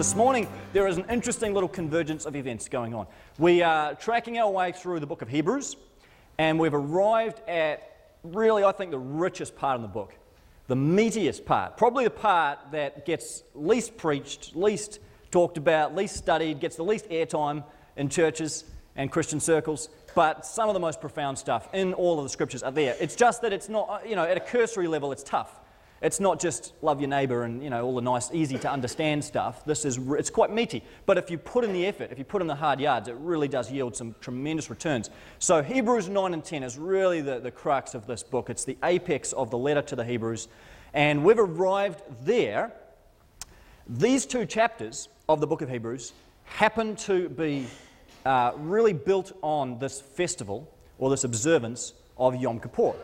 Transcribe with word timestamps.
This 0.00 0.14
morning, 0.14 0.48
there 0.72 0.88
is 0.88 0.96
an 0.96 1.04
interesting 1.10 1.52
little 1.52 1.68
convergence 1.68 2.24
of 2.24 2.34
events 2.34 2.70
going 2.70 2.94
on. 2.94 3.06
We 3.36 3.60
are 3.60 3.94
tracking 3.94 4.38
our 4.38 4.50
way 4.50 4.72
through 4.72 4.98
the 5.00 5.06
book 5.06 5.20
of 5.20 5.28
Hebrews, 5.28 5.76
and 6.38 6.58
we've 6.58 6.72
arrived 6.72 7.46
at 7.46 8.14
really, 8.22 8.64
I 8.64 8.72
think, 8.72 8.92
the 8.92 8.98
richest 8.98 9.56
part 9.56 9.76
in 9.76 9.82
the 9.82 9.88
book, 9.88 10.14
the 10.68 10.74
meatiest 10.74 11.44
part, 11.44 11.76
probably 11.76 12.04
the 12.04 12.10
part 12.10 12.60
that 12.72 13.04
gets 13.04 13.42
least 13.54 13.98
preached, 13.98 14.56
least 14.56 15.00
talked 15.30 15.58
about, 15.58 15.94
least 15.94 16.16
studied, 16.16 16.60
gets 16.60 16.76
the 16.76 16.82
least 16.82 17.06
airtime 17.10 17.62
in 17.98 18.08
churches 18.08 18.64
and 18.96 19.12
Christian 19.12 19.38
circles. 19.38 19.90
But 20.14 20.46
some 20.46 20.70
of 20.70 20.72
the 20.72 20.80
most 20.80 21.02
profound 21.02 21.36
stuff 21.36 21.68
in 21.74 21.92
all 21.92 22.16
of 22.16 22.24
the 22.24 22.30
scriptures 22.30 22.62
are 22.62 22.72
there. 22.72 22.96
It's 23.00 23.16
just 23.16 23.42
that 23.42 23.52
it's 23.52 23.68
not, 23.68 24.08
you 24.08 24.16
know, 24.16 24.24
at 24.24 24.38
a 24.38 24.40
cursory 24.40 24.88
level, 24.88 25.12
it's 25.12 25.22
tough. 25.22 25.59
It's 26.02 26.18
not 26.18 26.40
just 26.40 26.72
love 26.80 26.98
your 27.00 27.10
neighbor 27.10 27.42
and 27.42 27.62
you 27.62 27.68
know 27.68 27.84
all 27.84 27.94
the 27.94 28.00
nice, 28.00 28.30
easy 28.32 28.56
to 28.58 28.70
understand 28.70 29.22
stuff. 29.22 29.64
This 29.66 29.84
is 29.84 29.98
it's 30.12 30.30
quite 30.30 30.50
meaty. 30.50 30.82
But 31.04 31.18
if 31.18 31.30
you 31.30 31.36
put 31.36 31.62
in 31.62 31.74
the 31.74 31.86
effort, 31.86 32.10
if 32.10 32.18
you 32.18 32.24
put 32.24 32.40
in 32.40 32.48
the 32.48 32.54
hard 32.54 32.80
yards, 32.80 33.08
it 33.08 33.16
really 33.16 33.48
does 33.48 33.70
yield 33.70 33.94
some 33.94 34.14
tremendous 34.20 34.70
returns. 34.70 35.10
So 35.38 35.62
Hebrews 35.62 36.08
9 36.08 36.32
and 36.32 36.42
10 36.42 36.62
is 36.62 36.78
really 36.78 37.20
the, 37.20 37.38
the 37.38 37.50
crux 37.50 37.94
of 37.94 38.06
this 38.06 38.22
book. 38.22 38.48
It's 38.48 38.64
the 38.64 38.78
apex 38.82 39.34
of 39.34 39.50
the 39.50 39.58
letter 39.58 39.82
to 39.82 39.96
the 39.96 40.04
Hebrews. 40.04 40.48
And 40.94 41.22
we've 41.22 41.38
arrived 41.38 42.02
there. 42.24 42.72
These 43.86 44.24
two 44.24 44.46
chapters 44.46 45.10
of 45.28 45.40
the 45.40 45.46
book 45.46 45.60
of 45.60 45.68
Hebrews 45.68 46.14
happen 46.44 46.96
to 46.96 47.28
be 47.28 47.66
uh, 48.24 48.52
really 48.56 48.94
built 48.94 49.32
on 49.42 49.78
this 49.78 50.00
festival 50.00 50.72
or 50.98 51.10
this 51.10 51.24
observance 51.24 51.92
of 52.16 52.36
Yom 52.36 52.58
Kippur 52.58 52.94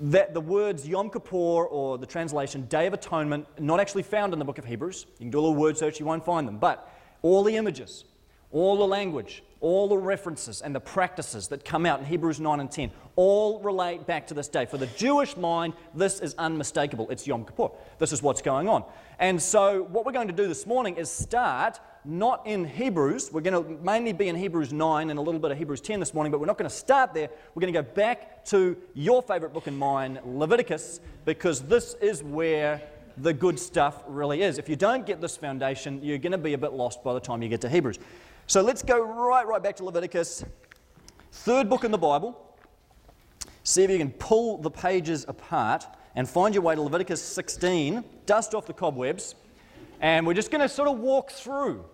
that 0.00 0.34
the 0.34 0.40
words 0.40 0.86
Yom 0.86 1.10
Kippur 1.10 1.36
or 1.36 1.98
the 1.98 2.06
translation 2.06 2.66
Day 2.66 2.86
of 2.86 2.94
Atonement 2.94 3.46
not 3.58 3.80
actually 3.80 4.02
found 4.02 4.32
in 4.32 4.38
the 4.38 4.44
book 4.44 4.58
of 4.58 4.64
Hebrews. 4.64 5.06
You 5.18 5.24
can 5.24 5.30
do 5.30 5.38
a 5.38 5.42
little 5.42 5.56
word 5.56 5.76
search, 5.76 5.98
you 5.98 6.06
won't 6.06 6.24
find 6.24 6.46
them. 6.46 6.58
But 6.58 6.88
all 7.22 7.42
the 7.42 7.56
images, 7.56 8.04
all 8.52 8.76
the 8.76 8.86
language, 8.86 9.42
all 9.60 9.88
the 9.88 9.98
references 9.98 10.62
and 10.62 10.74
the 10.74 10.80
practices 10.80 11.48
that 11.48 11.64
come 11.64 11.84
out 11.84 11.98
in 11.98 12.06
Hebrews 12.06 12.38
9 12.38 12.60
and 12.60 12.70
10 12.70 12.90
all 13.16 13.60
relate 13.60 14.06
back 14.06 14.28
to 14.28 14.34
this 14.34 14.46
day. 14.46 14.64
For 14.66 14.78
the 14.78 14.86
Jewish 14.86 15.36
mind, 15.36 15.74
this 15.94 16.20
is 16.20 16.34
unmistakable. 16.38 17.10
It's 17.10 17.26
Yom 17.26 17.44
Kippur. 17.44 17.70
This 17.98 18.12
is 18.12 18.22
what's 18.22 18.42
going 18.42 18.68
on. 18.68 18.84
And 19.18 19.42
so, 19.42 19.82
what 19.84 20.06
we're 20.06 20.12
going 20.12 20.28
to 20.28 20.34
do 20.34 20.46
this 20.46 20.66
morning 20.66 20.96
is 20.96 21.10
start 21.10 21.80
not 22.04 22.46
in 22.46 22.64
Hebrews. 22.64 23.30
We're 23.32 23.40
going 23.40 23.64
to 23.64 23.82
mainly 23.82 24.12
be 24.12 24.28
in 24.28 24.36
Hebrews 24.36 24.72
9 24.72 25.10
and 25.10 25.18
a 25.18 25.22
little 25.22 25.40
bit 25.40 25.50
of 25.50 25.58
Hebrews 25.58 25.80
10 25.80 26.00
this 26.00 26.14
morning, 26.14 26.30
but 26.30 26.40
we're 26.40 26.46
not 26.46 26.58
going 26.58 26.70
to 26.70 26.76
start 26.76 27.14
there. 27.14 27.28
We're 27.54 27.60
going 27.60 27.72
to 27.72 27.82
go 27.82 27.88
back 27.94 28.44
to 28.46 28.76
your 28.94 29.22
favorite 29.22 29.52
book 29.52 29.66
and 29.66 29.78
mine, 29.78 30.18
Leviticus, 30.24 31.00
because 31.24 31.60
this 31.62 31.94
is 32.00 32.22
where 32.22 32.82
the 33.18 33.32
good 33.32 33.58
stuff 33.58 34.02
really 34.06 34.42
is. 34.42 34.58
If 34.58 34.68
you 34.68 34.76
don't 34.76 35.04
get 35.04 35.20
this 35.20 35.36
foundation, 35.36 36.02
you're 36.02 36.18
going 36.18 36.32
to 36.32 36.38
be 36.38 36.52
a 36.52 36.58
bit 36.58 36.72
lost 36.72 37.02
by 37.02 37.14
the 37.14 37.20
time 37.20 37.42
you 37.42 37.48
get 37.48 37.60
to 37.62 37.68
Hebrews. 37.68 37.98
So 38.46 38.62
let's 38.62 38.82
go 38.82 39.00
right, 39.00 39.46
right 39.46 39.62
back 39.62 39.76
to 39.76 39.84
Leviticus, 39.84 40.44
third 41.32 41.68
book 41.68 41.84
in 41.84 41.90
the 41.90 41.98
Bible. 41.98 42.44
See 43.64 43.82
if 43.82 43.90
you 43.90 43.98
can 43.98 44.12
pull 44.12 44.58
the 44.58 44.70
pages 44.70 45.26
apart 45.28 45.84
and 46.14 46.28
find 46.28 46.54
your 46.54 46.62
way 46.62 46.74
to 46.74 46.80
Leviticus 46.80 47.20
16, 47.20 48.02
dust 48.24 48.54
off 48.54 48.66
the 48.66 48.72
cobwebs, 48.72 49.34
and 50.00 50.26
we're 50.26 50.34
just 50.34 50.50
going 50.50 50.60
to 50.60 50.68
sort 50.68 50.88
of 50.88 50.98
walk 50.98 51.30
through 51.30 51.84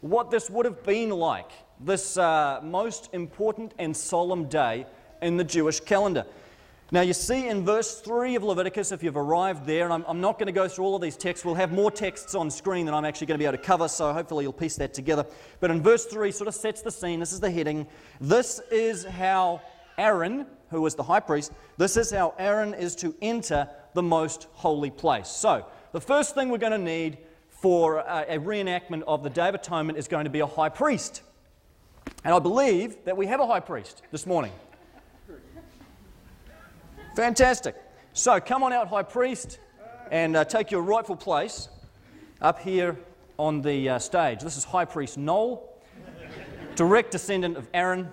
what 0.00 0.30
this 0.30 0.48
would 0.48 0.64
have 0.64 0.82
been 0.82 1.10
like, 1.10 1.50
this 1.78 2.16
uh, 2.16 2.60
most 2.62 3.10
important 3.12 3.74
and 3.78 3.96
solemn 3.96 4.46
day 4.46 4.86
in 5.20 5.36
the 5.36 5.44
Jewish 5.44 5.80
calendar. 5.80 6.24
Now, 6.92 7.02
you 7.02 7.12
see 7.12 7.46
in 7.46 7.64
verse 7.64 8.00
3 8.00 8.34
of 8.34 8.42
Leviticus, 8.42 8.90
if 8.90 9.04
you've 9.04 9.16
arrived 9.16 9.64
there, 9.64 9.84
and 9.84 9.92
I'm, 9.92 10.04
I'm 10.08 10.20
not 10.20 10.40
going 10.40 10.48
to 10.48 10.52
go 10.52 10.66
through 10.66 10.86
all 10.86 10.96
of 10.96 11.02
these 11.02 11.16
texts, 11.16 11.44
we'll 11.44 11.54
have 11.54 11.70
more 11.70 11.90
texts 11.90 12.34
on 12.34 12.50
screen 12.50 12.84
than 12.86 12.94
I'm 12.94 13.04
actually 13.04 13.28
going 13.28 13.38
to 13.38 13.42
be 13.42 13.46
able 13.46 13.58
to 13.58 13.62
cover, 13.62 13.86
so 13.86 14.12
hopefully 14.12 14.44
you'll 14.44 14.52
piece 14.52 14.74
that 14.76 14.92
together. 14.92 15.24
But 15.60 15.70
in 15.70 15.82
verse 15.82 16.06
3, 16.06 16.32
sort 16.32 16.48
of 16.48 16.54
sets 16.54 16.82
the 16.82 16.90
scene. 16.90 17.20
This 17.20 17.32
is 17.32 17.38
the 17.38 17.50
heading. 17.50 17.86
This 18.20 18.60
is 18.72 19.04
how 19.04 19.62
Aaron, 19.98 20.46
who 20.70 20.80
was 20.80 20.96
the 20.96 21.04
high 21.04 21.20
priest, 21.20 21.52
this 21.76 21.96
is 21.96 22.10
how 22.10 22.34
Aaron 22.38 22.74
is 22.74 22.96
to 22.96 23.14
enter 23.22 23.68
the 23.94 24.02
most 24.02 24.48
holy 24.54 24.90
place. 24.90 25.28
So, 25.28 25.66
the 25.92 26.00
first 26.00 26.34
thing 26.34 26.48
we're 26.48 26.58
going 26.58 26.72
to 26.72 26.78
need 26.78 27.18
for 27.60 27.98
a, 27.98 28.24
a 28.28 28.38
reenactment 28.38 29.02
of 29.06 29.22
the 29.22 29.30
Day 29.30 29.48
of 29.48 29.54
Atonement 29.54 29.98
is 29.98 30.08
going 30.08 30.24
to 30.24 30.30
be 30.30 30.40
a 30.40 30.46
high 30.46 30.68
priest. 30.70 31.22
And 32.24 32.34
I 32.34 32.38
believe 32.38 32.96
that 33.04 33.16
we 33.16 33.26
have 33.26 33.40
a 33.40 33.46
high 33.46 33.60
priest 33.60 34.02
this 34.10 34.26
morning. 34.26 34.52
Fantastic. 37.16 37.76
So 38.12 38.40
come 38.40 38.62
on 38.62 38.72
out, 38.72 38.88
high 38.88 39.02
priest, 39.02 39.58
and 40.10 40.36
uh, 40.36 40.44
take 40.44 40.70
your 40.70 40.82
rightful 40.82 41.16
place 41.16 41.68
up 42.40 42.60
here 42.60 42.96
on 43.38 43.62
the 43.62 43.90
uh, 43.90 43.98
stage. 43.98 44.40
This 44.40 44.56
is 44.56 44.64
High 44.64 44.84
Priest 44.84 45.18
Noel, 45.18 45.68
direct 46.76 47.10
descendant 47.10 47.56
of 47.56 47.68
Aaron 47.74 48.08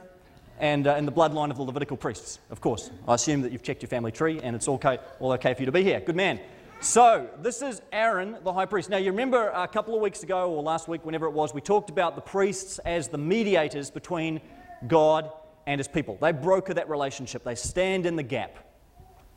and 0.59 0.87
uh, 0.87 0.95
in 0.95 1.05
the 1.05 1.11
bloodline 1.11 1.51
of 1.51 1.57
the 1.57 1.63
Levitical 1.63 1.97
priests, 1.97 2.39
of 2.49 2.61
course. 2.61 2.89
I 3.07 3.13
assume 3.13 3.41
that 3.41 3.51
you've 3.51 3.63
checked 3.63 3.81
your 3.81 3.89
family 3.89 4.11
tree 4.11 4.39
and 4.41 4.55
it's 4.55 4.67
okay, 4.67 4.99
all 5.19 5.31
okay 5.33 5.53
for 5.53 5.61
you 5.61 5.67
to 5.67 5.71
be 5.71 5.83
here. 5.83 5.99
Good 5.99 6.15
man. 6.15 6.39
So, 6.79 7.27
this 7.41 7.63
is 7.63 7.81
Aaron, 7.91 8.37
the 8.43 8.53
high 8.53 8.67
priest. 8.67 8.91
Now, 8.91 8.97
you 8.97 9.09
remember 9.09 9.49
a 9.49 9.67
couple 9.67 9.95
of 9.95 10.01
weeks 10.01 10.21
ago, 10.21 10.51
or 10.51 10.61
last 10.61 10.87
week, 10.87 11.03
whenever 11.03 11.25
it 11.25 11.31
was, 11.31 11.51
we 11.51 11.59
talked 11.59 11.89
about 11.89 12.13
the 12.13 12.21
priests 12.21 12.77
as 12.79 13.07
the 13.07 13.17
mediators 13.17 13.89
between 13.89 14.39
God 14.87 15.31
and 15.65 15.79
his 15.79 15.87
people. 15.87 16.19
They 16.21 16.31
broker 16.31 16.75
that 16.75 16.87
relationship, 16.87 17.43
they 17.43 17.55
stand 17.55 18.05
in 18.05 18.15
the 18.15 18.21
gap. 18.21 18.59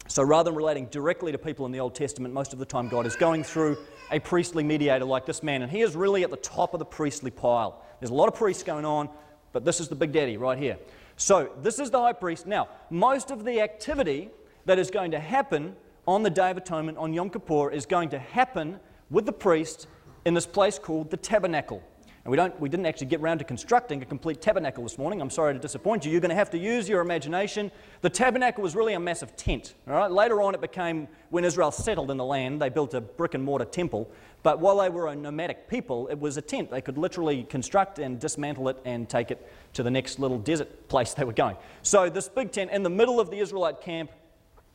So, 0.06 0.22
rather 0.22 0.50
than 0.50 0.56
relating 0.56 0.86
directly 0.86 1.32
to 1.32 1.38
people 1.38 1.64
in 1.64 1.72
the 1.72 1.80
Old 1.80 1.94
Testament, 1.94 2.34
most 2.34 2.52
of 2.52 2.58
the 2.58 2.66
time 2.66 2.88
God 2.88 3.06
is 3.06 3.16
going 3.16 3.42
through 3.42 3.78
a 4.10 4.20
priestly 4.20 4.62
mediator 4.62 5.06
like 5.06 5.24
this 5.24 5.42
man, 5.42 5.62
and 5.62 5.72
he 5.72 5.80
is 5.80 5.96
really 5.96 6.22
at 6.24 6.30
the 6.30 6.36
top 6.36 6.74
of 6.74 6.78
the 6.78 6.84
priestly 6.84 7.30
pile. 7.30 7.82
There's 8.00 8.10
a 8.10 8.14
lot 8.14 8.28
of 8.28 8.34
priests 8.34 8.62
going 8.62 8.84
on, 8.84 9.08
but 9.52 9.64
this 9.64 9.80
is 9.80 9.88
the 9.88 9.96
big 9.96 10.12
daddy 10.12 10.36
right 10.36 10.58
here. 10.58 10.76
So, 11.16 11.52
this 11.62 11.78
is 11.78 11.90
the 11.90 12.00
high 12.00 12.12
priest. 12.12 12.46
Now, 12.46 12.68
most 12.90 13.30
of 13.30 13.46
the 13.46 13.62
activity 13.62 14.28
that 14.66 14.78
is 14.78 14.90
going 14.90 15.12
to 15.12 15.18
happen 15.18 15.74
on 16.10 16.24
the 16.24 16.30
Day 16.30 16.50
of 16.50 16.56
Atonement, 16.56 16.98
on 16.98 17.12
Yom 17.12 17.30
Kippur, 17.30 17.70
is 17.70 17.86
going 17.86 18.08
to 18.08 18.18
happen 18.18 18.80
with 19.10 19.26
the 19.26 19.32
priest 19.32 19.86
in 20.24 20.34
this 20.34 20.44
place 20.44 20.76
called 20.76 21.08
the 21.08 21.16
tabernacle. 21.16 21.80
And 22.24 22.32
we, 22.32 22.36
don't, 22.36 22.58
we 22.58 22.68
didn't 22.68 22.86
actually 22.86 23.06
get 23.06 23.20
around 23.20 23.38
to 23.38 23.44
constructing 23.44 24.02
a 24.02 24.04
complete 24.04 24.42
tabernacle 24.42 24.82
this 24.82 24.98
morning. 24.98 25.20
I'm 25.20 25.30
sorry 25.30 25.54
to 25.54 25.60
disappoint 25.60 26.04
you. 26.04 26.10
You're 26.10 26.20
going 26.20 26.30
to 26.30 26.34
have 26.34 26.50
to 26.50 26.58
use 26.58 26.88
your 26.88 27.00
imagination. 27.00 27.70
The 28.00 28.10
tabernacle 28.10 28.60
was 28.60 28.74
really 28.74 28.94
a 28.94 28.98
massive 28.98 29.36
tent. 29.36 29.74
All 29.86 29.94
right? 29.94 30.10
Later 30.10 30.42
on, 30.42 30.52
it 30.52 30.60
became, 30.60 31.06
when 31.28 31.44
Israel 31.44 31.70
settled 31.70 32.10
in 32.10 32.16
the 32.16 32.24
land, 32.24 32.60
they 32.60 32.70
built 32.70 32.92
a 32.94 33.00
brick 33.00 33.34
and 33.34 33.44
mortar 33.44 33.64
temple. 33.64 34.10
But 34.42 34.58
while 34.58 34.78
they 34.78 34.88
were 34.88 35.06
a 35.06 35.14
nomadic 35.14 35.68
people, 35.68 36.08
it 36.08 36.18
was 36.18 36.36
a 36.36 36.42
tent. 36.42 36.72
They 36.72 36.80
could 36.80 36.98
literally 36.98 37.44
construct 37.44 38.00
and 38.00 38.18
dismantle 38.18 38.68
it 38.70 38.78
and 38.84 39.08
take 39.08 39.30
it 39.30 39.48
to 39.74 39.84
the 39.84 39.92
next 39.92 40.18
little 40.18 40.40
desert 40.40 40.88
place 40.88 41.14
they 41.14 41.24
were 41.24 41.32
going. 41.32 41.56
So, 41.82 42.10
this 42.10 42.28
big 42.28 42.50
tent 42.50 42.72
in 42.72 42.82
the 42.82 42.90
middle 42.90 43.20
of 43.20 43.30
the 43.30 43.38
Israelite 43.38 43.80
camp, 43.80 44.10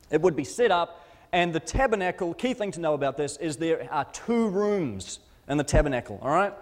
it 0.10 0.22
would 0.22 0.38
be 0.38 0.46
set 0.46 0.72
up 0.72 1.05
and 1.32 1.54
the 1.54 1.60
tabernacle, 1.60 2.34
key 2.34 2.54
thing 2.54 2.72
to 2.72 2.80
know 2.80 2.94
about 2.94 3.18
this 3.18 3.38
is 3.38 3.58
there 3.58 3.88
are 3.92 4.06
two 4.06 4.48
rooms 4.50 5.20
in 5.48 5.58
the 5.58 5.64
tabernacle, 5.64 6.20
all 6.22 6.30
right? 6.30 6.54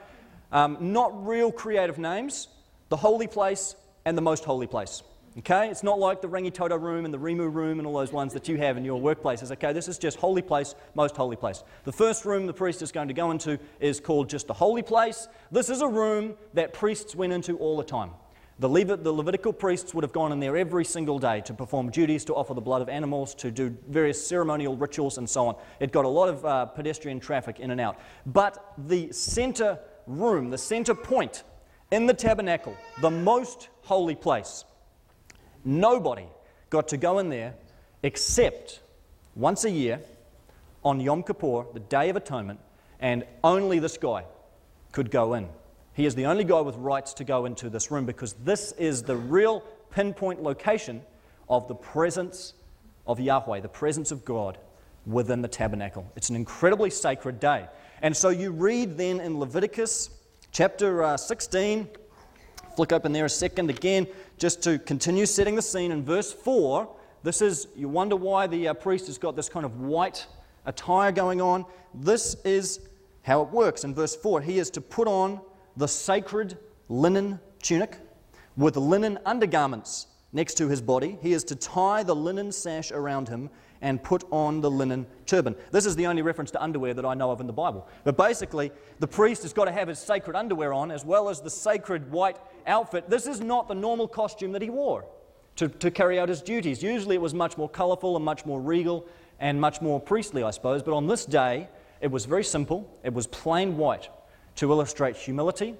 Um, 0.51 0.77
not 0.79 1.25
real 1.25 1.51
creative 1.51 1.97
names 1.97 2.47
the 2.89 2.97
holy 2.97 3.25
place 3.25 3.75
and 4.05 4.15
the 4.15 4.21
most 4.21 4.45
holy 4.45 4.67
place. 4.67 5.01
Okay? 5.39 5.69
It's 5.69 5.81
not 5.81 5.99
like 5.99 6.21
the 6.21 6.27
Rangitoto 6.27 6.79
room 6.79 7.05
and 7.05 7.13
the 7.13 7.17
Rimu 7.17 7.51
room 7.51 7.79
and 7.79 7.87
all 7.87 7.97
those 7.97 8.11
ones 8.11 8.33
that 8.33 8.47
you 8.47 8.57
have 8.57 8.77
in 8.77 8.85
your 8.85 9.01
workplaces. 9.01 9.51
Okay? 9.51 9.73
This 9.73 9.87
is 9.87 9.97
just 9.97 10.17
holy 10.17 10.43
place, 10.43 10.75
most 10.93 11.15
holy 11.15 11.35
place. 11.35 11.63
The 11.85 11.91
first 11.91 12.23
room 12.23 12.45
the 12.45 12.53
priest 12.53 12.83
is 12.83 12.91
going 12.91 13.07
to 13.07 13.13
go 13.13 13.31
into 13.31 13.57
is 13.79 13.99
called 13.99 14.29
just 14.29 14.45
the 14.47 14.53
holy 14.53 14.83
place. 14.83 15.27
This 15.51 15.69
is 15.69 15.81
a 15.81 15.87
room 15.87 16.35
that 16.53 16.73
priests 16.73 17.15
went 17.15 17.33
into 17.33 17.57
all 17.57 17.77
the 17.77 17.83
time. 17.83 18.11
The, 18.63 18.69
the 18.95 19.11
Levitical 19.11 19.51
priests 19.51 19.93
would 19.93 20.05
have 20.05 20.13
gone 20.13 20.31
in 20.31 20.39
there 20.39 20.55
every 20.55 20.85
single 20.85 21.19
day 21.19 21.41
to 21.41 21.53
perform 21.53 21.89
duties, 21.89 22.23
to 22.23 22.33
offer 22.33 22.53
the 22.53 22.61
blood 22.61 22.81
of 22.81 22.87
animals, 22.87 23.35
to 23.35 23.51
do 23.51 23.75
various 23.89 24.25
ceremonial 24.25 24.77
rituals, 24.77 25.17
and 25.17 25.29
so 25.29 25.47
on. 25.47 25.55
It 25.81 25.91
got 25.91 26.05
a 26.05 26.07
lot 26.07 26.29
of 26.29 26.45
uh, 26.45 26.65
pedestrian 26.67 27.19
traffic 27.19 27.59
in 27.59 27.71
and 27.71 27.81
out. 27.81 27.99
But 28.25 28.73
the 28.77 29.11
center 29.11 29.79
room, 30.07 30.49
the 30.49 30.57
center 30.57 30.95
point 30.95 31.43
in 31.91 32.05
the 32.05 32.13
tabernacle, 32.13 32.77
the 33.01 33.11
most 33.11 33.67
holy 33.81 34.15
place, 34.15 34.63
nobody 35.65 36.27
got 36.69 36.87
to 36.87 36.95
go 36.95 37.19
in 37.19 37.27
there 37.27 37.55
except 38.01 38.79
once 39.35 39.65
a 39.65 39.71
year 39.71 39.99
on 40.85 41.01
Yom 41.01 41.23
Kippur, 41.23 41.65
the 41.73 41.81
Day 41.81 42.07
of 42.07 42.15
Atonement, 42.15 42.61
and 43.01 43.25
only 43.43 43.79
this 43.79 43.97
guy 43.97 44.23
could 44.93 45.11
go 45.11 45.33
in. 45.33 45.49
He 45.93 46.05
is 46.05 46.15
the 46.15 46.25
only 46.25 46.43
guy 46.43 46.61
with 46.61 46.75
rights 46.77 47.13
to 47.15 47.23
go 47.23 47.45
into 47.45 47.69
this 47.69 47.91
room 47.91 48.05
because 48.05 48.33
this 48.33 48.71
is 48.73 49.03
the 49.03 49.15
real 49.15 49.61
pinpoint 49.91 50.41
location 50.41 51.01
of 51.47 51.67
the 51.67 51.75
presence 51.75 52.53
of 53.05 53.19
Yahweh, 53.19 53.59
the 53.59 53.67
presence 53.67 54.11
of 54.11 54.25
God 54.25 54.57
within 55.05 55.41
the 55.41 55.47
tabernacle. 55.47 56.09
It's 56.15 56.29
an 56.29 56.35
incredibly 56.35 56.89
sacred 56.89 57.39
day. 57.39 57.67
And 58.01 58.15
so 58.15 58.29
you 58.29 58.51
read 58.51 58.97
then 58.97 59.19
in 59.19 59.39
Leviticus 59.39 60.09
chapter 60.51 61.03
uh, 61.03 61.17
16, 61.17 61.87
flick 62.75 62.91
open 62.91 63.11
there 63.11 63.25
a 63.25 63.29
second 63.29 63.69
again, 63.69 64.07
just 64.37 64.63
to 64.63 64.79
continue 64.79 65.25
setting 65.25 65.55
the 65.55 65.61
scene. 65.61 65.91
In 65.91 66.03
verse 66.03 66.31
4, 66.31 66.89
this 67.21 67.41
is, 67.41 67.67
you 67.75 67.87
wonder 67.87 68.15
why 68.15 68.47
the 68.47 68.69
uh, 68.69 68.73
priest 68.73 69.07
has 69.07 69.17
got 69.17 69.35
this 69.35 69.49
kind 69.49 69.65
of 69.65 69.79
white 69.79 70.25
attire 70.65 71.11
going 71.11 71.39
on. 71.39 71.65
This 71.93 72.35
is 72.43 72.79
how 73.21 73.41
it 73.41 73.49
works. 73.49 73.83
In 73.83 73.93
verse 73.93 74.15
4, 74.15 74.41
he 74.41 74.59
is 74.59 74.69
to 74.71 74.81
put 74.81 75.07
on 75.07 75.39
the 75.77 75.87
sacred 75.87 76.57
linen 76.89 77.39
tunic 77.61 77.97
with 78.57 78.77
linen 78.77 79.19
undergarments 79.25 80.07
next 80.31 80.55
to 80.55 80.67
his 80.67 80.81
body. 80.81 81.17
He 81.21 81.33
is 81.33 81.43
to 81.45 81.55
tie 81.55 82.03
the 82.03 82.15
linen 82.15 82.51
sash 82.51 82.91
around 82.91 83.29
him 83.29 83.49
and 83.81 84.01
put 84.01 84.23
on 84.31 84.61
the 84.61 84.71
linen 84.71 85.05
turban. 85.25 85.55
This 85.71 85.85
is 85.85 85.95
the 85.95 86.07
only 86.07 86.21
reference 86.21 86.51
to 86.51 86.63
underwear 86.63 86.93
that 86.93 87.05
I 87.05 87.13
know 87.13 87.31
of 87.31 87.41
in 87.41 87.47
the 87.47 87.53
Bible. 87.53 87.87
But 88.03 88.17
basically, 88.17 88.71
the 88.99 89.07
priest 89.07 89.43
has 89.43 89.53
got 89.53 89.65
to 89.65 89.71
have 89.71 89.87
his 89.89 89.99
sacred 89.99 90.35
underwear 90.35 90.73
on 90.73 90.89
as 90.89 91.03
well 91.03 91.29
as 91.29 91.41
the 91.41 91.49
sacred 91.49 92.09
white 92.11 92.37
outfit. 92.65 93.09
This 93.09 93.27
is 93.27 93.41
not 93.41 93.67
the 93.67 93.75
normal 93.75 94.07
costume 94.07 94.53
that 94.53 94.61
he 94.61 94.69
wore 94.69 95.05
to, 95.57 95.67
to 95.67 95.91
carry 95.91 96.19
out 96.19 96.29
his 96.29 96.41
duties. 96.41 96.81
Usually 96.81 97.15
it 97.15 97.21
was 97.21 97.33
much 97.33 97.57
more 97.57 97.69
colorful 97.69 98.15
and 98.15 98.23
much 98.23 98.45
more 98.45 98.61
regal 98.61 99.05
and 99.39 99.59
much 99.59 99.81
more 99.81 99.99
priestly, 99.99 100.43
I 100.43 100.51
suppose. 100.51 100.81
But 100.81 100.95
on 100.95 101.07
this 101.07 101.25
day, 101.25 101.67
it 101.99 102.09
was 102.09 102.25
very 102.25 102.43
simple. 102.43 102.89
It 103.03 103.13
was 103.13 103.27
plain 103.27 103.77
white 103.77 104.09
to 104.55 104.71
illustrate 104.71 105.15
humility 105.15 105.75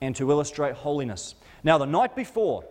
and 0.00 0.14
to 0.16 0.30
illustrate 0.30 0.74
holiness. 0.74 1.34
Now, 1.64 1.78
the 1.78 1.86
night 1.86 2.14
before, 2.14 2.64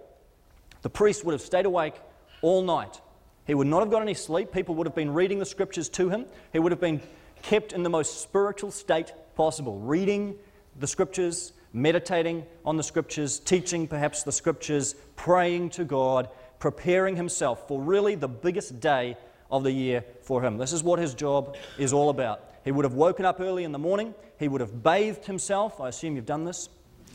the 0.81 0.89
priest 0.89 1.25
would 1.25 1.33
have 1.33 1.41
stayed 1.41 1.65
awake 1.65 1.95
all 2.41 2.61
night 2.61 3.01
he 3.47 3.55
would 3.55 3.67
not 3.67 3.79
have 3.79 3.89
got 3.89 4.01
any 4.01 4.13
sleep. 4.13 4.51
People 4.51 4.75
would 4.75 4.85
have 4.85 4.95
been 4.95 5.13
reading 5.13 5.39
the 5.39 5.45
scriptures 5.45 5.87
to 5.89 6.09
him. 6.09 6.25
He 6.51 6.59
would 6.59 6.73
have 6.73 6.81
been 6.81 7.01
kept 7.41 7.71
in 7.71 7.81
the 7.81 7.89
most 7.89 8.21
spiritual 8.21 8.71
state 8.71 9.13
possible, 9.35 9.79
reading 9.79 10.35
the 10.77 10.85
scriptures, 10.85 11.53
meditating 11.71 12.45
on 12.65 12.75
the 12.75 12.83
scriptures, 12.83 13.39
teaching 13.39 13.87
perhaps 13.87 14.23
the 14.23 14.33
scriptures, 14.33 14.95
praying 15.15 15.69
to 15.71 15.85
God, 15.85 16.27
preparing 16.59 17.15
himself 17.15 17.69
for 17.69 17.81
really 17.81 18.15
the 18.15 18.27
biggest 18.27 18.81
day 18.81 19.15
of 19.49 19.63
the 19.63 19.71
year 19.71 20.03
for 20.21 20.43
him. 20.43 20.57
This 20.57 20.73
is 20.73 20.83
what 20.83 20.99
his 20.99 21.13
job 21.13 21.55
is 21.77 21.93
all 21.93 22.09
about. 22.09 22.43
He 22.67 22.71
would 22.73 22.83
have 22.83 22.95
woken 22.95 23.23
up 23.23 23.39
early 23.39 23.63
in 23.63 23.71
the 23.71 23.79
morning. 23.79 24.13
He 24.37 24.49
would 24.49 24.59
have 24.59 24.83
bathed 24.83 25.23
himself. 25.23 25.79
I 25.79 25.87
assume 25.87 26.17
you've 26.17 26.25
done 26.25 26.43
this, 26.43 26.67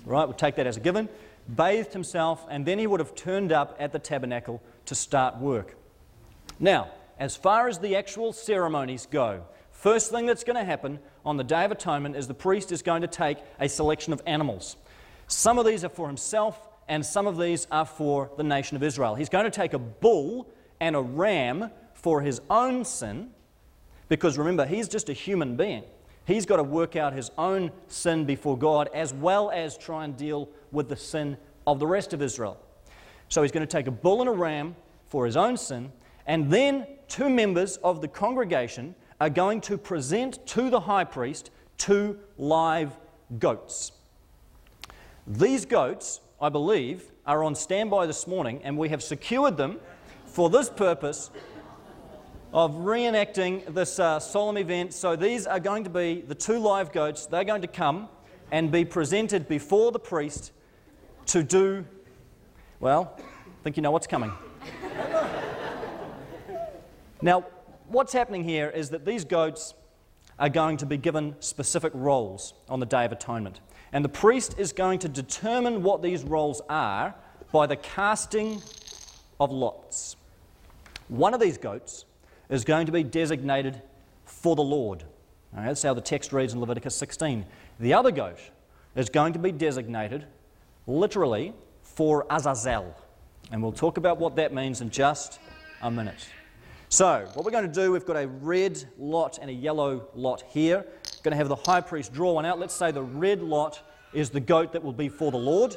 right? 0.06 0.24
We'll 0.24 0.32
take 0.32 0.54
that 0.54 0.66
as 0.66 0.78
a 0.78 0.80
given. 0.80 1.10
Bathed 1.46 1.92
himself, 1.92 2.46
and 2.48 2.64
then 2.64 2.78
he 2.78 2.86
would 2.86 3.00
have 3.00 3.14
turned 3.14 3.52
up 3.52 3.76
at 3.78 3.92
the 3.92 3.98
tabernacle 3.98 4.62
to 4.86 4.94
start 4.94 5.36
work. 5.36 5.76
Now, 6.58 6.88
as 7.18 7.36
far 7.36 7.68
as 7.68 7.80
the 7.80 7.96
actual 7.96 8.32
ceremonies 8.32 9.04
go, 9.04 9.44
first 9.72 10.10
thing 10.10 10.24
that's 10.24 10.42
going 10.42 10.56
to 10.56 10.64
happen 10.64 10.98
on 11.22 11.36
the 11.36 11.44
Day 11.44 11.66
of 11.66 11.70
Atonement 11.70 12.16
is 12.16 12.26
the 12.26 12.32
priest 12.32 12.72
is 12.72 12.80
going 12.80 13.02
to 13.02 13.06
take 13.06 13.36
a 13.60 13.68
selection 13.68 14.14
of 14.14 14.22
animals. 14.24 14.76
Some 15.26 15.58
of 15.58 15.66
these 15.66 15.84
are 15.84 15.90
for 15.90 16.06
himself, 16.06 16.58
and 16.88 17.04
some 17.04 17.26
of 17.26 17.36
these 17.36 17.66
are 17.70 17.84
for 17.84 18.30
the 18.38 18.42
nation 18.42 18.78
of 18.78 18.82
Israel. 18.82 19.16
He's 19.16 19.28
going 19.28 19.44
to 19.44 19.50
take 19.50 19.74
a 19.74 19.78
bull 19.78 20.48
and 20.80 20.96
a 20.96 21.02
ram 21.02 21.70
for 21.92 22.22
his 22.22 22.40
own 22.48 22.86
sin, 22.86 23.32
because 24.08 24.38
remember, 24.38 24.66
he's 24.66 24.88
just 24.88 25.08
a 25.08 25.12
human 25.12 25.56
being. 25.56 25.84
He's 26.24 26.46
got 26.46 26.56
to 26.56 26.62
work 26.62 26.94
out 26.96 27.12
his 27.12 27.30
own 27.36 27.72
sin 27.88 28.24
before 28.24 28.56
God 28.56 28.88
as 28.94 29.12
well 29.12 29.50
as 29.50 29.76
try 29.76 30.04
and 30.04 30.16
deal 30.16 30.48
with 30.70 30.88
the 30.88 30.96
sin 30.96 31.36
of 31.66 31.78
the 31.78 31.86
rest 31.86 32.12
of 32.12 32.22
Israel. 32.22 32.58
So 33.28 33.42
he's 33.42 33.52
going 33.52 33.66
to 33.66 33.70
take 33.70 33.86
a 33.86 33.92
bull 33.92 34.20
and 34.20 34.28
a 34.28 34.32
ram 34.32 34.76
for 35.08 35.26
his 35.26 35.36
own 35.36 35.56
sin, 35.56 35.92
and 36.26 36.50
then 36.50 36.86
two 37.08 37.28
members 37.28 37.76
of 37.78 38.00
the 38.00 38.08
congregation 38.08 38.94
are 39.20 39.30
going 39.30 39.60
to 39.62 39.76
present 39.76 40.44
to 40.46 40.70
the 40.70 40.80
high 40.80 41.04
priest 41.04 41.50
two 41.78 42.18
live 42.38 42.96
goats. 43.38 43.92
These 45.26 45.64
goats, 45.64 46.20
I 46.40 46.48
believe, 46.48 47.10
are 47.26 47.44
on 47.44 47.54
standby 47.54 48.06
this 48.06 48.26
morning, 48.26 48.60
and 48.64 48.76
we 48.76 48.88
have 48.88 49.02
secured 49.02 49.56
them 49.56 49.80
for 50.26 50.50
this 50.50 50.68
purpose 50.68 51.30
of 52.52 52.72
reenacting 52.76 53.72
this 53.74 53.98
uh, 53.98 54.20
solemn 54.20 54.58
event. 54.58 54.92
So 54.92 55.16
these 55.16 55.46
are 55.46 55.60
going 55.60 55.84
to 55.84 55.90
be 55.90 56.20
the 56.20 56.34
two 56.34 56.58
live 56.58 56.92
goats. 56.92 57.26
They're 57.26 57.44
going 57.44 57.62
to 57.62 57.68
come 57.68 58.08
and 58.50 58.70
be 58.70 58.84
presented 58.84 59.48
before 59.48 59.92
the 59.92 59.98
priest 59.98 60.52
to 61.26 61.42
do, 61.42 61.84
well, 62.80 63.16
I 63.18 63.62
think 63.64 63.76
you 63.76 63.82
know 63.82 63.90
what's 63.90 64.06
coming. 64.06 64.32
Now, 67.24 67.46
what's 67.86 68.12
happening 68.12 68.42
here 68.42 68.68
is 68.68 68.90
that 68.90 69.06
these 69.06 69.24
goats 69.24 69.74
are 70.40 70.48
going 70.48 70.76
to 70.78 70.86
be 70.86 70.96
given 70.96 71.36
specific 71.38 71.92
roles 71.94 72.52
on 72.68 72.80
the 72.80 72.86
Day 72.86 73.04
of 73.04 73.12
Atonement. 73.12 73.60
And 73.92 74.04
the 74.04 74.08
priest 74.08 74.56
is 74.58 74.72
going 74.72 74.98
to 75.00 75.08
determine 75.08 75.84
what 75.84 76.02
these 76.02 76.24
roles 76.24 76.60
are 76.68 77.14
by 77.52 77.68
the 77.68 77.76
casting 77.76 78.60
of 79.38 79.52
lots. 79.52 80.16
One 81.06 81.32
of 81.32 81.38
these 81.38 81.58
goats 81.58 82.06
is 82.52 82.66
going 82.66 82.84
to 82.84 82.92
be 82.92 83.02
designated 83.02 83.80
for 84.26 84.54
the 84.54 84.62
Lord. 84.62 85.02
Right, 85.54 85.66
that's 85.66 85.82
how 85.82 85.94
the 85.94 86.02
text 86.02 86.34
reads 86.34 86.52
in 86.52 86.60
Leviticus 86.60 86.94
16. 86.94 87.46
The 87.80 87.94
other 87.94 88.10
goat 88.10 88.38
is 88.94 89.08
going 89.08 89.32
to 89.32 89.38
be 89.38 89.52
designated 89.52 90.26
literally 90.86 91.54
for 91.82 92.26
Azazel. 92.28 92.94
And 93.50 93.62
we'll 93.62 93.72
talk 93.72 93.96
about 93.96 94.18
what 94.18 94.36
that 94.36 94.52
means 94.52 94.82
in 94.82 94.90
just 94.90 95.40
a 95.80 95.90
minute. 95.90 96.28
So, 96.90 97.26
what 97.32 97.46
we're 97.46 97.52
going 97.52 97.66
to 97.66 97.72
do, 97.72 97.90
we've 97.90 98.04
got 98.04 98.16
a 98.16 98.28
red 98.28 98.84
lot 98.98 99.38
and 99.38 99.48
a 99.48 99.54
yellow 99.54 100.06
lot 100.14 100.44
here. 100.50 100.84
We're 100.84 101.22
Going 101.22 101.32
to 101.32 101.36
have 101.36 101.48
the 101.48 101.56
high 101.56 101.80
priest 101.80 102.12
draw 102.12 102.34
one 102.34 102.44
out. 102.44 102.58
Let's 102.58 102.74
say 102.74 102.90
the 102.90 103.02
red 103.02 103.40
lot 103.40 103.80
is 104.12 104.28
the 104.28 104.40
goat 104.40 104.72
that 104.72 104.84
will 104.84 104.92
be 104.92 105.08
for 105.08 105.30
the 105.30 105.38
Lord. 105.38 105.74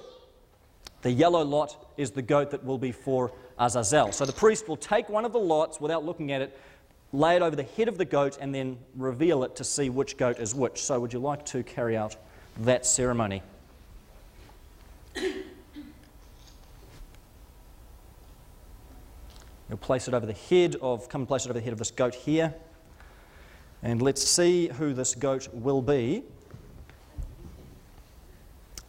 The 1.05 1.11
yellow 1.11 1.43
lot 1.43 1.85
is 1.97 2.09
the 2.09 2.23
goat 2.23 2.49
that 2.49 2.65
will 2.65 2.79
be 2.79 2.91
for 2.91 3.31
Azazel. 3.59 4.11
So 4.11 4.25
the 4.25 4.33
priest 4.33 4.67
will 4.67 4.75
take 4.75 5.07
one 5.07 5.23
of 5.23 5.33
the 5.33 5.39
lots 5.39 5.79
without 5.79 6.03
looking 6.03 6.31
at 6.31 6.41
it, 6.41 6.59
lay 7.13 7.35
it 7.35 7.43
over 7.43 7.55
the 7.55 7.61
head 7.61 7.87
of 7.87 7.99
the 7.99 8.05
goat, 8.05 8.39
and 8.41 8.55
then 8.55 8.79
reveal 8.95 9.43
it 9.43 9.55
to 9.57 9.63
see 9.63 9.91
which 9.91 10.17
goat 10.17 10.39
is 10.39 10.55
which. 10.55 10.81
So, 10.81 10.99
would 10.99 11.13
you 11.13 11.19
like 11.19 11.45
to 11.45 11.61
carry 11.61 11.95
out 11.95 12.15
that 12.61 12.87
ceremony? 12.87 13.43
You'll 15.15 15.37
place 19.81 20.07
it 20.07 20.15
over 20.15 20.25
the 20.25 20.33
head 20.33 20.75
of, 20.81 21.07
come 21.07 21.21
and 21.21 21.27
place 21.27 21.45
it 21.45 21.49
over 21.49 21.59
the 21.59 21.63
head 21.63 21.73
of 21.73 21.77
this 21.77 21.91
goat 21.91 22.15
here. 22.15 22.51
And 23.83 24.01
let's 24.01 24.27
see 24.27 24.69
who 24.69 24.95
this 24.95 25.13
goat 25.13 25.49
will 25.53 25.83
be. 25.83 26.23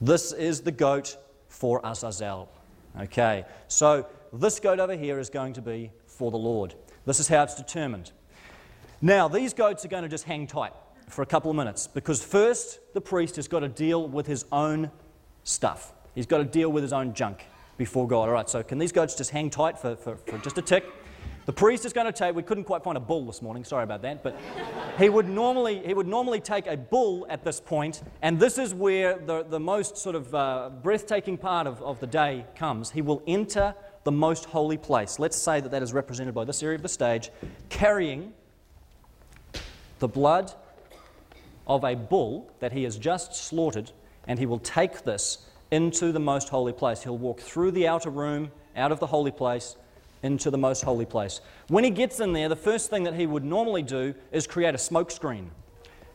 This 0.01 0.33
is 0.33 0.63
the 0.63 0.73
goat 0.73 1.19
for 1.57 1.81
Azazel. 1.83 2.51
Okay, 3.01 3.45
so 3.67 4.07
this 4.33 4.61
goat 4.61 4.79
over 4.79 4.95
here 4.95 5.19
is 5.19 5.31
going 5.31 5.55
to 5.55 5.63
be 5.63 5.91
for 6.07 6.31
the 6.31 6.37
Lord. 6.37 6.75
This 7.07 7.19
is 7.19 7.29
how 7.29 7.43
it's 7.43 7.55
determined. 7.55 8.13
Now, 9.01 9.29
these 9.29 9.55
goats 9.55 9.85
are 9.85 9.89
going 9.89 10.03
to 10.03 10.09
just 10.09 10.25
hang 10.25 10.47
tight 10.47 10.73
for 11.09 11.23
a 11.23 11.27
couple 11.27 11.51
of 11.51 11.57
minutes 11.57 11.87
because 11.87 12.23
first 12.23 12.81
the 12.93 13.01
priest 13.01 13.37
has 13.37 13.49
got 13.49 13.61
to 13.61 13.69
deal 13.69 14.07
with 14.07 14.27
his 14.27 14.45
own 14.53 14.91
stuff. 15.45 15.93
He's 16.15 16.27
got 16.27 16.39
to 16.39 16.45
deal 16.45 16.71
with 16.71 16.83
his 16.83 16.93
own 16.93 17.15
junk 17.15 17.45
before 17.79 18.07
God. 18.07 18.29
All 18.29 18.35
right, 18.35 18.49
so 18.49 18.63
can 18.63 18.79
these 18.79 18.93
goats 18.93 19.15
just 19.15 19.31
hang 19.31 19.49
tight 19.49 19.79
for, 19.79 19.97
for, 19.97 20.17
for 20.17 20.39
just 20.39 20.59
a 20.59 20.63
tick? 20.63 20.85
The 21.47 21.53
priest 21.53 21.85
is 21.85 21.93
going 21.93 22.07
to 22.07 22.13
take, 22.13 22.35
we 22.35 22.43
couldn't 22.43 22.65
quite 22.65 22.83
find 22.83 22.97
a 22.97 23.01
bull 23.01 23.25
this 23.25 23.41
morning, 23.41 23.63
sorry 23.63 23.85
about 23.85 24.03
that, 24.03 24.25
but 24.25 24.37
he 24.99 25.09
would 25.09 25.29
normally, 25.29 25.81
he 25.87 25.95
would 25.95 26.09
normally 26.09 26.41
take 26.41 26.67
a 26.67 26.77
bull 26.77 27.25
at 27.31 27.45
this 27.45 27.61
point, 27.61 28.03
and 28.21 28.41
this 28.41 28.59
is 28.59 28.75
where 28.75 29.17
the, 29.17 29.45
the 29.45 29.61
most 29.61 29.97
sort 29.97 30.17
of 30.17 30.35
uh, 30.35 30.71
breathtaking 30.83 31.39
part 31.39 31.69
of, 31.69 31.81
of 31.83 32.01
the 32.01 32.07
day 32.09 32.45
comes. 32.57 32.91
He 32.91 33.01
will 33.01 33.23
enter 33.29 33.77
the 34.03 34.11
most 34.11 34.47
holy 34.47 34.77
place. 34.77 35.21
Let's 35.21 35.37
say 35.37 35.61
that 35.61 35.71
that 35.71 35.85
is 35.85 35.93
represented 35.93 36.35
by 36.35 36.45
this 36.45 36.65
area 36.65 36.75
of 36.75 36.83
the 36.83 36.89
stage, 36.89 37.31
carrying 37.69 38.33
the 40.01 40.09
blood 40.09 40.53
of 41.69 41.85
a 41.85 41.95
bull 41.95 42.53
that 42.59 42.73
he 42.73 42.83
has 42.83 42.99
just 42.99 43.37
slaughtered, 43.37 43.93
and 44.27 44.41
he 44.41 44.47
will 44.47 44.59
take 44.59 45.05
this 45.05 45.47
into 45.71 46.11
the 46.11 46.19
most 46.19 46.49
holy 46.49 46.73
place. 46.73 47.05
He'll 47.05 47.17
walk 47.19 47.39
through 47.39 47.71
the 47.71 47.87
outer 47.87 48.11
room, 48.11 48.51
out 48.75 48.91
of 48.91 48.99
the 48.99 49.07
holy 49.07 49.31
place, 49.31 49.77
into 50.23 50.51
the 50.51 50.59
most 50.59 50.83
holy 50.83 51.07
place. 51.07 51.41
When 51.69 51.85
he 51.85 51.91
gets 51.91 52.21
in 52.21 52.33
there, 52.33 52.49
the 52.49 52.57
first 52.57 52.91
thing 52.91 53.05
that 53.05 53.15
he 53.15 53.27
would 53.27 53.45
normally 53.45 53.83
do 53.83 54.15
is 54.33 54.47
create 54.47 54.75
a 54.75 54.79
smoke 54.79 55.11
screen 55.11 55.51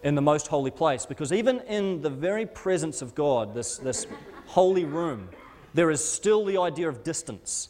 in 0.04 0.16
the 0.16 0.22
most 0.22 0.48
holy 0.48 0.72
place 0.72 1.06
because 1.06 1.32
even 1.32 1.60
in 1.62 2.02
the 2.02 2.10
very 2.10 2.46
presence 2.46 3.02
of 3.02 3.14
God, 3.16 3.54
this, 3.54 3.78
this 3.78 4.08
holy 4.48 4.86
room, 4.86 5.30
there 5.74 5.92
is 5.92 6.04
still 6.04 6.46
the 6.46 6.58
idea 6.58 6.90
of 6.90 7.04
distance. 7.04 7.70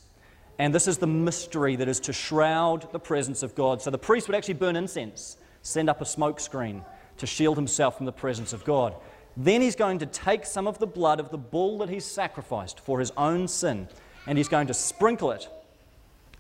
And 0.58 0.74
this 0.74 0.88
is 0.88 0.98
the 0.98 1.08
mystery 1.08 1.76
that 1.76 1.88
is 1.88 2.00
to 2.02 2.14
shroud 2.14 2.92
the 2.92 3.00
presence 3.00 3.44
of 3.44 3.56
God. 3.56 3.82
So 3.82 3.90
the 3.92 3.98
priest 3.98 4.28
would 4.28 4.36
actually 4.36 4.56
burn 4.56 4.76
incense, 4.76 5.38
send 5.62 5.90
up 5.90 6.02
a 6.02 6.06
smoke 6.06 6.40
screen 6.40 6.84
to 7.18 7.28
shield 7.28 7.58
himself 7.58 7.98
from 7.98 8.06
the 8.06 8.12
presence 8.12 8.54
of 8.54 8.64
God. 8.64 8.96
Then 9.38 9.62
he's 9.62 9.76
going 9.76 10.00
to 10.00 10.06
take 10.06 10.46
some 10.46 10.68
of 10.68 10.80
the 10.80 10.88
blood 10.88 11.20
of 11.20 11.30
the 11.30 11.38
bull 11.38 11.78
that 11.80 11.90
he's 11.90 12.06
sacrificed 12.06 12.80
for 12.80 13.00
his 13.00 13.12
own 13.18 13.48
sin 13.48 13.88
and 14.28 14.38
he's 14.38 14.48
going 14.48 14.68
to 14.68 14.74
sprinkle 14.74 15.32
it 15.32 15.50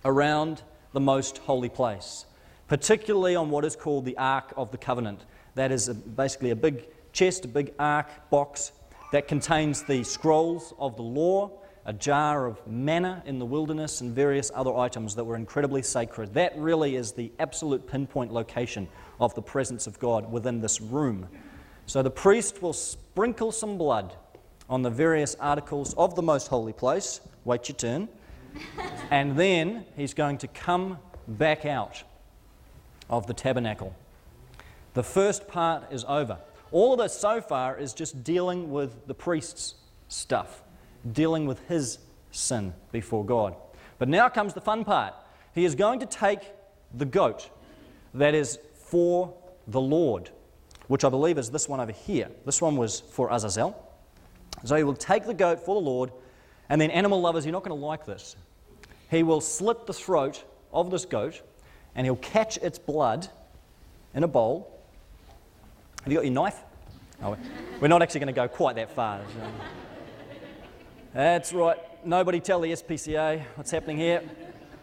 around 0.05 0.63
the 0.93 0.99
most 0.99 1.37
holy 1.39 1.69
place, 1.69 2.25
particularly 2.67 3.35
on 3.35 3.49
what 3.49 3.65
is 3.65 3.75
called 3.75 4.05
the 4.05 4.17
Ark 4.17 4.53
of 4.57 4.71
the 4.71 4.77
Covenant. 4.77 5.25
That 5.55 5.71
is 5.71 5.89
a, 5.89 5.93
basically 5.93 6.51
a 6.51 6.55
big 6.55 6.87
chest, 7.13 7.45
a 7.45 7.47
big 7.47 7.73
ark 7.77 8.07
box 8.29 8.71
that 9.11 9.27
contains 9.27 9.83
the 9.83 10.03
scrolls 10.03 10.73
of 10.79 10.95
the 10.95 11.01
law, 11.01 11.51
a 11.85 11.93
jar 11.93 12.45
of 12.45 12.65
manna 12.67 13.21
in 13.25 13.39
the 13.39 13.45
wilderness, 13.45 14.01
and 14.01 14.15
various 14.15 14.51
other 14.55 14.75
items 14.75 15.15
that 15.15 15.23
were 15.23 15.35
incredibly 15.35 15.81
sacred. 15.81 16.33
That 16.33 16.57
really 16.57 16.95
is 16.95 17.11
the 17.11 17.31
absolute 17.39 17.87
pinpoint 17.87 18.31
location 18.31 18.87
of 19.19 19.35
the 19.35 19.41
presence 19.41 19.87
of 19.87 19.99
God 19.99 20.31
within 20.31 20.61
this 20.61 20.79
room 20.79 21.27
So 21.85 22.01
the 22.01 22.11
priest 22.11 22.61
will 22.61 22.73
sprinkle 22.73 23.51
some 23.51 23.77
blood 23.77 24.15
on 24.69 24.81
the 24.81 24.89
various 24.89 25.35
articles 25.35 25.93
of 25.95 26.15
the 26.15 26.21
most 26.21 26.47
holy 26.47 26.71
place. 26.71 27.19
Wait 27.43 27.67
your 27.67 27.75
turn. 27.75 28.07
and 29.11 29.37
then 29.37 29.85
he's 29.95 30.13
going 30.13 30.37
to 30.39 30.47
come 30.47 30.97
back 31.27 31.65
out 31.65 32.03
of 33.09 33.27
the 33.27 33.33
tabernacle. 33.33 33.95
The 34.93 35.03
first 35.03 35.47
part 35.47 35.91
is 35.91 36.03
over. 36.07 36.37
All 36.71 36.93
of 36.93 36.99
this 36.99 37.13
so 37.13 37.41
far 37.41 37.77
is 37.77 37.93
just 37.93 38.23
dealing 38.23 38.71
with 38.71 39.07
the 39.07 39.13
priest's 39.13 39.75
stuff, 40.07 40.63
dealing 41.11 41.45
with 41.45 41.59
his 41.67 41.99
sin 42.31 42.73
before 42.91 43.25
God. 43.25 43.55
But 43.99 44.09
now 44.09 44.29
comes 44.29 44.53
the 44.53 44.61
fun 44.61 44.83
part. 44.83 45.13
He 45.53 45.65
is 45.65 45.75
going 45.75 45.99
to 45.99 46.05
take 46.05 46.39
the 46.93 47.05
goat 47.05 47.49
that 48.13 48.33
is 48.33 48.59
for 48.73 49.33
the 49.67 49.81
Lord, 49.81 50.29
which 50.87 51.03
I 51.03 51.09
believe 51.09 51.37
is 51.37 51.51
this 51.51 51.69
one 51.69 51.79
over 51.79 51.91
here. 51.91 52.29
This 52.45 52.61
one 52.61 52.77
was 52.77 52.99
for 52.99 53.31
Azazel. 53.31 53.75
So 54.65 54.75
he 54.75 54.83
will 54.83 54.95
take 54.95 55.25
the 55.25 55.33
goat 55.33 55.59
for 55.59 55.75
the 55.75 55.81
Lord, 55.81 56.11
and 56.71 56.79
then, 56.79 56.89
animal 56.89 57.19
lovers, 57.19 57.45
you're 57.45 57.51
not 57.51 57.65
going 57.65 57.77
to 57.77 57.85
like 57.85 58.05
this. 58.05 58.37
He 59.09 59.23
will 59.23 59.41
slit 59.41 59.87
the 59.87 59.93
throat 59.93 60.45
of 60.71 60.89
this 60.89 61.03
goat, 61.03 61.41
and 61.95 62.07
he'll 62.07 62.15
catch 62.15 62.55
its 62.59 62.79
blood 62.79 63.27
in 64.13 64.23
a 64.23 64.27
bowl. 64.29 64.79
Have 66.03 66.13
you 66.13 66.17
got 66.17 66.23
your 66.23 66.33
knife? 66.33 66.55
Oh, 67.21 67.35
we're 67.81 67.89
not 67.89 68.01
actually 68.01 68.21
going 68.21 68.33
to 68.33 68.41
go 68.41 68.47
quite 68.47 68.77
that 68.77 68.95
far. 68.95 69.19
That's 71.13 71.51
right. 71.51 71.77
Nobody 72.05 72.39
tell 72.39 72.61
the 72.61 72.71
SPCA 72.71 73.43
what's 73.55 73.71
happening 73.71 73.97
here. 73.97 74.23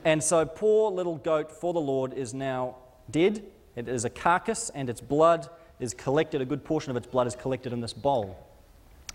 And 0.04 0.22
so, 0.22 0.44
poor 0.44 0.90
little 0.90 1.16
goat 1.16 1.50
for 1.50 1.72
the 1.72 1.80
Lord 1.80 2.12
is 2.12 2.34
now 2.34 2.76
dead. 3.10 3.42
It 3.76 3.88
is 3.88 4.04
a 4.04 4.10
carcass, 4.10 4.68
and 4.74 4.90
its 4.90 5.00
blood 5.00 5.48
is 5.80 5.94
collected, 5.94 6.42
a 6.42 6.44
good 6.44 6.66
portion 6.66 6.90
of 6.90 6.98
its 6.98 7.06
blood 7.06 7.26
is 7.26 7.34
collected 7.34 7.72
in 7.72 7.80
this 7.80 7.94
bowl. 7.94 8.36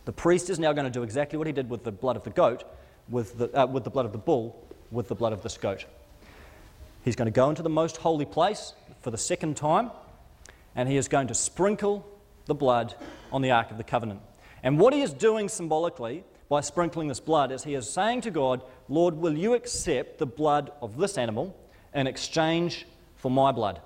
The 0.05 0.11
priest 0.11 0.49
is 0.49 0.59
now 0.59 0.73
going 0.73 0.85
to 0.85 0.91
do 0.91 1.03
exactly 1.03 1.37
what 1.37 1.47
he 1.47 1.53
did 1.53 1.69
with 1.69 1.83
the 1.83 1.91
blood 1.91 2.15
of 2.15 2.23
the 2.23 2.29
goat, 2.29 2.63
with 3.09 3.37
the, 3.37 3.59
uh, 3.59 3.65
with 3.65 3.83
the 3.83 3.89
blood 3.89 4.05
of 4.05 4.11
the 4.11 4.17
bull, 4.17 4.67
with 4.91 5.07
the 5.07 5.15
blood 5.15 5.33
of 5.33 5.43
this 5.43 5.57
goat. 5.57 5.85
He's 7.03 7.15
going 7.15 7.25
to 7.25 7.31
go 7.31 7.49
into 7.49 7.61
the 7.61 7.69
most 7.69 7.97
holy 7.97 8.25
place 8.25 8.73
for 9.01 9.11
the 9.11 9.17
second 9.17 9.57
time, 9.57 9.91
and 10.75 10.89
he 10.89 10.97
is 10.97 11.07
going 11.07 11.27
to 11.27 11.33
sprinkle 11.33 12.05
the 12.45 12.55
blood 12.55 12.95
on 13.31 13.41
the 13.41 13.51
Ark 13.51 13.71
of 13.71 13.77
the 13.77 13.83
Covenant. 13.83 14.21
And 14.61 14.79
what 14.79 14.93
he 14.93 15.01
is 15.01 15.13
doing 15.13 15.49
symbolically 15.49 16.23
by 16.49 16.61
sprinkling 16.61 17.07
this 17.07 17.19
blood 17.19 17.51
is 17.51 17.63
he 17.63 17.73
is 17.73 17.89
saying 17.89 18.21
to 18.21 18.31
God, 18.31 18.61
Lord, 18.89 19.15
will 19.15 19.37
you 19.37 19.53
accept 19.53 20.19
the 20.19 20.25
blood 20.25 20.71
of 20.81 20.97
this 20.97 21.17
animal 21.17 21.55
in 21.93 22.07
exchange 22.07 22.85
for 23.15 23.31
my 23.31 23.51
blood 23.51 23.81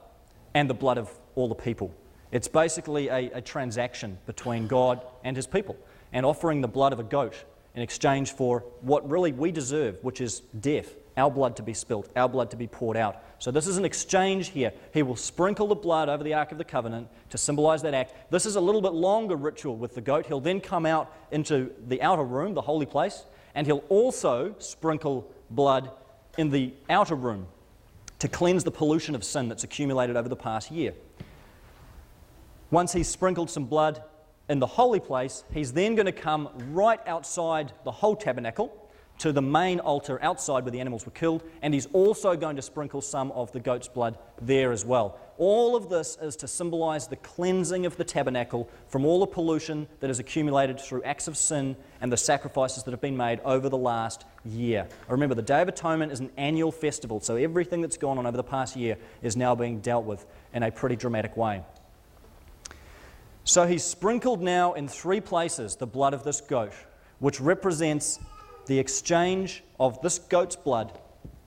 and 0.53 0.69
the 0.69 0.73
blood 0.73 0.97
of 0.97 1.11
all 1.35 1.47
the 1.47 1.55
people? 1.55 1.93
It's 2.31 2.47
basically 2.47 3.07
a, 3.07 3.31
a 3.31 3.41
transaction 3.41 4.17
between 4.25 4.67
God 4.67 5.01
and 5.23 5.35
his 5.35 5.47
people 5.47 5.77
and 6.13 6.25
offering 6.25 6.61
the 6.61 6.67
blood 6.67 6.93
of 6.93 6.99
a 6.99 7.03
goat 7.03 7.35
in 7.75 7.81
exchange 7.81 8.31
for 8.31 8.61
what 8.81 9.07
really 9.09 9.31
we 9.31 9.51
deserve, 9.51 9.97
which 10.01 10.19
is 10.19 10.41
death, 10.59 10.95
our 11.15 11.29
blood 11.29 11.55
to 11.55 11.63
be 11.63 11.73
spilt, 11.73 12.09
our 12.15 12.27
blood 12.27 12.49
to 12.51 12.57
be 12.57 12.67
poured 12.67 12.97
out. 12.97 13.23
So, 13.39 13.51
this 13.51 13.67
is 13.67 13.77
an 13.77 13.85
exchange 13.85 14.49
here. 14.49 14.73
He 14.93 15.03
will 15.03 15.15
sprinkle 15.15 15.67
the 15.67 15.75
blood 15.75 16.09
over 16.09 16.23
the 16.23 16.33
Ark 16.33 16.51
of 16.51 16.57
the 16.57 16.63
Covenant 16.63 17.07
to 17.29 17.37
symbolize 17.37 17.83
that 17.83 17.93
act. 17.93 18.31
This 18.31 18.47
is 18.47 18.55
a 18.55 18.61
little 18.61 18.81
bit 18.81 18.93
longer 18.93 19.35
ritual 19.35 19.75
with 19.75 19.93
the 19.93 20.01
goat. 20.01 20.25
He'll 20.25 20.39
then 20.39 20.59
come 20.59 20.87
out 20.87 21.13
into 21.31 21.71
the 21.87 22.01
outer 22.01 22.23
room, 22.23 22.55
the 22.55 22.61
holy 22.61 22.87
place, 22.87 23.23
and 23.53 23.67
he'll 23.67 23.83
also 23.89 24.55
sprinkle 24.57 25.31
blood 25.51 25.91
in 26.37 26.49
the 26.49 26.73
outer 26.89 27.15
room 27.15 27.47
to 28.19 28.27
cleanse 28.27 28.63
the 28.63 28.71
pollution 28.71 29.13
of 29.13 29.23
sin 29.23 29.49
that's 29.49 29.63
accumulated 29.63 30.15
over 30.15 30.29
the 30.29 30.35
past 30.35 30.71
year. 30.71 30.93
Once 32.71 32.93
he's 32.93 33.07
sprinkled 33.07 33.49
some 33.49 33.65
blood 33.65 34.01
in 34.49 34.59
the 34.59 34.67
holy 34.67 34.99
place, 34.99 35.43
he's 35.53 35.73
then 35.73 35.95
going 35.95 36.05
to 36.05 36.11
come 36.11 36.49
right 36.71 36.99
outside 37.05 37.73
the 37.83 37.91
whole 37.91 38.15
tabernacle 38.15 38.83
to 39.19 39.31
the 39.31 39.41
main 39.41 39.79
altar 39.79 40.21
outside 40.21 40.63
where 40.63 40.71
the 40.71 40.79
animals 40.79 41.05
were 41.05 41.11
killed, 41.11 41.43
and 41.61 41.73
he's 41.73 41.87
also 41.87 42.35
going 42.35 42.55
to 42.55 42.61
sprinkle 42.61 43.01
some 43.01 43.31
of 43.31 43.51
the 43.51 43.59
goat's 43.59 43.87
blood 43.87 44.17
there 44.41 44.71
as 44.71 44.85
well. 44.85 45.19
All 45.39 45.75
of 45.75 45.89
this 45.89 46.17
is 46.21 46.35
to 46.37 46.47
symbolize 46.47 47.07
the 47.07 47.15
cleansing 47.17 47.85
of 47.85 47.97
the 47.97 48.03
tabernacle 48.03 48.69
from 48.87 49.05
all 49.05 49.19
the 49.19 49.27
pollution 49.27 49.87
that 49.99 50.07
has 50.07 50.19
accumulated 50.19 50.79
through 50.79 51.03
acts 51.03 51.27
of 51.27 51.35
sin 51.37 51.75
and 52.01 52.11
the 52.11 52.17
sacrifices 52.17 52.83
that 52.83 52.91
have 52.91 53.01
been 53.01 53.17
made 53.17 53.39
over 53.43 53.69
the 53.69 53.77
last 53.77 54.25
year. 54.45 54.87
Remember, 55.07 55.35
the 55.35 55.41
Day 55.41 55.61
of 55.61 55.67
Atonement 55.67 56.11
is 56.11 56.19
an 56.19 56.31
annual 56.37 56.71
festival, 56.71 57.19
so 57.19 57.35
everything 57.35 57.81
that's 57.81 57.97
gone 57.97 58.17
on 58.17 58.25
over 58.25 58.37
the 58.37 58.43
past 58.43 58.75
year 58.75 58.97
is 59.21 59.35
now 59.35 59.55
being 59.55 59.79
dealt 59.79 60.05
with 60.05 60.25
in 60.53 60.63
a 60.63 60.71
pretty 60.71 60.95
dramatic 60.95 61.35
way. 61.35 61.63
So 63.47 63.65
he 63.65 63.77
sprinkled 63.77 64.41
now 64.41 64.73
in 64.73 64.89
three 64.89 65.21
places 65.21 65.77
the 65.77 65.87
blood 65.87 66.13
of 66.13 66.25
this 66.25 66.41
goat, 66.41 66.73
which 67.19 67.39
represents 67.39 68.19
the 68.65 68.77
exchange 68.77 69.63
of 69.79 70.01
this 70.01 70.19
goat's 70.19 70.57
blood 70.57 70.99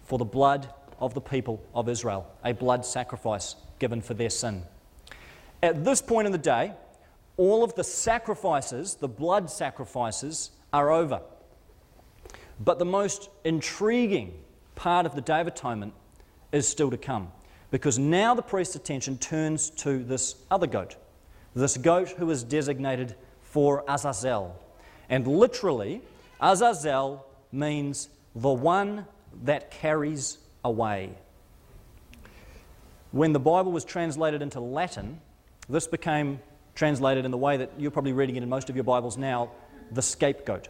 for 0.05 0.19
the 0.19 0.25
blood 0.25 0.73
of 0.99 1.13
the 1.13 1.21
people 1.21 1.63
of 1.75 1.91
Israel, 1.91 2.27
a 2.43 2.53
blood 2.53 2.87
sacrifice 2.87 3.55
given 3.79 4.01
for 4.01 4.15
their 4.15 4.31
sin. 4.31 4.63
At 5.63 5.85
this 5.85 6.01
point 6.01 6.25
in 6.25 6.33
the 6.33 6.39
day, 6.39 6.73
all 7.37 7.63
of 7.63 7.75
the 7.75 7.85
sacrifices, 7.85 8.95
the 8.95 9.07
blood 9.07 9.51
sacrifices, 9.51 10.53
are 10.73 10.91
over. 10.91 11.21
But 12.61 12.79
the 12.79 12.87
most 12.87 13.29
intriguing 13.45 14.43
part 14.75 15.05
of 15.05 15.15
the 15.15 15.21
Day 15.21 15.43
of 15.43 15.49
Atonement 15.49 15.93
is 16.51 16.67
still 16.67 16.91
to 16.91 16.97
come 16.97 17.31
because 17.71 17.99
now 17.99 18.35
the 18.35 18.43
priest's 18.43 18.75
attention 18.75 19.19
turns 19.19 19.69
to 19.69 20.03
this 20.03 20.37
other 20.51 20.67
goat 20.67 20.97
this 21.55 21.77
goat 21.77 22.11
who 22.11 22.31
is 22.31 22.43
designated 22.43 23.15
for 23.43 23.85
Azazel. 23.89 24.57
And 25.09 25.27
literally, 25.27 26.03
Azazel 26.41 27.27
means 27.53 28.09
the 28.35 28.53
one 28.53 29.07
that 29.45 29.71
carries 29.71 30.39
away. 30.65 31.15
When 33.13 33.33
the 33.33 33.41
Bible 33.41 33.73
was 33.73 33.85
translated 33.85 34.41
into 34.41 34.61
Latin, 34.61 35.21
this 35.69 35.87
became 35.87 36.41
translated 36.75 37.25
in 37.25 37.31
the 37.31 37.39
way 37.39 37.57
that 37.57 37.73
you're 37.79 37.91
probably 37.91 38.13
reading 38.13 38.37
it 38.37 38.43
in 38.43 38.49
most 38.49 38.71
of 38.71 38.77
your 38.77 38.85
Bibles 38.85 39.17
now 39.17 39.51
the 39.91 40.03
scapegoat. 40.03 40.69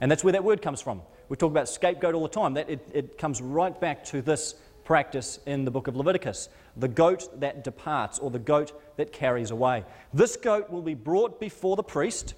And 0.00 0.10
that's 0.10 0.22
where 0.22 0.32
that 0.32 0.44
word 0.44 0.60
comes 0.60 0.80
from. 0.80 1.02
We 1.28 1.36
talk 1.36 1.50
about 1.50 1.68
scapegoat 1.68 2.14
all 2.14 2.22
the 2.22 2.28
time. 2.28 2.54
That 2.54 2.68
it, 2.68 2.86
it 2.92 3.18
comes 3.18 3.40
right 3.40 3.78
back 3.80 4.04
to 4.06 4.20
this 4.20 4.54
practice 4.84 5.38
in 5.46 5.64
the 5.64 5.70
book 5.70 5.88
of 5.88 5.96
Leviticus 5.96 6.48
the 6.76 6.88
goat 6.88 7.40
that 7.40 7.62
departs, 7.62 8.18
or 8.18 8.30
the 8.30 8.38
goat 8.38 8.72
that 8.96 9.12
carries 9.12 9.50
away. 9.50 9.84
This 10.12 10.36
goat 10.36 10.70
will 10.70 10.82
be 10.82 10.94
brought 10.94 11.38
before 11.38 11.76
the 11.76 11.82
priest. 11.82 12.34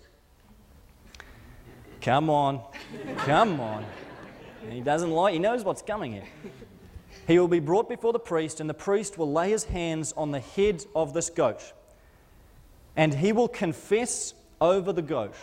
Come 2.00 2.28
on, 2.28 2.60
come 3.18 3.60
on. 3.60 3.84
He 4.68 4.80
doesn't 4.80 5.10
like, 5.10 5.32
he 5.32 5.38
knows 5.38 5.64
what's 5.64 5.82
coming 5.82 6.12
here. 6.12 6.24
He 7.26 7.38
will 7.38 7.48
be 7.48 7.60
brought 7.60 7.88
before 7.88 8.12
the 8.12 8.18
priest, 8.18 8.60
and 8.60 8.68
the 8.68 8.74
priest 8.74 9.18
will 9.18 9.32
lay 9.32 9.50
his 9.50 9.64
hands 9.64 10.12
on 10.16 10.30
the 10.30 10.40
head 10.40 10.84
of 10.94 11.14
this 11.14 11.30
goat, 11.30 11.72
and 12.94 13.14
he 13.14 13.32
will 13.32 13.48
confess 13.48 14.34
over 14.60 14.92
the 14.92 15.02
goat 15.02 15.34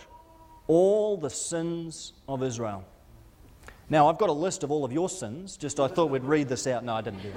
all 0.68 1.18
the 1.18 1.30
sins 1.30 2.14
of 2.28 2.44
Israel. 2.44 2.86
Now, 3.90 4.10
I've 4.10 4.18
got 4.18 4.30
a 4.30 4.34
list 4.34 4.64
of 4.64 4.72
all 4.72 4.86
of 4.86 4.94
your 4.94 5.10
sins, 5.10 5.58
just 5.58 5.80
I 5.80 5.88
thought 5.88 6.10
we'd 6.10 6.24
read 6.24 6.48
this 6.48 6.68
out. 6.68 6.84
No, 6.84 6.94
I 6.94 7.02
didn't 7.02 7.22
do 7.22 7.30
it. 7.30 7.36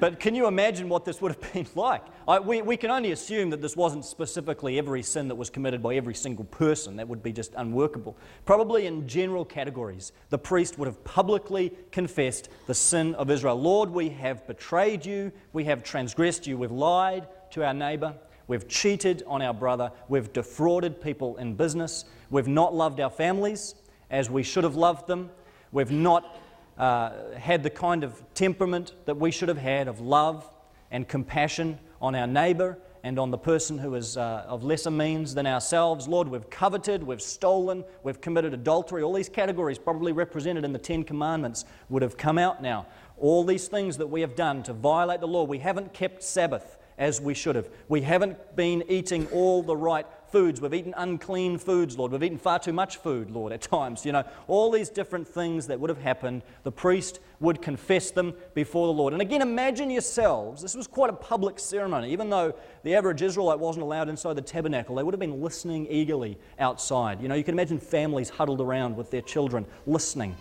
But 0.00 0.20
can 0.20 0.34
you 0.36 0.46
imagine 0.46 0.88
what 0.88 1.04
this 1.04 1.20
would 1.20 1.32
have 1.32 1.52
been 1.52 1.66
like? 1.74 2.02
I, 2.26 2.38
we, 2.38 2.62
we 2.62 2.76
can 2.76 2.90
only 2.90 3.12
assume 3.12 3.50
that 3.50 3.60
this 3.60 3.76
wasn't 3.76 4.04
specifically 4.04 4.78
every 4.78 5.02
sin 5.02 5.28
that 5.28 5.34
was 5.34 5.50
committed 5.50 5.82
by 5.82 5.96
every 5.96 6.14
single 6.14 6.44
person. 6.44 6.96
That 6.96 7.08
would 7.08 7.22
be 7.22 7.32
just 7.32 7.52
unworkable. 7.56 8.16
Probably 8.44 8.86
in 8.86 9.08
general 9.08 9.44
categories, 9.44 10.12
the 10.30 10.38
priest 10.38 10.78
would 10.78 10.86
have 10.86 11.02
publicly 11.04 11.72
confessed 11.90 12.48
the 12.66 12.74
sin 12.74 13.14
of 13.16 13.30
Israel. 13.30 13.60
Lord, 13.60 13.90
we 13.90 14.08
have 14.10 14.46
betrayed 14.46 15.04
you, 15.04 15.32
we 15.52 15.64
have 15.64 15.82
transgressed 15.82 16.46
you, 16.46 16.56
we've 16.58 16.70
lied 16.70 17.26
to 17.52 17.64
our 17.64 17.74
neighbor, 17.74 18.14
we've 18.46 18.68
cheated 18.68 19.24
on 19.26 19.42
our 19.42 19.54
brother, 19.54 19.90
we've 20.08 20.32
defrauded 20.32 21.00
people 21.00 21.36
in 21.38 21.54
business, 21.54 22.04
we've 22.30 22.48
not 22.48 22.74
loved 22.74 23.00
our 23.00 23.10
families 23.10 23.74
as 24.10 24.30
we 24.30 24.42
should 24.42 24.64
have 24.64 24.76
loved 24.76 25.06
them. 25.06 25.30
We've 25.72 25.90
not 25.90 26.36
uh, 26.78 27.34
had 27.36 27.62
the 27.62 27.70
kind 27.70 28.04
of 28.04 28.22
temperament 28.34 28.94
that 29.04 29.16
we 29.16 29.30
should 29.30 29.48
have 29.48 29.58
had 29.58 29.88
of 29.88 30.00
love 30.00 30.48
and 30.90 31.06
compassion 31.06 31.78
on 32.00 32.14
our 32.14 32.26
neighbor 32.26 32.78
and 33.02 33.18
on 33.18 33.30
the 33.30 33.38
person 33.38 33.78
who 33.78 33.94
is 33.94 34.16
uh, 34.16 34.44
of 34.46 34.64
lesser 34.64 34.90
means 34.90 35.34
than 35.34 35.46
ourselves. 35.46 36.08
Lord, 36.08 36.28
we've 36.28 36.48
coveted, 36.50 37.02
we've 37.02 37.22
stolen, 37.22 37.84
we've 38.02 38.20
committed 38.20 38.54
adultery. 38.54 39.02
All 39.02 39.12
these 39.12 39.28
categories, 39.28 39.78
probably 39.78 40.12
represented 40.12 40.64
in 40.64 40.72
the 40.72 40.78
Ten 40.78 41.04
Commandments, 41.04 41.64
would 41.88 42.02
have 42.02 42.16
come 42.16 42.38
out 42.38 42.62
now. 42.62 42.86
All 43.16 43.44
these 43.44 43.68
things 43.68 43.96
that 43.98 44.06
we 44.06 44.20
have 44.20 44.34
done 44.34 44.62
to 44.64 44.72
violate 44.72 45.20
the 45.20 45.28
law. 45.28 45.44
We 45.44 45.58
haven't 45.58 45.92
kept 45.92 46.22
Sabbath 46.22 46.78
as 46.98 47.20
we 47.20 47.34
should 47.34 47.56
have. 47.56 47.68
We 47.88 48.02
haven't 48.02 48.56
been 48.56 48.84
eating 48.88 49.26
all 49.28 49.62
the 49.62 49.76
right 49.76 50.06
foods. 50.30 50.60
We've 50.60 50.74
eaten 50.74 50.94
unclean 50.96 51.58
foods, 51.58 51.98
Lord. 51.98 52.12
We've 52.12 52.22
eaten 52.22 52.38
far 52.38 52.58
too 52.58 52.72
much 52.72 52.98
food, 52.98 53.30
Lord, 53.30 53.52
at 53.52 53.62
times. 53.62 54.04
You 54.06 54.12
know, 54.12 54.24
all 54.46 54.70
these 54.70 54.88
different 54.88 55.26
things 55.26 55.66
that 55.66 55.78
would 55.80 55.90
have 55.90 56.00
happened, 56.00 56.42
the 56.62 56.72
priest 56.72 57.20
would 57.40 57.62
confess 57.62 58.10
them 58.10 58.34
before 58.54 58.86
the 58.86 58.92
Lord. 58.92 59.12
And 59.12 59.22
again, 59.22 59.42
imagine 59.42 59.90
yourselves, 59.90 60.62
this 60.62 60.74
was 60.74 60.86
quite 60.86 61.10
a 61.10 61.14
public 61.14 61.58
ceremony. 61.58 62.12
Even 62.12 62.30
though 62.30 62.54
the 62.82 62.94
average 62.94 63.22
Israelite 63.22 63.58
wasn't 63.58 63.84
allowed 63.84 64.08
inside 64.08 64.34
the 64.34 64.42
tabernacle, 64.42 64.96
they 64.96 65.02
would 65.02 65.14
have 65.14 65.20
been 65.20 65.40
listening 65.40 65.86
eagerly 65.90 66.38
outside. 66.58 67.20
You 67.20 67.28
know, 67.28 67.34
you 67.34 67.44
can 67.44 67.54
imagine 67.54 67.78
families 67.78 68.28
huddled 68.28 68.60
around 68.60 68.96
with 68.96 69.10
their 69.10 69.22
children 69.22 69.66
listening 69.86 70.36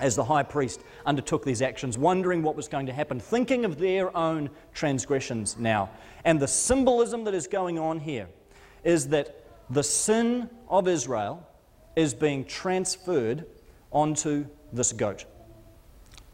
as 0.00 0.14
the 0.14 0.24
high 0.24 0.42
priest 0.44 0.80
undertook 1.06 1.44
these 1.44 1.62
actions, 1.62 1.98
wondering 1.98 2.42
what 2.42 2.56
was 2.56 2.68
going 2.68 2.86
to 2.86 2.92
happen, 2.92 3.18
thinking 3.18 3.64
of 3.64 3.78
their 3.78 4.16
own 4.16 4.48
transgressions 4.72 5.56
now. 5.58 5.90
And 6.24 6.40
the 6.40 6.48
symbolism 6.48 7.24
that 7.24 7.34
is 7.34 7.46
going 7.46 7.78
on 7.78 7.98
here 7.98 8.28
is 8.84 9.08
that 9.08 9.44
the 9.70 9.82
sin 9.82 10.48
of 10.68 10.88
Israel 10.88 11.46
is 11.96 12.14
being 12.14 12.44
transferred 12.44 13.44
onto 13.90 14.46
this 14.72 14.92
goat 14.92 15.24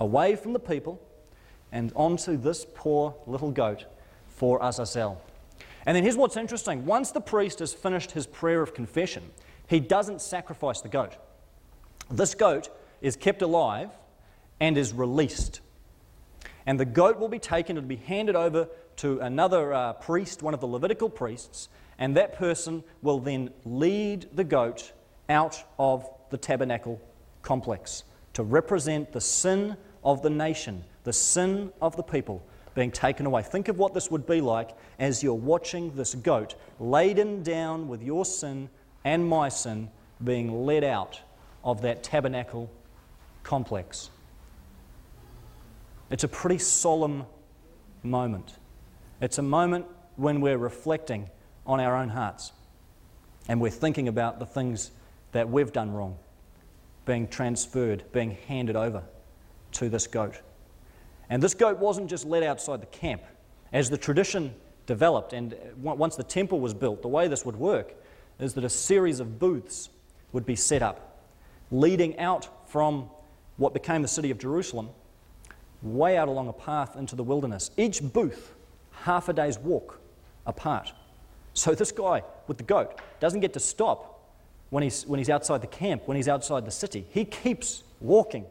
away 0.01 0.37
from 0.37 0.53
the 0.53 0.59
people 0.59 1.01
and 1.73 1.93
onto 1.95 2.37
this 2.37 2.67
poor 2.75 3.15
little 3.27 3.51
goat 3.51 3.85
for 4.29 4.59
Azazel. 4.63 5.21
And 5.87 5.97
then 5.97 6.03
here's 6.03 6.17
what's 6.17 6.37
interesting 6.37 6.87
once 6.87 7.11
the 7.11 7.21
priest 7.21 7.59
has 7.59 7.73
finished 7.73 8.13
his 8.13 8.27
prayer 8.27 8.63
of 8.63 8.75
confession, 8.75 9.31
he 9.67 9.81
doesn't 9.81 10.21
sacrifice 10.21 10.81
the 10.81 10.89
goat. 10.89 11.17
This 12.11 12.35
goat 12.35 12.69
is 13.01 13.17
kept 13.17 13.43
alive 13.43 13.91
and 14.61 14.77
is 14.77 14.93
released. 14.93 15.61
And 16.67 16.81
the 16.81 16.85
goat 16.85 17.19
will 17.19 17.29
be 17.29 17.39
taken 17.39 17.77
and 17.77 17.87
be 17.87 17.97
handed 17.97 18.37
over 18.37 18.69
to 18.97 19.19
another 19.21 19.73
uh, 19.73 19.93
priest, 19.95 20.43
one 20.43 20.55
of 20.55 20.61
the 20.61 20.67
Levitical 20.67 21.11
priests, 21.11 21.69
and 21.99 22.17
that 22.17 22.35
person 22.35 22.83
will 23.03 23.19
then 23.19 23.51
lead 23.65 24.29
the 24.35 24.45
goat 24.45 24.93
out 25.29 25.63
of 25.79 26.09
the 26.31 26.37
tabernacle 26.37 27.01
complex 27.43 28.05
to 28.33 28.43
represent 28.43 29.13
the 29.13 29.21
sin 29.21 29.77
of 30.03 30.23
the 30.23 30.31
nation, 30.31 30.85
the 31.05 31.13
sin 31.13 31.73
of 31.81 31.97
the 31.97 32.03
people 32.03 32.45
being 32.75 32.91
taken 32.91 33.27
away. 33.27 33.43
Think 33.43 33.69
of 33.69 33.79
what 33.79 33.95
this 33.95 34.11
would 34.11 34.27
be 34.27 34.41
like 34.41 34.71
as 34.99 35.23
you're 35.23 35.35
watching 35.35 35.95
this 35.95 36.15
goat 36.15 36.57
laden 36.81 37.43
down 37.43 37.89
with 37.89 38.03
your 38.03 38.25
sin 38.25 38.69
and 39.05 39.27
my 39.27 39.49
sin 39.49 39.91
being 40.23 40.67
led 40.67 40.83
out 40.83 41.21
of 41.63 41.83
that 41.83 42.03
tabernacle 42.03 42.71
complex. 43.43 44.11
It's 46.11 46.25
a 46.25 46.29
pretty 46.29 46.59
solemn 46.59 47.25
moment. 48.03 48.55
It's 49.21 49.39
a 49.39 49.43
moment 49.43 49.87
when 50.17 50.41
we're 50.41 50.59
reflecting 50.59 51.31
on 51.67 51.81
our 51.81 51.97
own 51.97 52.09
hearts 52.09 52.53
and 53.49 53.61
we're 53.61 53.71
thinking 53.71 54.09
about 54.09 54.39
the 54.39 54.47
things 54.47 54.91
that 55.33 55.49
we've 55.49 55.73
done 55.73 55.93
wrong 55.93 56.17
being 57.05 57.29
transferred, 57.29 58.03
being 58.13 58.31
handed 58.49 58.77
over 58.77 59.03
to 59.73 59.89
this 59.91 60.07
goat. 60.07 60.41
And 61.29 61.43
this 61.43 61.55
goat 61.55 61.79
wasn't 61.79 62.09
just 62.09 62.25
led 62.25 62.43
outside 62.43 62.81
the 62.81 62.87
camp. 62.87 63.23
As 63.73 63.91
the 63.91 63.99
tradition 63.99 64.55
developed, 64.87 65.33
and 65.35 65.55
once 65.77 66.17
the 66.17 66.23
temple 66.23 66.61
was 66.61 66.73
built, 66.73 67.03
the 67.03 67.09
way 67.09 67.29
this 67.29 67.45
would 67.45 67.57
work 67.57 67.95
is 68.39 68.55
that 68.55 68.65
a 68.65 68.71
series 68.71 69.21
of 69.21 69.39
booths 69.39 69.91
would 70.33 70.47
be 70.47 70.57
set 70.57 70.83
up, 70.83 71.21
leading 71.71 72.19
out 72.19 72.69
from 72.71 73.11
what 73.59 73.75
became 73.75 74.01
the 74.01 74.09
city 74.09 74.31
of 74.31 74.39
Jerusalem, 74.39 74.89
way 75.83 76.17
out 76.17 76.29
along 76.29 76.49
a 76.49 76.53
path 76.53 76.97
into 76.97 77.15
the 77.17 77.23
wilderness. 77.23 77.71
Each 77.77 78.03
booth, 78.03 78.55
half 78.93 79.29
a 79.29 79.33
day's 79.35 79.59
walk 79.59 80.01
apart. 80.47 80.93
So 81.55 81.75
this 81.75 81.93
guy 81.93 82.23
with 82.47 82.59
the 82.59 82.65
goat 82.65 83.01
doesn't 83.21 83.41
get 83.41 83.53
to 83.55 83.61
stop 83.61 84.11
when 84.71 84.83
he's, 84.83 85.07
when 85.07 85.19
he's 85.19 85.31
outside 85.31 85.63
the 85.63 85.67
camp, 85.67 86.03
when 86.07 86.17
he's 86.17 86.29
outside 86.29 86.67
the 86.67 86.71
city. 86.71 87.07
He 87.11 87.25
keeps 87.25 87.83
walking 88.01 88.45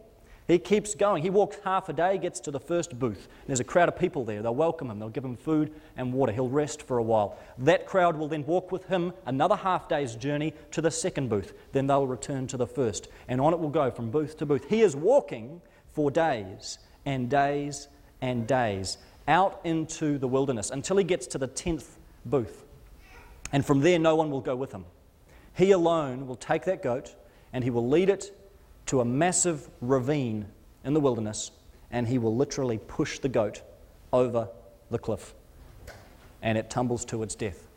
he 0.47 0.59
keeps 0.59 0.93
going. 0.93 1.23
He 1.23 1.29
walks 1.29 1.57
half 1.63 1.87
a 1.87 1.93
day, 1.93 2.17
gets 2.17 2.41
to 2.41 2.51
the 2.51 2.59
first 2.59 2.99
booth. 2.99 3.29
There's 3.47 3.61
a 3.61 3.65
crowd 3.65 3.87
of 3.87 3.97
people 3.97 4.25
there. 4.25 4.41
They'll 4.41 4.53
welcome 4.53 4.89
him, 4.89 4.99
they'll 4.99 5.09
give 5.09 5.23
him 5.23 5.37
food 5.37 5.73
and 5.95 6.11
water. 6.11 6.33
He'll 6.33 6.49
rest 6.49 6.81
for 6.81 6.97
a 6.97 7.03
while. 7.03 7.37
That 7.59 7.85
crowd 7.85 8.17
will 8.17 8.27
then 8.27 8.45
walk 8.45 8.71
with 8.71 8.85
him 8.87 9.13
another 9.25 9.55
half 9.55 9.87
day's 9.87 10.15
journey 10.15 10.53
to 10.71 10.81
the 10.81 10.91
second 10.91 11.29
booth. 11.29 11.53
Then 11.71 11.87
they'll 11.87 12.07
return 12.07 12.47
to 12.47 12.57
the 12.57 12.67
first. 12.67 13.07
And 13.27 13.39
on 13.39 13.53
it 13.53 13.59
will 13.59 13.69
go 13.69 13.89
from 13.89 14.11
booth 14.11 14.37
to 14.37 14.45
booth. 14.45 14.69
He 14.69 14.81
is 14.81 14.95
walking 14.95 15.61
for 15.93 16.11
days 16.11 16.77
and 17.05 17.29
days 17.29 17.87
and 18.21 18.45
days 18.45 18.97
out 19.27 19.61
into 19.63 20.17
the 20.17 20.27
wilderness 20.27 20.71
until 20.71 20.97
he 20.97 21.05
gets 21.05 21.27
to 21.27 21.37
the 21.37 21.47
10th 21.47 21.95
booth. 22.25 22.62
And 23.53 23.65
from 23.65 23.79
there, 23.79 23.99
no 23.99 24.15
one 24.15 24.29
will 24.29 24.41
go 24.41 24.55
with 24.55 24.73
him. 24.73 24.83
He 25.55 25.71
alone 25.71 26.27
will 26.27 26.35
take 26.35 26.65
that 26.65 26.83
goat 26.83 27.15
and 27.53 27.63
he 27.63 27.69
will 27.69 27.87
lead 27.87 28.09
it 28.09 28.37
to 28.87 28.99
a 28.99 29.05
massive 29.05 29.69
ravine 29.79 30.47
in 30.83 30.93
the 30.93 30.99
wilderness, 30.99 31.51
and 31.91 32.07
he 32.07 32.17
will 32.17 32.35
literally 32.35 32.79
push 32.79 33.19
the 33.19 33.29
goat 33.29 33.61
over 34.11 34.49
the 34.91 34.99
cliff, 34.99 35.33
and 36.41 36.57
it 36.57 36.69
tumbles 36.69 37.05
to 37.05 37.23
its 37.23 37.35
death. 37.35 37.67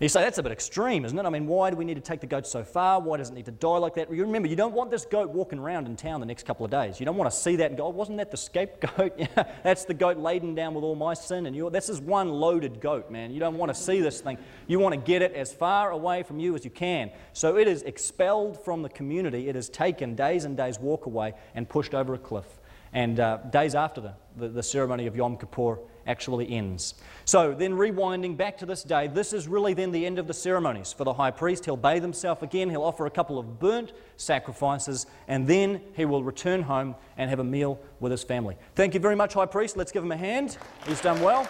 You 0.00 0.08
say, 0.08 0.22
that's 0.22 0.38
a 0.38 0.42
bit 0.42 0.50
extreme, 0.50 1.04
isn't 1.04 1.16
it? 1.16 1.24
I 1.24 1.30
mean, 1.30 1.46
why 1.46 1.70
do 1.70 1.76
we 1.76 1.84
need 1.84 1.94
to 1.94 2.00
take 2.00 2.20
the 2.20 2.26
goat 2.26 2.44
so 2.44 2.64
far? 2.64 3.00
Why 3.00 3.18
does 3.18 3.30
it 3.30 3.34
need 3.34 3.44
to 3.44 3.52
die 3.52 3.78
like 3.78 3.94
that? 3.94 4.12
You 4.12 4.22
remember, 4.22 4.48
you 4.48 4.56
don't 4.56 4.74
want 4.74 4.90
this 4.90 5.04
goat 5.04 5.30
walking 5.30 5.60
around 5.60 5.86
in 5.86 5.94
town 5.94 6.18
the 6.18 6.26
next 6.26 6.44
couple 6.44 6.64
of 6.64 6.72
days. 6.72 6.98
You 6.98 7.06
don't 7.06 7.16
want 7.16 7.30
to 7.30 7.36
see 7.36 7.54
that 7.56 7.70
and 7.70 7.76
go, 7.76 7.86
oh, 7.86 7.90
wasn't 7.90 8.18
that 8.18 8.32
the 8.32 8.36
scapegoat? 8.36 9.20
that's 9.62 9.84
the 9.84 9.94
goat 9.94 10.16
laden 10.16 10.56
down 10.56 10.74
with 10.74 10.82
all 10.82 10.96
my 10.96 11.14
sin. 11.14 11.46
And 11.46 11.54
you 11.54 11.70
this 11.70 11.88
is 11.88 12.00
one 12.00 12.28
loaded 12.28 12.80
goat, 12.80 13.12
man. 13.12 13.30
You 13.30 13.38
don't 13.38 13.56
want 13.56 13.72
to 13.72 13.80
see 13.80 14.00
this 14.00 14.20
thing. 14.20 14.38
You 14.66 14.80
want 14.80 14.92
to 14.94 15.00
get 15.00 15.22
it 15.22 15.34
as 15.34 15.52
far 15.52 15.92
away 15.92 16.24
from 16.24 16.40
you 16.40 16.56
as 16.56 16.64
you 16.64 16.70
can. 16.70 17.12
So 17.32 17.56
it 17.56 17.68
is 17.68 17.82
expelled 17.82 18.62
from 18.64 18.82
the 18.82 18.88
community. 18.88 19.48
It 19.48 19.54
is 19.54 19.68
taken 19.68 20.16
days 20.16 20.44
and 20.44 20.56
days 20.56 20.80
walk 20.80 21.06
away 21.06 21.34
and 21.54 21.68
pushed 21.68 21.94
over 21.94 22.14
a 22.14 22.18
cliff. 22.18 22.46
And 22.92 23.20
uh, 23.20 23.36
days 23.50 23.76
after 23.76 24.00
the, 24.00 24.14
the, 24.36 24.48
the 24.48 24.62
ceremony 24.62 25.06
of 25.06 25.14
Yom 25.14 25.36
Kippur, 25.36 25.78
actually 26.06 26.50
ends. 26.50 26.94
So, 27.24 27.54
then 27.54 27.72
rewinding 27.72 28.36
back 28.36 28.58
to 28.58 28.66
this 28.66 28.82
day, 28.82 29.06
this 29.06 29.32
is 29.32 29.48
really 29.48 29.74
then 29.74 29.92
the 29.92 30.04
end 30.04 30.18
of 30.18 30.26
the 30.26 30.34
ceremonies 30.34 30.92
for 30.92 31.04
the 31.04 31.12
high 31.12 31.30
priest. 31.30 31.64
He'll 31.64 31.76
bathe 31.76 32.02
himself 32.02 32.42
again, 32.42 32.70
he'll 32.70 32.82
offer 32.82 33.06
a 33.06 33.10
couple 33.10 33.38
of 33.38 33.58
burnt 33.58 33.92
sacrifices, 34.16 35.06
and 35.28 35.46
then 35.46 35.80
he 35.94 36.04
will 36.04 36.24
return 36.24 36.62
home 36.62 36.94
and 37.16 37.30
have 37.30 37.38
a 37.38 37.44
meal 37.44 37.80
with 38.00 38.12
his 38.12 38.24
family. 38.24 38.56
Thank 38.74 38.94
you 38.94 39.00
very 39.00 39.16
much, 39.16 39.34
high 39.34 39.46
priest. 39.46 39.76
Let's 39.76 39.92
give 39.92 40.02
him 40.02 40.12
a 40.12 40.16
hand. 40.16 40.58
He's 40.86 41.00
done 41.00 41.20
well. 41.20 41.48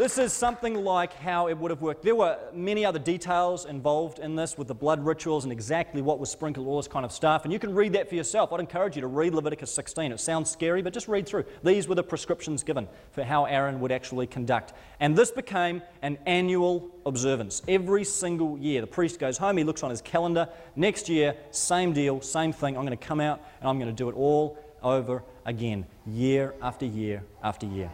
This 0.00 0.16
is 0.16 0.32
something 0.32 0.82
like 0.82 1.12
how 1.12 1.48
it 1.48 1.58
would 1.58 1.70
have 1.70 1.82
worked. 1.82 2.02
There 2.02 2.16
were 2.16 2.38
many 2.54 2.86
other 2.86 2.98
details 2.98 3.66
involved 3.66 4.18
in 4.18 4.34
this 4.34 4.56
with 4.56 4.66
the 4.66 4.74
blood 4.74 5.04
rituals 5.04 5.44
and 5.44 5.52
exactly 5.52 6.00
what 6.00 6.18
was 6.18 6.30
sprinkled, 6.30 6.66
all 6.66 6.78
this 6.78 6.88
kind 6.88 7.04
of 7.04 7.12
stuff. 7.12 7.44
And 7.44 7.52
you 7.52 7.58
can 7.58 7.74
read 7.74 7.92
that 7.92 8.08
for 8.08 8.14
yourself. 8.14 8.50
I'd 8.50 8.60
encourage 8.60 8.96
you 8.96 9.02
to 9.02 9.08
read 9.08 9.34
Leviticus 9.34 9.70
16. 9.74 10.10
It 10.10 10.18
sounds 10.18 10.50
scary, 10.50 10.80
but 10.80 10.94
just 10.94 11.06
read 11.06 11.28
through. 11.28 11.44
These 11.62 11.86
were 11.86 11.96
the 11.96 12.02
prescriptions 12.02 12.62
given 12.62 12.88
for 13.12 13.24
how 13.24 13.44
Aaron 13.44 13.78
would 13.80 13.92
actually 13.92 14.26
conduct. 14.26 14.72
And 15.00 15.14
this 15.14 15.30
became 15.30 15.82
an 16.00 16.16
annual 16.24 16.90
observance. 17.04 17.60
Every 17.68 18.04
single 18.04 18.56
year, 18.56 18.80
the 18.80 18.86
priest 18.86 19.18
goes 19.18 19.36
home, 19.36 19.58
he 19.58 19.64
looks 19.64 19.82
on 19.82 19.90
his 19.90 20.00
calendar. 20.00 20.48
Next 20.76 21.10
year, 21.10 21.36
same 21.50 21.92
deal, 21.92 22.22
same 22.22 22.54
thing. 22.54 22.74
I'm 22.78 22.86
going 22.86 22.96
to 22.98 23.06
come 23.06 23.20
out 23.20 23.42
and 23.60 23.68
I'm 23.68 23.78
going 23.78 23.94
to 23.94 24.02
do 24.02 24.08
it 24.08 24.14
all 24.14 24.56
over 24.82 25.22
again, 25.44 25.84
year 26.06 26.54
after 26.62 26.86
year 26.86 27.22
after 27.42 27.66
year. 27.66 27.90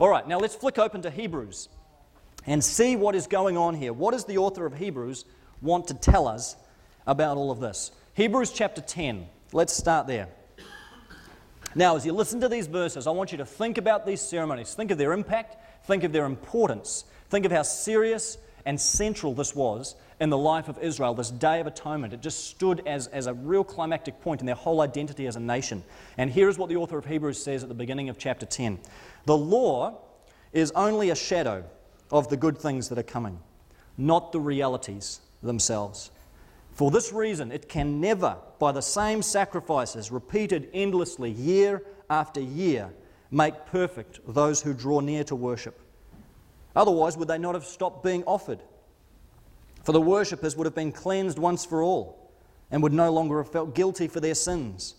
All 0.00 0.08
right, 0.08 0.26
now 0.26 0.38
let's 0.38 0.56
flick 0.56 0.76
open 0.78 1.02
to 1.02 1.10
Hebrews 1.10 1.68
and 2.46 2.62
see 2.62 2.96
what 2.96 3.14
is 3.14 3.28
going 3.28 3.56
on 3.56 3.74
here. 3.74 3.92
What 3.92 4.10
does 4.10 4.24
the 4.24 4.38
author 4.38 4.66
of 4.66 4.76
Hebrews 4.76 5.24
want 5.62 5.86
to 5.88 5.94
tell 5.94 6.26
us 6.26 6.56
about 7.06 7.36
all 7.36 7.52
of 7.52 7.60
this? 7.60 7.92
Hebrews 8.14 8.50
chapter 8.50 8.80
10. 8.80 9.26
Let's 9.52 9.72
start 9.72 10.08
there. 10.08 10.28
Now, 11.76 11.94
as 11.94 12.04
you 12.04 12.12
listen 12.12 12.40
to 12.40 12.48
these 12.48 12.66
verses, 12.66 13.06
I 13.06 13.10
want 13.10 13.30
you 13.30 13.38
to 13.38 13.46
think 13.46 13.78
about 13.78 14.04
these 14.04 14.20
ceremonies. 14.20 14.74
Think 14.74 14.90
of 14.90 14.98
their 14.98 15.12
impact, 15.12 15.86
think 15.86 16.02
of 16.02 16.12
their 16.12 16.24
importance, 16.24 17.04
think 17.30 17.46
of 17.46 17.52
how 17.52 17.62
serious 17.62 18.36
and 18.66 18.80
central 18.80 19.34
this 19.34 19.54
was 19.54 19.94
in 20.20 20.30
the 20.30 20.38
life 20.38 20.68
of 20.68 20.78
Israel, 20.78 21.14
this 21.14 21.30
Day 21.30 21.60
of 21.60 21.66
Atonement. 21.66 22.12
It 22.12 22.22
just 22.22 22.48
stood 22.48 22.82
as, 22.86 23.08
as 23.08 23.26
a 23.26 23.34
real 23.34 23.64
climactic 23.64 24.20
point 24.20 24.40
in 24.40 24.46
their 24.46 24.54
whole 24.54 24.80
identity 24.80 25.26
as 25.26 25.36
a 25.36 25.40
nation. 25.40 25.82
And 26.16 26.30
here 26.30 26.48
is 26.48 26.56
what 26.56 26.68
the 26.68 26.76
author 26.76 26.98
of 26.98 27.06
Hebrews 27.06 27.42
says 27.42 27.62
at 27.62 27.68
the 27.68 27.74
beginning 27.74 28.08
of 28.08 28.18
chapter 28.18 28.46
10 28.46 28.78
The 29.26 29.36
law 29.36 30.00
is 30.52 30.70
only 30.72 31.10
a 31.10 31.16
shadow 31.16 31.64
of 32.10 32.28
the 32.28 32.36
good 32.36 32.58
things 32.58 32.88
that 32.88 32.98
are 32.98 33.02
coming, 33.02 33.40
not 33.98 34.32
the 34.32 34.40
realities 34.40 35.20
themselves. 35.42 36.10
For 36.72 36.90
this 36.90 37.12
reason, 37.12 37.52
it 37.52 37.68
can 37.68 38.00
never, 38.00 38.36
by 38.58 38.72
the 38.72 38.80
same 38.80 39.22
sacrifices 39.22 40.10
repeated 40.10 40.68
endlessly 40.72 41.30
year 41.30 41.82
after 42.10 42.40
year, 42.40 42.92
make 43.30 43.66
perfect 43.66 44.20
those 44.26 44.62
who 44.62 44.74
draw 44.74 45.00
near 45.00 45.24
to 45.24 45.36
worship. 45.36 45.80
Otherwise, 46.76 47.16
would 47.16 47.28
they 47.28 47.38
not 47.38 47.54
have 47.54 47.64
stopped 47.64 48.02
being 48.02 48.24
offered? 48.24 48.60
For 49.84 49.92
the 49.92 50.00
worshippers 50.00 50.56
would 50.56 50.64
have 50.64 50.74
been 50.74 50.92
cleansed 50.92 51.38
once 51.38 51.64
for 51.64 51.82
all 51.82 52.32
and 52.70 52.82
would 52.82 52.92
no 52.92 53.12
longer 53.12 53.38
have 53.38 53.52
felt 53.52 53.74
guilty 53.74 54.08
for 54.08 54.20
their 54.20 54.34
sins. 54.34 54.94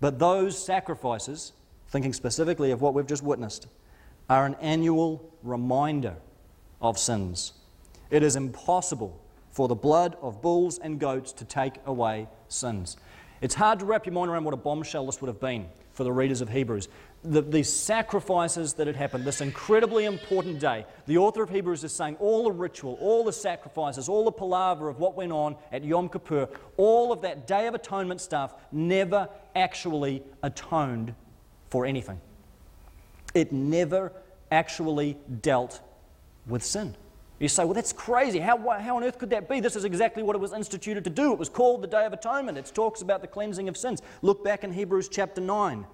But 0.00 0.18
those 0.18 0.62
sacrifices, 0.62 1.52
thinking 1.88 2.12
specifically 2.12 2.70
of 2.70 2.80
what 2.80 2.94
we've 2.94 3.06
just 3.06 3.22
witnessed, 3.22 3.66
are 4.28 4.46
an 4.46 4.56
annual 4.60 5.30
reminder 5.42 6.16
of 6.80 6.98
sins. 6.98 7.52
It 8.10 8.22
is 8.22 8.36
impossible 8.36 9.20
for 9.50 9.68
the 9.68 9.74
blood 9.74 10.16
of 10.22 10.40
bulls 10.40 10.78
and 10.78 10.98
goats 10.98 11.32
to 11.32 11.44
take 11.44 11.74
away 11.84 12.28
sins. 12.48 12.96
It's 13.40 13.54
hard 13.54 13.80
to 13.80 13.84
wrap 13.84 14.06
your 14.06 14.12
mind 14.12 14.30
around 14.30 14.44
what 14.44 14.54
a 14.54 14.58
bombshell 14.58 15.06
this 15.06 15.20
would 15.20 15.28
have 15.28 15.40
been 15.40 15.68
for 15.92 16.04
the 16.04 16.12
readers 16.12 16.40
of 16.40 16.48
Hebrews. 16.48 16.88
The, 17.22 17.42
these 17.42 17.70
sacrifices 17.70 18.72
that 18.74 18.86
had 18.86 18.96
happened, 18.96 19.26
this 19.26 19.42
incredibly 19.42 20.06
important 20.06 20.58
day, 20.58 20.86
the 21.06 21.18
author 21.18 21.42
of 21.42 21.50
Hebrews 21.50 21.84
is 21.84 21.92
saying 21.92 22.16
all 22.16 22.44
the 22.44 22.52
ritual, 22.52 22.96
all 22.98 23.24
the 23.24 23.32
sacrifices, 23.32 24.08
all 24.08 24.24
the 24.24 24.32
palaver 24.32 24.88
of 24.88 24.98
what 24.98 25.16
went 25.16 25.30
on 25.30 25.56
at 25.70 25.84
Yom 25.84 26.08
Kippur, 26.08 26.48
all 26.78 27.12
of 27.12 27.20
that 27.20 27.46
Day 27.46 27.66
of 27.66 27.74
Atonement 27.74 28.22
stuff 28.22 28.54
never 28.72 29.28
actually 29.54 30.22
atoned 30.42 31.14
for 31.68 31.84
anything. 31.84 32.20
It 33.34 33.52
never 33.52 34.12
actually 34.50 35.18
dealt 35.42 35.80
with 36.46 36.64
sin. 36.64 36.96
You 37.38 37.48
say, 37.48 37.64
well, 37.64 37.72
that's 37.72 37.94
crazy. 37.94 38.38
How, 38.38 38.58
how 38.78 38.96
on 38.96 39.04
earth 39.04 39.18
could 39.18 39.30
that 39.30 39.48
be? 39.48 39.60
This 39.60 39.74
is 39.74 39.84
exactly 39.84 40.22
what 40.22 40.36
it 40.36 40.40
was 40.40 40.52
instituted 40.52 41.04
to 41.04 41.10
do. 41.10 41.32
It 41.32 41.38
was 41.38 41.48
called 41.48 41.82
the 41.82 41.86
Day 41.86 42.04
of 42.04 42.12
Atonement. 42.12 42.58
It 42.58 42.70
talks 42.74 43.00
about 43.00 43.22
the 43.22 43.26
cleansing 43.26 43.66
of 43.66 43.78
sins. 43.78 44.02
Look 44.20 44.44
back 44.44 44.62
in 44.62 44.72
Hebrews 44.72 45.08
chapter 45.08 45.40
9, 45.40 45.86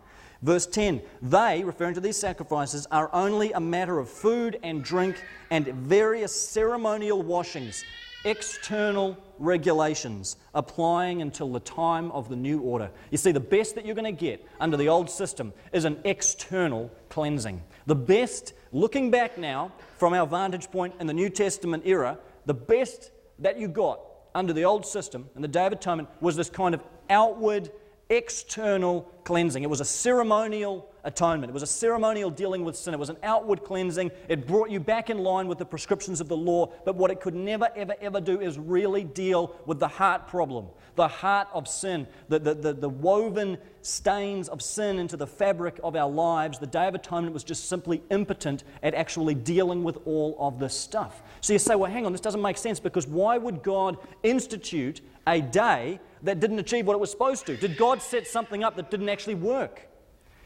verse 0.46 0.64
10. 0.64 1.02
They, 1.20 1.64
referring 1.64 1.94
to 1.94 2.00
these 2.00 2.16
sacrifices, 2.16 2.86
are 2.92 3.10
only 3.12 3.50
a 3.52 3.60
matter 3.60 3.98
of 3.98 4.08
food 4.08 4.58
and 4.62 4.82
drink 4.82 5.20
and 5.50 5.66
various 5.66 6.32
ceremonial 6.32 7.20
washings, 7.20 7.84
external 8.24 9.18
regulations 9.40 10.36
applying 10.54 11.20
until 11.20 11.52
the 11.52 11.60
time 11.60 12.12
of 12.12 12.28
the 12.28 12.36
new 12.36 12.60
order. 12.60 12.90
You 13.10 13.18
see, 13.18 13.32
the 13.32 13.40
best 13.40 13.74
that 13.74 13.84
you're 13.84 13.96
going 13.96 14.16
to 14.16 14.24
get 14.24 14.46
under 14.60 14.76
the 14.76 14.88
old 14.88 15.10
system 15.10 15.52
is 15.72 15.84
an 15.84 15.98
external 16.04 16.92
cleansing. 17.08 17.60
The 17.86 17.96
best, 17.96 18.52
looking 18.70 19.10
back 19.10 19.36
now 19.36 19.72
from 19.98 20.14
our 20.14 20.28
vantage 20.28 20.70
point 20.70 20.94
in 21.00 21.08
the 21.08 21.12
New 21.12 21.28
Testament 21.28 21.82
era, 21.86 22.18
the 22.46 22.54
best 22.54 23.10
that 23.40 23.58
you 23.58 23.66
got 23.66 24.00
under 24.32 24.52
the 24.52 24.64
old 24.64 24.86
system 24.86 25.28
and 25.34 25.42
the 25.42 25.48
Day 25.48 25.66
of 25.66 25.72
Atonement 25.72 26.08
was 26.20 26.36
this 26.36 26.50
kind 26.50 26.72
of 26.72 26.82
outward, 27.10 27.70
external 28.08 29.02
cleansing. 29.24 29.62
It 29.62 29.70
was 29.70 29.80
a 29.80 29.84
ceremonial 29.84 30.88
atonement. 31.02 31.50
It 31.50 31.54
was 31.54 31.62
a 31.62 31.66
ceremonial 31.66 32.30
dealing 32.30 32.64
with 32.64 32.76
sin. 32.76 32.94
It 32.94 33.00
was 33.00 33.10
an 33.10 33.16
outward 33.22 33.64
cleansing. 33.64 34.10
It 34.28 34.46
brought 34.46 34.70
you 34.70 34.78
back 34.78 35.10
in 35.10 35.18
line 35.18 35.48
with 35.48 35.58
the 35.58 35.64
prescriptions 35.64 36.20
of 36.20 36.28
the 36.28 36.36
law. 36.36 36.72
But 36.84 36.96
what 36.96 37.10
it 37.10 37.20
could 37.20 37.34
never, 37.34 37.68
ever, 37.74 37.94
ever 38.00 38.20
do 38.20 38.40
is 38.40 38.58
really 38.58 39.02
deal 39.02 39.56
with 39.66 39.80
the 39.80 39.88
heart 39.88 40.28
problem, 40.28 40.66
the 40.94 41.08
heart 41.08 41.48
of 41.52 41.66
sin, 41.66 42.06
the, 42.28 42.38
the, 42.38 42.54
the, 42.54 42.72
the 42.72 42.88
woven 42.88 43.58
stains 43.82 44.48
of 44.48 44.62
sin 44.62 44.98
into 44.98 45.16
the 45.16 45.26
fabric 45.26 45.80
of 45.82 45.96
our 45.96 46.10
lives. 46.10 46.58
The 46.58 46.66
Day 46.66 46.86
of 46.86 46.94
Atonement 46.94 47.34
was 47.34 47.44
just 47.44 47.68
simply 47.68 48.02
impotent 48.10 48.62
at 48.82 48.94
actually 48.94 49.34
dealing 49.34 49.82
with 49.82 49.98
all 50.04 50.36
of 50.38 50.58
this 50.58 50.78
stuff. 50.78 51.22
So 51.40 51.52
you 51.52 51.58
say, 51.58 51.74
well, 51.74 51.90
hang 51.90 52.06
on, 52.06 52.12
this 52.12 52.20
doesn't 52.20 52.42
make 52.42 52.56
sense 52.56 52.78
because 52.78 53.06
why 53.06 53.38
would 53.38 53.62
God 53.62 53.96
institute 54.22 55.00
a 55.26 55.40
day 55.40 56.00
that 56.26 56.40
didn't 56.40 56.58
achieve 56.58 56.86
what 56.86 56.94
it 56.94 57.00
was 57.00 57.10
supposed 57.10 57.46
to? 57.46 57.56
Did 57.56 57.76
God 57.76 58.02
set 58.02 58.26
something 58.26 58.62
up 58.62 58.76
that 58.76 58.90
didn't 58.90 59.08
actually 59.08 59.36
work? 59.36 59.88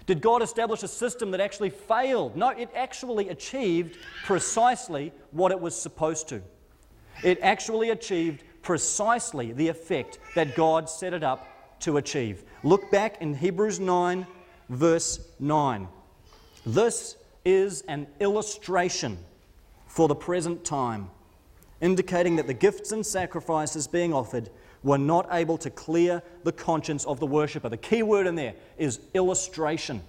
Did 0.06 0.20
God 0.20 0.42
establish 0.42 0.82
a 0.82 0.88
system 0.88 1.30
that 1.32 1.40
actually 1.40 1.70
failed? 1.70 2.36
No, 2.36 2.48
it 2.50 2.70
actually 2.74 3.28
achieved 3.28 3.98
precisely 4.24 5.12
what 5.30 5.52
it 5.52 5.60
was 5.60 5.80
supposed 5.80 6.28
to. 6.28 6.42
It 7.22 7.38
actually 7.42 7.90
achieved 7.90 8.42
precisely 8.62 9.52
the 9.52 9.68
effect 9.68 10.18
that 10.34 10.54
God 10.56 10.88
set 10.88 11.12
it 11.12 11.22
up 11.22 11.46
to 11.80 11.96
achieve. 11.96 12.44
Look 12.62 12.90
back 12.90 13.20
in 13.22 13.34
Hebrews 13.34 13.80
9, 13.80 14.26
verse 14.68 15.28
9. 15.38 15.88
This 16.66 17.16
is 17.44 17.82
an 17.82 18.06
illustration 18.20 19.18
for 19.86 20.08
the 20.08 20.14
present 20.14 20.64
time, 20.64 21.10
indicating 21.80 22.36
that 22.36 22.46
the 22.46 22.54
gifts 22.54 22.92
and 22.92 23.04
sacrifices 23.04 23.86
being 23.86 24.12
offered 24.12 24.50
were 24.82 24.98
not 24.98 25.28
able 25.32 25.58
to 25.58 25.70
clear 25.70 26.22
the 26.44 26.52
conscience 26.52 27.04
of 27.04 27.20
the 27.20 27.26
worshipper. 27.26 27.68
The 27.68 27.76
key 27.76 28.02
word 28.02 28.26
in 28.26 28.34
there 28.34 28.54
is 28.78 29.00
illustration. 29.14 30.02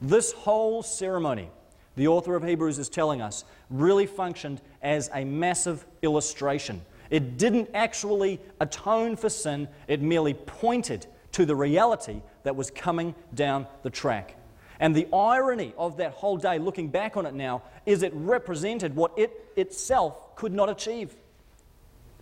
This 0.00 0.32
whole 0.32 0.82
ceremony, 0.82 1.48
the 1.96 2.08
author 2.08 2.36
of 2.36 2.44
Hebrews 2.44 2.78
is 2.78 2.88
telling 2.88 3.20
us, 3.20 3.44
really 3.70 4.06
functioned 4.06 4.60
as 4.82 5.10
a 5.14 5.24
massive 5.24 5.84
illustration. 6.02 6.80
It 7.10 7.38
didn't 7.38 7.70
actually 7.74 8.40
atone 8.60 9.16
for 9.16 9.28
sin, 9.28 9.68
it 9.88 10.00
merely 10.00 10.34
pointed 10.34 11.06
to 11.32 11.44
the 11.44 11.56
reality 11.56 12.22
that 12.44 12.56
was 12.56 12.70
coming 12.70 13.14
down 13.34 13.66
the 13.82 13.90
track. 13.90 14.36
And 14.80 14.94
the 14.94 15.06
irony 15.12 15.72
of 15.76 15.96
that 15.98 16.12
whole 16.12 16.36
day, 16.36 16.58
looking 16.58 16.88
back 16.88 17.16
on 17.16 17.26
it 17.26 17.34
now, 17.34 17.62
is 17.86 18.02
it 18.02 18.12
represented 18.14 18.94
what 18.96 19.12
it 19.16 19.30
itself 19.56 20.36
could 20.36 20.52
not 20.52 20.68
achieve. 20.68 21.14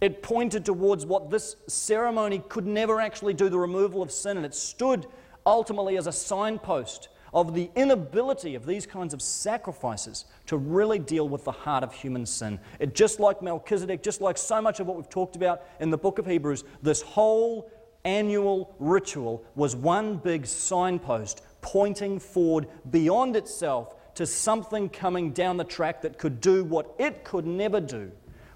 It 0.03 0.21
pointed 0.21 0.65
towards 0.65 1.07
what 1.07 1.31
this 1.31 1.55
ceremony 1.69 2.43
could 2.49 2.67
never 2.67 3.01
actually 3.01 3.35
do 3.35 3.49
the 3.49 3.57
removal 3.57 4.03
of 4.03 4.11
sin, 4.11 4.37
and 4.37 4.45
it 4.45 4.53
stood 4.53 5.07
ultimately 5.47 5.97
as 5.97 6.09
a 6.09 6.13
signpost 6.13 7.09
of 7.33 7.55
the 7.55 7.71
inability 7.77 8.57
of 8.57 8.67
these 8.67 8.85
kinds 8.85 9.15
of 9.15 9.23
sacrifices 9.23 10.25
to 10.47 10.57
really 10.57 10.99
deal 10.99 11.29
with 11.29 11.45
the 11.45 11.53
heart 11.53 11.85
of 11.85 11.95
human 11.95 12.27
sin. 12.27 12.59
It, 12.81 12.97
just 12.97 13.21
like 13.21 13.43
Melchizedek, 13.43 14.03
just 14.03 14.21
like 14.21 14.37
so 14.37 14.61
much 14.61 14.81
of 14.81 14.89
what 14.89 14.97
we've 14.97 15.09
talked 15.09 15.37
about 15.37 15.63
in 15.79 15.91
the 15.91 15.99
book 15.99 16.19
of 16.19 16.27
Hebrews, 16.27 16.65
this 16.83 17.01
whole 17.01 17.71
annual 18.05 18.75
ritual 18.81 19.45
was 19.55 19.77
one 19.77 20.17
big 20.17 20.47
signpost 20.47 21.43
pointing 21.61 22.19
forward 22.19 22.67
beyond 22.91 23.37
itself 23.37 23.95
to 24.17 24.27
something 24.27 24.89
coming 24.89 25.31
down 25.31 25.59
the 25.59 25.65
track 25.65 26.03
that 26.03 26.19
could 26.19 26.41
do 26.41 26.65
what 26.65 26.93
it 26.99 27.23
could 27.23 27.47
never 27.47 27.81
do 27.81 28.11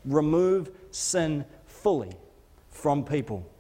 remove 0.07 0.71
sin 0.91 1.45
fully 1.67 2.13
from 2.71 3.05
people. 3.05 3.51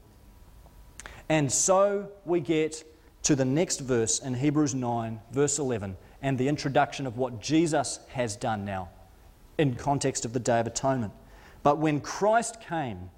And 1.29 1.51
so 1.51 2.09
we 2.25 2.41
get 2.41 2.85
to 3.25 3.35
the 3.35 3.45
next 3.45 3.81
verse 3.81 4.21
in 4.21 4.35
Hebrews 4.35 4.75
9, 4.75 5.21
verse 5.33 5.59
11, 5.59 5.97
and 6.23 6.39
the 6.39 6.49
introduction 6.49 7.07
of 7.07 7.17
what 7.17 7.41
Jesus 7.41 7.99
has 8.09 8.37
done 8.37 8.65
now 8.65 8.91
in 9.59 9.75
context 9.75 10.25
of 10.25 10.33
the 10.33 10.41
Day 10.41 10.61
of 10.61 10.67
Atonement. 10.67 11.13
But 11.63 11.79
when 11.79 12.01
Christ 12.01 12.61
came 12.61 13.11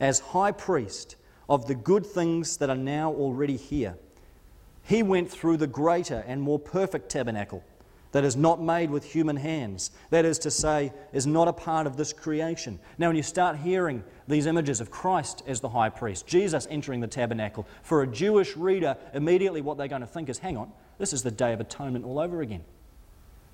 as 0.00 0.20
high 0.20 0.52
priest 0.52 1.16
of 1.48 1.66
the 1.66 1.74
good 1.74 2.04
things 2.04 2.58
that 2.58 2.68
are 2.68 2.76
now 2.76 3.12
already 3.12 3.56
here, 3.56 3.96
he 4.82 5.02
went 5.02 5.30
through 5.30 5.56
the 5.56 5.66
greater 5.66 6.22
and 6.26 6.42
more 6.42 6.58
perfect 6.58 7.08
tabernacle 7.08 7.64
that 8.14 8.22
is 8.22 8.36
not 8.36 8.62
made 8.62 8.92
with 8.92 9.02
human 9.02 9.34
hands. 9.34 9.90
That 10.10 10.24
is 10.24 10.38
to 10.38 10.50
say, 10.50 10.92
is 11.12 11.26
not 11.26 11.48
a 11.48 11.52
part 11.52 11.84
of 11.88 11.96
this 11.96 12.12
creation. 12.12 12.78
Now, 12.96 13.08
when 13.08 13.16
you 13.16 13.24
start 13.24 13.56
hearing 13.56 14.04
these 14.28 14.46
images 14.46 14.80
of 14.80 14.88
Christ 14.88 15.42
as 15.48 15.60
the 15.60 15.68
high 15.68 15.88
priest, 15.88 16.24
Jesus 16.24 16.68
entering 16.70 17.00
the 17.00 17.08
tabernacle, 17.08 17.66
for 17.82 18.02
a 18.02 18.06
Jewish 18.06 18.56
reader, 18.56 18.96
immediately 19.14 19.62
what 19.62 19.78
they're 19.78 19.88
going 19.88 20.00
to 20.00 20.06
think 20.06 20.28
is 20.28 20.38
hang 20.38 20.56
on, 20.56 20.70
this 20.96 21.12
is 21.12 21.24
the 21.24 21.32
Day 21.32 21.52
of 21.52 21.58
Atonement 21.58 22.04
all 22.04 22.20
over 22.20 22.40
again. 22.40 22.62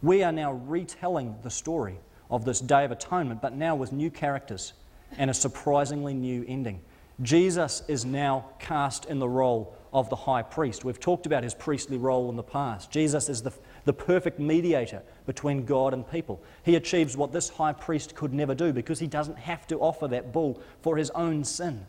We 0.03 0.23
are 0.23 0.33
now 0.33 0.53
retelling 0.53 1.37
the 1.43 1.49
story 1.49 1.99
of 2.31 2.45
this 2.45 2.61
Day 2.61 2.85
of 2.85 2.91
Atonement, 2.91 3.41
but 3.41 3.55
now 3.55 3.75
with 3.75 3.93
new 3.93 4.11
characters 4.11 4.75
and 5.17 5.31
a 5.31 5.35
surprisingly 5.35 6.13
new 6.13 6.45
ending. 6.47 6.83
Jesus 7.23 7.83
is 7.89 8.05
now 8.05 8.45
cast 8.59 9.07
in 9.07 9.21
the 9.21 9.29
role 9.29 9.75
of 9.93 10.09
the 10.09 10.17
high 10.17 10.43
priest. 10.43 10.85
We've 10.85 11.01
talked 11.01 11.27
about 11.27 11.43
his 11.43 11.55
priestly 11.55 11.99
role 11.99 12.31
in 12.31 12.37
the 12.37 12.43
past. 12.43 12.91
Jesus 12.91 13.29
is 13.29 13.43
the, 13.43 13.53
the 13.85 13.93
perfect 13.93 14.39
mediator 14.39 15.03
between 15.27 15.65
God 15.65 15.95
and 15.95 16.09
people. 16.09 16.43
He 16.63 16.77
achieves 16.77 17.17
what 17.17 17.33
this 17.33 17.49
high 17.49 17.73
priest 17.73 18.15
could 18.15 18.33
never 18.33 18.55
do 18.55 18.73
because 18.73 18.99
he 18.99 19.07
doesn't 19.07 19.39
have 19.39 19.67
to 19.69 19.79
offer 19.79 20.09
that 20.09 20.33
bull 20.33 20.61
for 20.83 20.97
his 20.97 21.11
own 21.11 21.45
sin. 21.45 21.87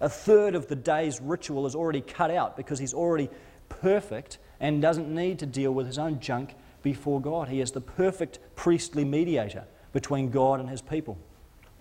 A 0.00 0.08
third 0.08 0.54
of 0.54 0.66
the 0.68 0.76
day's 0.76 1.20
ritual 1.20 1.66
is 1.66 1.74
already 1.74 2.00
cut 2.00 2.30
out 2.30 2.56
because 2.56 2.78
he's 2.78 2.94
already 2.94 3.30
perfect 3.68 4.38
and 4.60 4.82
doesn't 4.82 5.12
need 5.12 5.38
to 5.38 5.46
deal 5.46 5.72
with 5.72 5.86
his 5.86 5.98
own 5.98 6.20
junk 6.20 6.54
before 6.82 7.20
God. 7.20 7.48
He 7.48 7.60
is 7.60 7.72
the 7.72 7.80
perfect 7.80 8.38
priestly 8.56 9.04
mediator 9.04 9.64
between 9.92 10.30
God 10.30 10.60
and 10.60 10.68
his 10.68 10.82
people. 10.82 11.18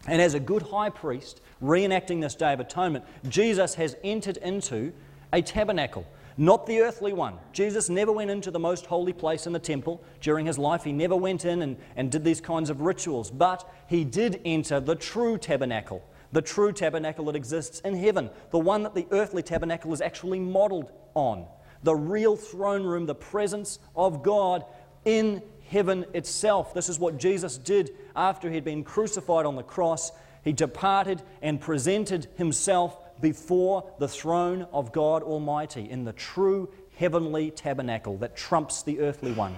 And 0.08 0.21
as 0.21 0.34
a 0.34 0.39
good 0.39 0.63
high 0.63 0.89
priest, 0.89 1.41
reenacting 1.62 2.21
this 2.21 2.36
Day 2.36 2.53
of 2.53 2.60
Atonement, 2.60 3.06
Jesus 3.27 3.75
has 3.75 3.95
entered 4.03 4.38
into 4.38 4.93
a 5.32 5.41
tabernacle, 5.41 6.06
not 6.37 6.65
the 6.65 6.81
earthly 6.81 7.13
one. 7.13 7.35
Jesus 7.51 7.89
never 7.89 8.11
went 8.11 8.31
into 8.31 8.51
the 8.51 8.59
most 8.59 8.85
holy 8.85 9.13
place 9.13 9.45
in 9.45 9.53
the 9.53 9.59
temple 9.59 10.03
during 10.21 10.45
his 10.45 10.57
life. 10.57 10.83
He 10.83 10.91
never 10.91 11.15
went 11.15 11.45
in 11.45 11.61
and, 11.61 11.77
and 11.95 12.11
did 12.11 12.23
these 12.23 12.41
kinds 12.41 12.69
of 12.69 12.81
rituals, 12.81 13.29
but 13.29 13.69
he 13.87 14.03
did 14.03 14.41
enter 14.45 14.79
the 14.79 14.95
true 14.95 15.37
tabernacle, 15.37 16.03
the 16.31 16.41
true 16.41 16.71
tabernacle 16.71 17.25
that 17.25 17.35
exists 17.35 17.79
in 17.81 17.95
heaven, 17.95 18.29
the 18.51 18.59
one 18.59 18.83
that 18.83 18.95
the 18.95 19.07
earthly 19.11 19.43
tabernacle 19.43 19.93
is 19.93 20.01
actually 20.01 20.39
modeled 20.39 20.91
on. 21.13 21.45
The 21.83 21.95
real 21.95 22.35
throne 22.35 22.83
room, 22.83 23.05
the 23.05 23.15
presence 23.15 23.79
of 23.95 24.23
God 24.23 24.65
in 25.05 25.41
heaven 25.67 26.05
itself. 26.13 26.73
This 26.73 26.89
is 26.89 26.99
what 26.99 27.17
Jesus 27.17 27.57
did 27.57 27.91
after 28.15 28.49
he'd 28.49 28.63
been 28.63 28.83
crucified 28.83 29.45
on 29.45 29.55
the 29.55 29.63
cross. 29.63 30.11
He 30.43 30.53
departed 30.53 31.21
and 31.41 31.59
presented 31.59 32.27
himself 32.35 32.97
before 33.21 33.91
the 33.99 34.08
throne 34.08 34.67
of 34.71 34.91
God 34.91 35.23
Almighty 35.23 35.89
in 35.89 36.04
the 36.04 36.13
true 36.13 36.69
heavenly 36.95 37.52
tabernacle 37.52 38.17
that 38.17 38.36
trumps 38.36 38.84
the 38.84 38.99
earthly 38.99 39.32
one. 39.32 39.58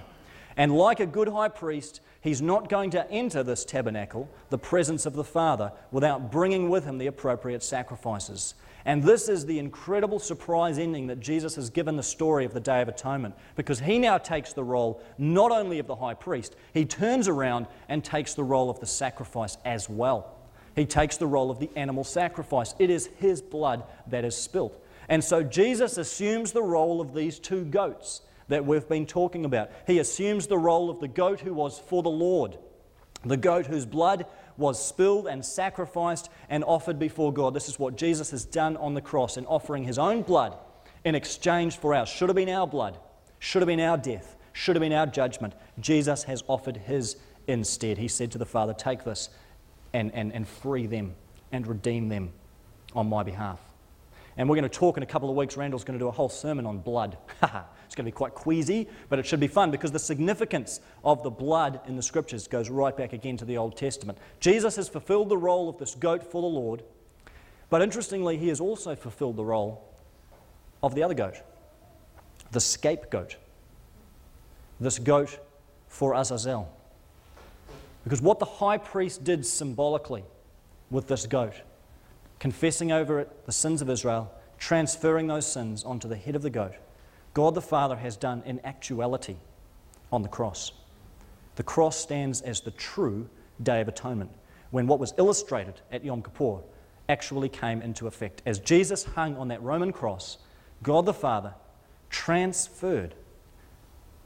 And 0.56 0.74
like 0.74 1.00
a 1.00 1.06
good 1.06 1.28
high 1.28 1.48
priest, 1.48 2.00
he's 2.22 2.40
not 2.40 2.68
going 2.68 2.90
to 2.90 3.10
enter 3.10 3.42
this 3.42 3.64
tabernacle, 3.64 4.28
the 4.48 4.58
presence 4.58 5.04
of 5.04 5.14
the 5.14 5.24
Father, 5.24 5.72
without 5.90 6.32
bringing 6.32 6.70
with 6.70 6.84
him 6.84 6.96
the 6.98 7.08
appropriate 7.08 7.62
sacrifices. 7.62 8.54
And 8.86 9.02
this 9.02 9.28
is 9.28 9.44
the 9.44 9.58
incredible 9.58 10.18
surprise 10.18 10.78
ending 10.78 11.08
that 11.08 11.20
Jesus 11.20 11.56
has 11.56 11.70
given 11.70 11.96
the 11.96 12.02
story 12.02 12.44
of 12.44 12.54
the 12.54 12.60
Day 12.60 12.80
of 12.80 12.88
Atonement, 12.88 13.34
because 13.56 13.80
he 13.80 13.98
now 13.98 14.16
takes 14.16 14.52
the 14.52 14.64
role 14.64 15.02
not 15.18 15.50
only 15.50 15.78
of 15.78 15.88
the 15.88 15.96
high 15.96 16.14
priest, 16.14 16.56
he 16.72 16.84
turns 16.84 17.28
around 17.28 17.66
and 17.88 18.04
takes 18.04 18.34
the 18.34 18.44
role 18.44 18.70
of 18.70 18.80
the 18.80 18.86
sacrifice 18.86 19.58
as 19.64 19.90
well. 19.90 20.35
He 20.76 20.84
takes 20.84 21.16
the 21.16 21.26
role 21.26 21.50
of 21.50 21.58
the 21.58 21.70
animal 21.74 22.04
sacrifice. 22.04 22.74
It 22.78 22.90
is 22.90 23.08
his 23.18 23.42
blood 23.42 23.82
that 24.08 24.24
is 24.24 24.36
spilt. 24.36 24.80
And 25.08 25.24
so 25.24 25.42
Jesus 25.42 25.96
assumes 25.96 26.52
the 26.52 26.62
role 26.62 27.00
of 27.00 27.14
these 27.14 27.38
two 27.38 27.64
goats 27.64 28.20
that 28.48 28.64
we've 28.64 28.88
been 28.88 29.06
talking 29.06 29.44
about. 29.44 29.70
He 29.86 29.98
assumes 29.98 30.46
the 30.46 30.58
role 30.58 30.90
of 30.90 31.00
the 31.00 31.08
goat 31.08 31.40
who 31.40 31.54
was 31.54 31.78
for 31.78 32.02
the 32.02 32.10
Lord, 32.10 32.58
the 33.24 33.38
goat 33.38 33.66
whose 33.66 33.86
blood 33.86 34.26
was 34.56 34.82
spilled 34.82 35.26
and 35.26 35.44
sacrificed 35.44 36.28
and 36.48 36.62
offered 36.64 36.98
before 36.98 37.32
God. 37.32 37.54
This 37.54 37.68
is 37.68 37.78
what 37.78 37.96
Jesus 37.96 38.30
has 38.30 38.44
done 38.44 38.76
on 38.76 38.94
the 38.94 39.00
cross 39.00 39.36
in 39.36 39.46
offering 39.46 39.84
his 39.84 39.98
own 39.98 40.22
blood 40.22 40.56
in 41.04 41.14
exchange 41.14 41.78
for 41.78 41.94
ours. 41.94 42.08
Should 42.08 42.28
have 42.28 42.36
been 42.36 42.48
our 42.48 42.66
blood, 42.66 42.98
should 43.38 43.62
have 43.62 43.66
been 43.66 43.80
our 43.80 43.96
death, 43.96 44.36
should 44.52 44.76
have 44.76 44.80
been 44.80 44.92
our 44.92 45.06
judgment. 45.06 45.54
Jesus 45.80 46.24
has 46.24 46.42
offered 46.48 46.76
his 46.76 47.16
instead. 47.46 47.98
He 47.98 48.08
said 48.08 48.30
to 48.32 48.38
the 48.38 48.46
Father, 48.46 48.74
Take 48.74 49.04
this 49.04 49.28
and, 49.96 50.12
and, 50.14 50.30
and 50.34 50.46
free 50.46 50.86
them 50.86 51.14
and 51.52 51.66
redeem 51.66 52.08
them 52.10 52.30
on 52.94 53.08
my 53.08 53.22
behalf. 53.22 53.58
And 54.36 54.46
we're 54.46 54.56
going 54.56 54.68
to 54.68 54.78
talk 54.78 54.98
in 54.98 55.02
a 55.02 55.06
couple 55.06 55.30
of 55.30 55.36
weeks. 55.36 55.56
Randall's 55.56 55.84
going 55.84 55.98
to 55.98 56.02
do 56.02 56.08
a 56.08 56.12
whole 56.12 56.28
sermon 56.28 56.66
on 56.66 56.78
blood. 56.78 57.16
it's 57.42 57.94
going 57.94 58.04
to 58.04 58.10
be 58.10 58.10
quite 58.10 58.34
queasy, 58.34 58.88
but 59.08 59.18
it 59.18 59.24
should 59.24 59.40
be 59.40 59.46
fun 59.46 59.70
because 59.70 59.90
the 59.90 59.98
significance 59.98 60.80
of 61.02 61.22
the 61.22 61.30
blood 61.30 61.80
in 61.86 61.96
the 61.96 62.02
scriptures 62.02 62.46
goes 62.46 62.68
right 62.68 62.94
back 62.94 63.14
again 63.14 63.38
to 63.38 63.46
the 63.46 63.56
Old 63.56 63.74
Testament. 63.74 64.18
Jesus 64.38 64.76
has 64.76 64.86
fulfilled 64.86 65.30
the 65.30 65.38
role 65.38 65.70
of 65.70 65.78
this 65.78 65.94
goat 65.94 66.22
for 66.22 66.42
the 66.42 66.48
Lord, 66.48 66.82
but 67.70 67.80
interestingly, 67.80 68.36
he 68.36 68.48
has 68.48 68.60
also 68.60 68.94
fulfilled 68.94 69.36
the 69.36 69.44
role 69.44 69.82
of 70.82 70.94
the 70.94 71.02
other 71.02 71.14
goat, 71.14 71.36
the 72.52 72.60
scapegoat. 72.60 73.36
This 74.78 74.98
goat 74.98 75.38
for 75.88 76.14
Azazel. 76.14 76.75
Because 78.06 78.22
what 78.22 78.38
the 78.38 78.44
high 78.44 78.78
priest 78.78 79.24
did 79.24 79.44
symbolically 79.44 80.22
with 80.92 81.08
this 81.08 81.26
goat 81.26 81.54
confessing 82.38 82.92
over 82.92 83.18
it 83.18 83.46
the 83.46 83.52
sins 83.52 83.82
of 83.82 83.90
Israel, 83.90 84.30
transferring 84.58 85.26
those 85.26 85.44
sins 85.44 85.82
onto 85.82 86.06
the 86.06 86.14
head 86.14 86.36
of 86.36 86.42
the 86.42 86.50
goat, 86.50 86.74
God 87.34 87.56
the 87.56 87.60
Father 87.60 87.96
has 87.96 88.16
done 88.16 88.44
in 88.46 88.64
actuality 88.64 89.34
on 90.12 90.22
the 90.22 90.28
cross. 90.28 90.70
The 91.56 91.64
cross 91.64 91.96
stands 91.96 92.42
as 92.42 92.60
the 92.60 92.70
true 92.70 93.28
Day 93.60 93.80
of 93.80 93.88
Atonement, 93.88 94.30
when 94.70 94.86
what 94.86 95.00
was 95.00 95.14
illustrated 95.18 95.80
at 95.90 96.04
Yom 96.04 96.22
Kippur 96.22 96.60
actually 97.08 97.48
came 97.48 97.82
into 97.82 98.06
effect. 98.06 98.40
As 98.46 98.60
Jesus 98.60 99.02
hung 99.02 99.36
on 99.36 99.48
that 99.48 99.62
Roman 99.62 99.92
cross, 99.92 100.38
God 100.84 101.06
the 101.06 101.12
Father 101.12 101.54
transferred 102.10 103.16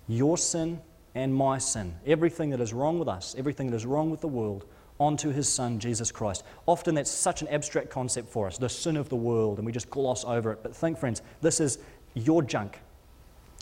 your 0.06 0.36
sin 0.36 0.82
and 1.14 1.34
my 1.34 1.58
sin, 1.58 1.94
everything 2.06 2.50
that 2.50 2.60
is 2.60 2.72
wrong 2.72 2.98
with 2.98 3.08
us, 3.08 3.34
everything 3.36 3.70
that 3.70 3.76
is 3.76 3.86
wrong 3.86 4.10
with 4.10 4.20
the 4.20 4.28
world, 4.28 4.64
onto 4.98 5.30
his 5.30 5.48
son, 5.48 5.78
Jesus 5.78 6.12
Christ. 6.12 6.44
Often 6.66 6.94
that's 6.94 7.10
such 7.10 7.40
an 7.40 7.48
abstract 7.48 7.88
concept 7.88 8.28
for 8.28 8.46
us, 8.46 8.58
the 8.58 8.68
sin 8.68 8.96
of 8.96 9.08
the 9.08 9.16
world, 9.16 9.58
and 9.58 9.66
we 9.66 9.72
just 9.72 9.90
gloss 9.90 10.24
over 10.24 10.52
it. 10.52 10.60
But 10.62 10.76
think, 10.76 10.98
friends, 10.98 11.22
this 11.40 11.58
is 11.58 11.78
your 12.14 12.42
junk. 12.42 12.80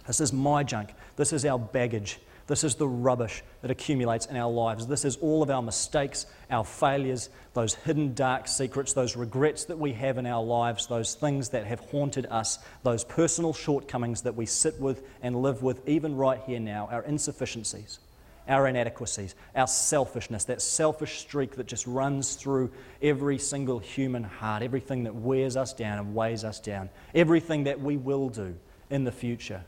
This 0.07 0.21
is 0.21 0.33
my 0.33 0.65
junk. 0.65 0.95
This 1.17 1.33
is 1.33 1.45
our 1.45 1.59
baggage. 1.59 2.19
This 2.49 2.65
is 2.65 2.75
the 2.77 2.89
rubbish 2.89 3.43
that 3.61 3.71
accumulates 3.71 4.25
in 4.27 4.37
our 4.37 4.51
lives. 4.51 4.87
This 4.87 5.05
is 5.05 5.17
all 5.17 5.43
of 5.43 5.51
our 5.51 5.63
mistakes, 5.63 6.25
our 6.51 6.65
failures, 6.65 7.29
those 7.53 7.75
hidden 7.75 8.15
dark 8.15 8.49
secrets, 8.49 8.95
those 8.95 9.17
regrets 9.17 9.67
that 9.67 9.79
we 9.79 9.93
have 9.93 10.17
in 10.17 10.25
our 10.25 10.43
lives, 10.43 10.87
those 10.87 11.15
things 11.15 11.51
that 11.51 11.67
have 11.67 11.81
haunted 11.81 12.25
us, 12.27 12.59
those 12.83 13.05
personal 13.05 13.53
shortcomings 13.53 14.23
that 14.23 14.35
we 14.35 14.47
sit 14.47 14.81
with 14.81 15.03
and 15.23 15.43
live 15.43 15.63
with 15.63 15.87
even 15.87 16.17
right 16.17 16.41
here 16.47 16.59
now, 16.59 16.89
our 16.91 17.05
insufficiencies 17.05 18.01
our 18.49 18.67
inadequacies, 18.67 19.35
our 19.55 19.67
selfishness, 19.67 20.45
that 20.45 20.63
selfish 20.63 21.19
streak 21.19 21.57
that 21.57 21.67
just 21.67 21.87
runs 21.87 22.35
through 22.35 22.71
every 23.03 23.39
single 23.39 23.79
human 23.79 24.25
heart, 24.25 24.63
everything 24.63 25.05
that 25.05 25.15
wears 25.15 25.57
us 25.57 25.75
down 25.75 25.99
and 25.99 26.15
weighs 26.15 26.45
us 26.45 26.59
down, 26.59 26.89
everything 27.15 27.65
that 27.65 27.79
we 27.79 27.97
will 27.97 28.31
do 28.31 28.55
in 28.89 29.05
the 29.05 29.13
future, 29.13 29.63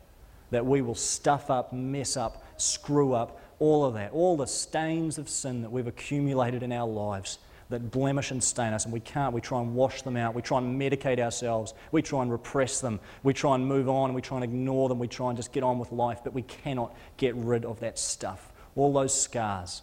that 0.50 0.64
we 0.64 0.80
will 0.80 0.94
stuff 0.94 1.50
up, 1.50 1.72
mess 1.72 2.16
up, 2.16 2.42
screw 2.60 3.12
up, 3.12 3.40
all 3.58 3.84
of 3.84 3.94
that, 3.94 4.12
all 4.12 4.36
the 4.36 4.46
stains 4.46 5.18
of 5.18 5.28
sin 5.28 5.62
that 5.62 5.70
we've 5.70 5.86
accumulated 5.86 6.62
in 6.62 6.72
our 6.72 6.88
lives 6.88 7.38
that 7.68 7.92
blemish 7.92 8.32
and 8.32 8.42
stain 8.42 8.72
us, 8.72 8.84
and 8.84 8.92
we 8.92 8.98
can't. 8.98 9.32
We 9.32 9.40
try 9.40 9.60
and 9.60 9.76
wash 9.76 10.02
them 10.02 10.16
out. 10.16 10.34
We 10.34 10.42
try 10.42 10.58
and 10.58 10.80
medicate 10.80 11.20
ourselves. 11.20 11.72
We 11.92 12.02
try 12.02 12.22
and 12.22 12.32
repress 12.32 12.80
them. 12.80 12.98
We 13.22 13.32
try 13.32 13.54
and 13.54 13.64
move 13.64 13.88
on. 13.88 14.12
We 14.12 14.22
try 14.22 14.38
and 14.38 14.44
ignore 14.44 14.88
them. 14.88 14.98
We 14.98 15.06
try 15.06 15.28
and 15.28 15.36
just 15.36 15.52
get 15.52 15.62
on 15.62 15.78
with 15.78 15.92
life, 15.92 16.18
but 16.24 16.34
we 16.34 16.42
cannot 16.42 16.96
get 17.16 17.36
rid 17.36 17.64
of 17.64 17.78
that 17.78 17.96
stuff 17.96 18.50
all 18.76 18.92
those 18.92 19.18
scars 19.18 19.82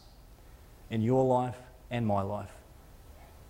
in 0.89 1.01
your 1.01 1.25
life 1.25 1.57
and 1.91 2.05
my 2.05 2.21
life 2.21 2.51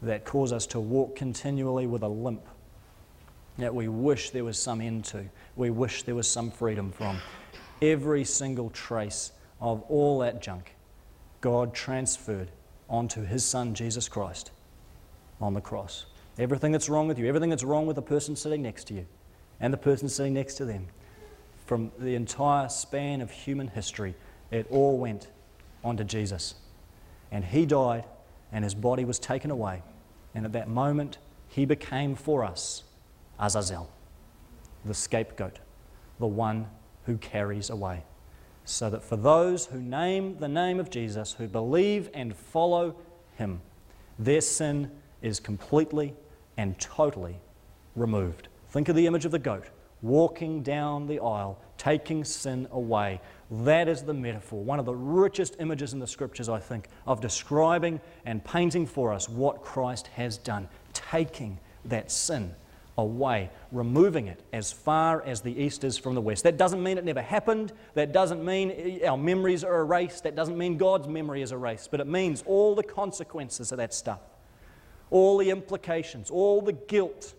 that 0.02 0.26
cause 0.26 0.52
us 0.52 0.66
to 0.68 0.80
walk 0.80 1.16
continually 1.16 1.88
with 1.88 2.04
a 2.04 2.08
limp 2.08 2.42
that 3.58 3.74
we 3.74 3.88
wish 3.88 4.30
there 4.30 4.44
was 4.44 4.60
some 4.60 4.82
end 4.82 5.04
to, 5.04 5.26
we 5.56 5.70
wish 5.72 6.04
there 6.04 6.14
was 6.14 6.30
some 6.30 6.52
freedom 6.52 6.92
from. 6.92 7.20
Every 7.82 8.24
single 8.24 8.70
trace 8.72 9.32
of 9.62 9.84
all 9.84 10.20
that 10.20 10.42
junk, 10.42 10.76
God 11.42 11.74
transferred 11.74 12.52
onto 12.90 13.24
His 13.24 13.46
Son, 13.46 13.74
Jesus 13.74 14.10
Christ, 14.10 14.52
on 15.40 15.54
the 15.54 15.62
cross. 15.62 16.06
Everything 16.40 16.72
that's 16.72 16.90
wrong 16.90 17.08
with 17.08 17.20
you, 17.20 17.28
everything 17.28 17.50
that's 17.50 17.64
wrong 17.64 17.86
with 17.86 17.96
the 17.96 18.02
person 18.02 18.36
sitting 18.36 18.62
next 18.62 18.86
to 18.86 18.94
you, 18.94 19.06
and 19.60 19.74
the 19.74 19.78
person 19.78 20.10
sitting 20.10 20.34
next 20.34 20.56
to 20.56 20.66
them, 20.66 20.88
from 21.66 21.92
the 22.00 22.16
entire 22.16 22.70
span 22.70 23.22
of 23.22 23.30
human 23.30 23.68
history, 23.68 24.16
it 24.52 24.66
all 24.70 24.98
went 24.98 25.28
onto 25.84 26.04
Jesus. 26.04 26.56
And 27.32 27.44
he 27.44 27.66
died, 27.66 28.06
and 28.52 28.64
his 28.64 28.74
body 28.74 29.04
was 29.04 29.20
taken 29.20 29.52
away. 29.52 29.84
And 30.34 30.46
at 30.46 30.54
that 30.54 30.70
moment, 30.70 31.18
he 31.50 31.66
became 31.66 32.16
for 32.16 32.44
us 32.44 32.84
Azazel, 33.40 33.90
the 34.86 34.94
scapegoat, 34.94 35.60
the 36.20 36.28
one 36.28 36.68
who 37.08 37.18
carries 37.18 37.72
away. 37.72 38.04
So 38.66 38.90
that 38.90 39.02
for 39.02 39.16
those 39.16 39.66
who 39.66 39.82
name 39.82 40.38
the 40.38 40.48
name 40.48 40.80
of 40.80 40.90
Jesus, 40.90 41.34
who 41.34 41.48
believe 41.48 42.10
and 42.14 42.36
follow 42.36 42.96
him, 43.38 43.62
their 44.20 44.42
sin 44.42 44.92
is 45.22 45.40
completely 45.40 46.14
and 46.58 46.78
totally 46.80 47.40
removed. 47.96 48.50
Think 48.70 48.90
of 48.90 48.96
the 48.96 49.08
image 49.08 49.26
of 49.26 49.32
the 49.32 49.40
goat 49.40 49.70
walking 50.02 50.62
down 50.62 51.08
the 51.08 51.20
aisle, 51.20 51.60
taking 51.78 52.24
sin 52.24 52.68
away. 52.72 53.20
That 53.50 53.88
is 53.88 54.04
the 54.04 54.14
metaphor, 54.14 54.64
one 54.64 54.78
of 54.78 54.86
the 54.86 54.94
richest 54.94 55.56
images 55.60 55.94
in 55.94 56.00
the 56.00 56.06
scriptures, 56.06 56.50
I 56.50 56.60
think, 56.60 56.90
of 57.08 57.22
describing 57.22 58.00
and 58.26 58.44
painting 58.44 58.86
for 58.86 59.12
us 59.12 59.28
what 59.28 59.64
Christ 59.64 60.08
has 60.08 60.38
done, 60.38 60.68
taking 60.94 61.58
that 61.86 62.12
sin 62.12 62.54
away, 62.98 63.50
removing 63.72 64.28
it 64.28 64.42
as 64.52 64.72
far 64.72 65.22
as 65.22 65.42
the 65.42 65.52
east 65.62 65.84
is 65.84 65.98
from 65.98 66.16
the 66.16 66.22
west. 66.22 66.44
That 66.44 66.58
doesn't 66.58 66.82
mean 66.82 66.98
it 66.98 67.06
never 67.06 67.22
happened. 67.22 67.72
That 67.94 68.12
doesn't 68.12 68.44
mean 68.44 68.72
eh, 68.72 69.08
our 69.08 69.18
memories 69.18 69.64
are 69.64 69.82
erased. 69.82 70.24
That 70.24 70.36
doesn't 70.36 70.58
mean 70.58 70.78
God's 70.78 71.08
memory 71.08 71.42
is 71.42 71.52
erased. 71.52 71.92
But 71.92 72.00
it 72.00 72.08
means 72.08 72.44
all 72.46 72.76
the 72.76 72.84
consequences 72.84 73.72
of 73.72 73.78
that 73.78 73.94
stuff, 73.94 74.22
all 75.12 75.38
the 75.38 75.50
implications, 75.52 76.32
all 76.32 76.62
the 76.62 76.74
guilt, 76.74 77.36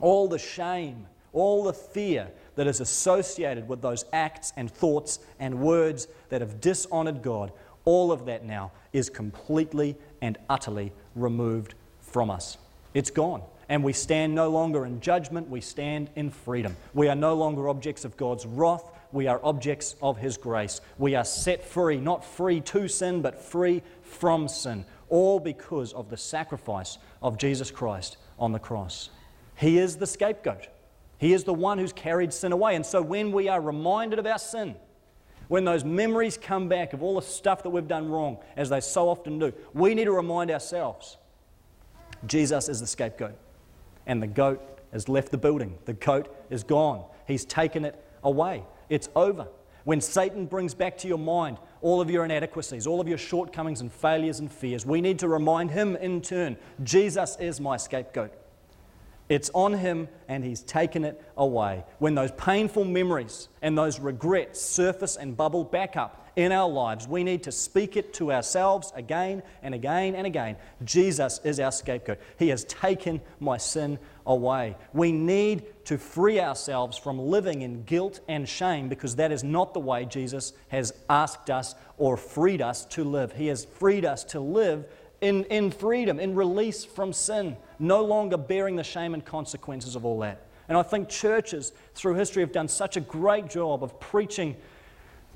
all 0.00 0.28
the 0.28 0.38
shame, 0.38 1.06
all 1.32 1.64
the 1.64 1.72
fear 1.72 2.30
that 2.54 2.66
is 2.66 2.80
associated 2.80 3.68
with 3.68 3.82
those 3.82 4.04
acts 4.12 4.52
and 4.56 4.70
thoughts 4.70 5.18
and 5.40 5.60
words 5.60 6.08
that 6.28 6.40
have 6.40 6.60
dishonored 6.60 7.22
God, 7.22 7.52
all 7.84 8.12
of 8.12 8.26
that 8.26 8.44
now 8.44 8.70
is 8.92 9.10
completely 9.10 9.96
and 10.22 10.38
utterly 10.48 10.92
removed 11.14 11.74
from 12.00 12.30
us. 12.30 12.58
It's 12.94 13.10
gone. 13.10 13.42
And 13.68 13.84
we 13.84 13.92
stand 13.92 14.34
no 14.34 14.48
longer 14.48 14.86
in 14.86 15.00
judgment, 15.00 15.48
we 15.48 15.60
stand 15.60 16.10
in 16.16 16.30
freedom. 16.30 16.76
We 16.94 17.08
are 17.08 17.14
no 17.14 17.34
longer 17.34 17.68
objects 17.68 18.04
of 18.04 18.16
God's 18.16 18.46
wrath, 18.46 18.90
we 19.12 19.26
are 19.26 19.40
objects 19.42 19.94
of 20.02 20.18
His 20.18 20.36
grace. 20.36 20.80
We 20.98 21.14
are 21.14 21.24
set 21.24 21.64
free, 21.64 21.98
not 21.98 22.24
free 22.24 22.60
to 22.62 22.88
sin, 22.88 23.22
but 23.22 23.42
free 23.42 23.82
from 24.02 24.48
sin, 24.48 24.84
all 25.08 25.40
because 25.40 25.92
of 25.92 26.10
the 26.10 26.16
sacrifice 26.16 26.98
of 27.22 27.38
Jesus 27.38 27.70
Christ 27.70 28.16
on 28.38 28.52
the 28.52 28.58
cross. 28.58 29.10
He 29.56 29.78
is 29.78 29.96
the 29.96 30.06
scapegoat. 30.06 30.68
He 31.18 31.32
is 31.32 31.44
the 31.44 31.54
one 31.54 31.78
who's 31.78 31.92
carried 31.92 32.32
sin 32.32 32.52
away. 32.52 32.76
And 32.76 32.86
so 32.86 33.02
when 33.02 33.32
we 33.32 33.48
are 33.48 33.60
reminded 33.60 34.18
of 34.18 34.26
our 34.26 34.38
sin, 34.38 34.76
when 35.48 35.64
those 35.64 35.84
memories 35.84 36.36
come 36.36 36.68
back 36.68 36.92
of 36.92 37.02
all 37.02 37.16
the 37.16 37.22
stuff 37.22 37.62
that 37.62 37.70
we've 37.70 37.88
done 37.88 38.08
wrong, 38.08 38.38
as 38.56 38.68
they 38.68 38.80
so 38.80 39.08
often 39.08 39.38
do, 39.38 39.52
we 39.72 39.94
need 39.94 40.04
to 40.04 40.12
remind 40.12 40.50
ourselves 40.50 41.16
Jesus 42.26 42.68
is 42.68 42.80
the 42.80 42.86
scapegoat. 42.86 43.36
And 44.08 44.20
the 44.20 44.26
goat 44.26 44.80
has 44.92 45.08
left 45.08 45.30
the 45.30 45.38
building. 45.38 45.78
The 45.84 45.92
goat 45.92 46.34
is 46.50 46.64
gone. 46.64 47.04
He's 47.26 47.44
taken 47.44 47.84
it 47.84 48.02
away. 48.24 48.64
It's 48.88 49.08
over. 49.14 49.46
When 49.84 50.00
Satan 50.00 50.46
brings 50.46 50.74
back 50.74 50.98
to 50.98 51.08
your 51.08 51.18
mind 51.18 51.58
all 51.80 52.00
of 52.00 52.10
your 52.10 52.24
inadequacies, 52.24 52.86
all 52.86 53.00
of 53.00 53.08
your 53.08 53.16
shortcomings 53.16 53.80
and 53.80 53.92
failures 53.92 54.40
and 54.40 54.50
fears, 54.50 54.84
we 54.84 55.00
need 55.00 55.18
to 55.20 55.28
remind 55.28 55.70
him 55.70 55.96
in 55.96 56.20
turn 56.20 56.56
Jesus 56.82 57.36
is 57.38 57.60
my 57.60 57.76
scapegoat. 57.76 58.32
It's 59.28 59.50
on 59.54 59.74
him 59.74 60.08
and 60.26 60.42
he's 60.42 60.62
taken 60.62 61.04
it 61.04 61.22
away. 61.36 61.84
When 61.98 62.14
those 62.14 62.32
painful 62.32 62.84
memories 62.84 63.48
and 63.60 63.76
those 63.76 64.00
regrets 64.00 64.60
surface 64.60 65.16
and 65.16 65.36
bubble 65.36 65.64
back 65.64 65.96
up 65.96 66.27
in 66.38 66.52
our 66.52 66.68
lives, 66.68 67.08
we 67.08 67.24
need 67.24 67.42
to 67.42 67.50
speak 67.50 67.96
it 67.96 68.14
to 68.14 68.32
ourselves 68.32 68.92
again 68.94 69.42
and 69.60 69.74
again 69.74 70.14
and 70.14 70.24
again. 70.24 70.54
Jesus 70.84 71.40
is 71.42 71.58
our 71.58 71.72
scapegoat. 71.72 72.20
He 72.38 72.50
has 72.50 72.62
taken 72.62 73.20
my 73.40 73.56
sin 73.56 73.98
away. 74.24 74.76
We 74.92 75.10
need 75.10 75.64
to 75.86 75.98
free 75.98 76.38
ourselves 76.38 76.96
from 76.96 77.18
living 77.18 77.62
in 77.62 77.82
guilt 77.82 78.20
and 78.28 78.48
shame 78.48 78.88
because 78.88 79.16
that 79.16 79.32
is 79.32 79.42
not 79.42 79.74
the 79.74 79.80
way 79.80 80.04
Jesus 80.04 80.52
has 80.68 80.94
asked 81.10 81.50
us 81.50 81.74
or 81.96 82.16
freed 82.16 82.62
us 82.62 82.84
to 82.84 83.02
live. 83.02 83.32
He 83.32 83.48
has 83.48 83.64
freed 83.64 84.04
us 84.04 84.22
to 84.26 84.38
live 84.38 84.86
in, 85.20 85.42
in 85.46 85.72
freedom, 85.72 86.20
in 86.20 86.36
release 86.36 86.84
from 86.84 87.12
sin, 87.12 87.56
no 87.80 88.04
longer 88.04 88.36
bearing 88.36 88.76
the 88.76 88.84
shame 88.84 89.12
and 89.12 89.24
consequences 89.24 89.96
of 89.96 90.04
all 90.04 90.20
that. 90.20 90.46
And 90.68 90.78
I 90.78 90.84
think 90.84 91.08
churches 91.08 91.72
through 91.96 92.14
history 92.14 92.44
have 92.44 92.52
done 92.52 92.68
such 92.68 92.96
a 92.96 93.00
great 93.00 93.50
job 93.50 93.82
of 93.82 93.98
preaching 93.98 94.54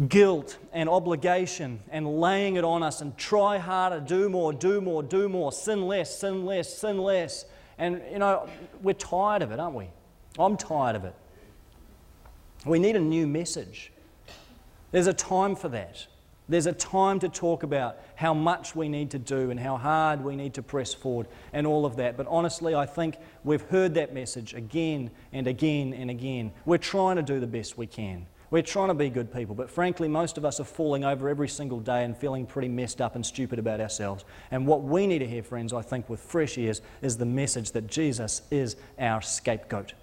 guilt 0.08 0.58
and 0.72 0.88
obligation 0.88 1.80
and 1.90 2.20
laying 2.20 2.56
it 2.56 2.64
on 2.64 2.82
us 2.82 3.00
and 3.00 3.16
try 3.16 3.58
harder, 3.58 4.00
do 4.00 4.28
more, 4.28 4.52
do 4.52 4.80
more, 4.80 5.02
do 5.02 5.28
more, 5.28 5.52
sin 5.52 5.86
less, 5.86 6.18
sin 6.18 6.44
less, 6.44 6.78
sin 6.78 6.98
less. 6.98 7.44
And, 7.78 8.00
you 8.10 8.18
know, 8.18 8.48
we're 8.82 8.94
tired 8.94 9.42
of 9.42 9.52
it, 9.52 9.60
aren't 9.60 9.74
we? 9.74 9.88
I'm 10.38 10.56
tired 10.56 10.96
of 10.96 11.04
it. 11.04 11.14
We 12.64 12.78
need 12.78 12.96
a 12.96 13.00
new 13.00 13.26
message. 13.26 13.92
There's 14.92 15.08
a 15.08 15.12
time 15.12 15.56
for 15.56 15.68
that. 15.70 16.06
There's 16.48 16.66
a 16.66 16.72
time 16.72 17.18
to 17.20 17.28
talk 17.28 17.62
about 17.62 17.98
how 18.14 18.34
much 18.34 18.74
we 18.74 18.88
need 18.88 19.10
to 19.12 19.18
do 19.18 19.50
and 19.50 19.58
how 19.58 19.76
hard 19.76 20.22
we 20.22 20.36
need 20.36 20.54
to 20.54 20.62
press 20.62 20.92
forward 20.92 21.28
and 21.52 21.66
all 21.66 21.86
of 21.86 21.96
that. 21.96 22.16
But 22.16 22.26
honestly, 22.28 22.74
I 22.74 22.84
think 22.84 23.16
we've 23.44 23.62
heard 23.62 23.94
that 23.94 24.12
message 24.12 24.52
again 24.54 25.10
and 25.32 25.46
again 25.46 25.94
and 25.94 26.10
again. 26.10 26.52
We're 26.64 26.78
trying 26.78 27.16
to 27.16 27.22
do 27.22 27.40
the 27.40 27.46
best 27.46 27.78
we 27.78 27.86
can. 27.86 28.26
We're 28.52 28.60
trying 28.60 28.88
to 28.88 28.94
be 28.94 29.08
good 29.08 29.32
people, 29.32 29.54
but 29.54 29.70
frankly, 29.70 30.08
most 30.08 30.36
of 30.36 30.44
us 30.44 30.60
are 30.60 30.64
falling 30.64 31.04
over 31.04 31.30
every 31.30 31.48
single 31.48 31.80
day 31.80 32.04
and 32.04 32.14
feeling 32.14 32.44
pretty 32.44 32.68
messed 32.68 33.00
up 33.00 33.14
and 33.14 33.24
stupid 33.24 33.58
about 33.58 33.80
ourselves. 33.80 34.26
And 34.50 34.66
what 34.66 34.82
we 34.82 35.06
need 35.06 35.20
to 35.20 35.26
hear, 35.26 35.42
friends, 35.42 35.72
I 35.72 35.80
think, 35.80 36.10
with 36.10 36.20
fresh 36.20 36.58
ears, 36.58 36.82
is 37.00 37.16
the 37.16 37.24
message 37.24 37.70
that 37.70 37.86
Jesus 37.86 38.42
is 38.50 38.76
our 38.98 39.22
scapegoat 39.22 39.94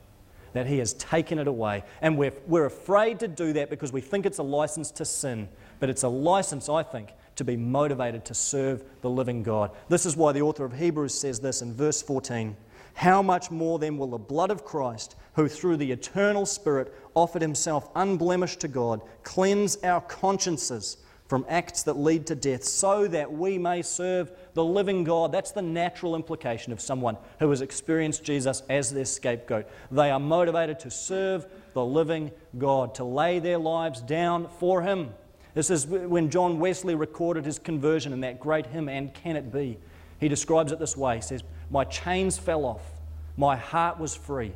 that 0.53 0.65
He 0.65 0.79
has 0.79 0.93
taken 0.95 1.37
it 1.37 1.47
away. 1.47 1.83
And 2.01 2.17
we're, 2.17 2.33
we're 2.47 2.65
afraid 2.65 3.19
to 3.19 3.27
do 3.27 3.53
that 3.53 3.69
because 3.69 3.93
we 3.93 4.01
think 4.01 4.25
it's 4.25 4.39
a 4.39 4.43
license 4.43 4.89
to 4.93 5.05
sin 5.05 5.47
but 5.79 5.89
it's 5.89 6.03
a 6.03 6.09
license, 6.09 6.69
I 6.69 6.83
think, 6.83 7.13
to 7.35 7.43
be 7.43 7.55
motivated 7.55 8.25
to 8.25 8.33
serve 8.33 8.83
the 9.01 9.09
living 9.09 9.43
God. 9.43 9.71
This 9.87 10.05
is 10.05 10.17
why 10.17 10.33
the 10.33 10.41
author 10.41 10.65
of 10.65 10.77
Hebrews 10.77 11.13
says 11.13 11.39
this 11.39 11.61
in 11.61 11.73
verse 11.73 12.01
14 12.01 12.55
How 12.93 13.21
much 13.21 13.51
more 13.51 13.79
then 13.79 13.97
will 13.97 14.07
the 14.07 14.17
blood 14.17 14.51
of 14.51 14.65
Christ, 14.65 15.15
who 15.33 15.47
through 15.47 15.77
the 15.77 15.91
eternal 15.91 16.45
Spirit 16.45 16.93
offered 17.15 17.41
himself 17.41 17.89
unblemished 17.95 18.59
to 18.61 18.67
God, 18.67 19.01
cleanse 19.23 19.77
our 19.83 20.01
consciences? 20.01 20.97
From 21.27 21.45
acts 21.47 21.83
that 21.83 21.93
lead 21.93 22.25
to 22.25 22.33
death, 22.33 22.63
so 22.63 23.07
that 23.07 23.31
we 23.31 23.59
may 23.59 23.83
serve 23.83 24.31
the 24.55 24.63
living 24.63 25.03
God. 25.03 25.31
That's 25.31 25.51
the 25.51 25.61
natural 25.61 26.15
implication 26.15 26.73
of 26.73 26.81
someone 26.81 27.17
who 27.37 27.51
has 27.51 27.61
experienced 27.61 28.23
Jesus 28.23 28.63
as 28.67 28.91
their 28.91 29.05
scapegoat. 29.05 29.67
They 29.91 30.09
are 30.09 30.19
motivated 30.19 30.79
to 30.79 30.89
serve 30.89 31.45
the 31.73 31.85
living 31.85 32.31
God, 32.57 32.95
to 32.95 33.03
lay 33.03 33.37
their 33.37 33.59
lives 33.59 34.01
down 34.01 34.49
for 34.57 34.81
Him. 34.81 35.13
This 35.53 35.69
is 35.69 35.85
when 35.85 36.31
John 36.31 36.57
Wesley 36.57 36.95
recorded 36.95 37.45
his 37.45 37.59
conversion 37.59 38.11
in 38.11 38.21
that 38.21 38.39
great 38.39 38.65
hymn, 38.65 38.89
And 38.89 39.13
Can 39.13 39.35
It 39.35 39.51
Be? 39.51 39.77
He 40.19 40.29
describes 40.29 40.71
it 40.71 40.79
this 40.79 40.97
way 40.97 41.17
He 41.17 41.21
says, 41.21 41.43
My 41.69 41.83
chains 41.83 42.37
fell 42.37 42.65
off, 42.65 42.99
my 43.37 43.55
heart 43.55 43.99
was 43.99 44.15
free. 44.15 44.53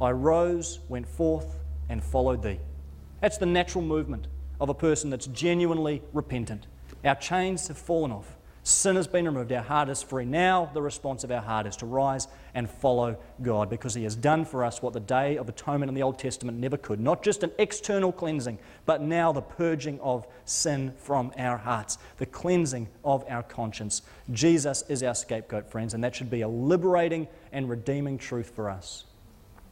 I 0.00 0.12
rose, 0.12 0.80
went 0.88 1.06
forth, 1.06 1.58
and 1.88 2.02
followed 2.02 2.42
thee. 2.42 2.60
That's 3.20 3.38
the 3.38 3.46
natural 3.46 3.82
movement 3.82 4.28
of 4.60 4.68
a 4.68 4.74
person 4.74 5.10
that's 5.10 5.26
genuinely 5.26 6.02
repentant. 6.12 6.66
Our 7.04 7.16
chains 7.16 7.68
have 7.68 7.76
fallen 7.76 8.12
off. 8.12 8.36
Sin 8.62 8.96
has 8.96 9.06
been 9.06 9.24
removed. 9.24 9.50
Our 9.52 9.62
heart 9.62 9.88
is 9.88 10.02
free. 10.02 10.26
Now, 10.26 10.70
the 10.74 10.82
response 10.82 11.24
of 11.24 11.30
our 11.30 11.40
heart 11.40 11.66
is 11.66 11.76
to 11.76 11.86
rise 11.86 12.28
and 12.54 12.68
follow 12.68 13.16
God 13.40 13.70
because 13.70 13.94
He 13.94 14.04
has 14.04 14.14
done 14.14 14.44
for 14.44 14.64
us 14.64 14.82
what 14.82 14.92
the 14.92 15.00
Day 15.00 15.38
of 15.38 15.48
Atonement 15.48 15.88
in 15.88 15.94
the 15.94 16.02
Old 16.02 16.18
Testament 16.18 16.58
never 16.58 16.76
could. 16.76 17.00
Not 17.00 17.22
just 17.22 17.42
an 17.42 17.52
external 17.58 18.12
cleansing, 18.12 18.58
but 18.84 19.00
now 19.00 19.32
the 19.32 19.40
purging 19.40 19.98
of 20.00 20.26
sin 20.44 20.92
from 20.98 21.32
our 21.38 21.56
hearts, 21.56 21.96
the 22.18 22.26
cleansing 22.26 22.88
of 23.02 23.24
our 23.30 23.42
conscience. 23.42 24.02
Jesus 24.30 24.84
is 24.88 25.02
our 25.02 25.14
scapegoat, 25.14 25.70
friends, 25.70 25.94
and 25.94 26.04
that 26.04 26.14
should 26.14 26.30
be 26.30 26.42
a 26.42 26.48
liberating 26.48 27.28
and 27.52 27.68
redeeming 27.68 28.18
truth 28.18 28.50
for 28.50 28.68
us. 28.68 29.04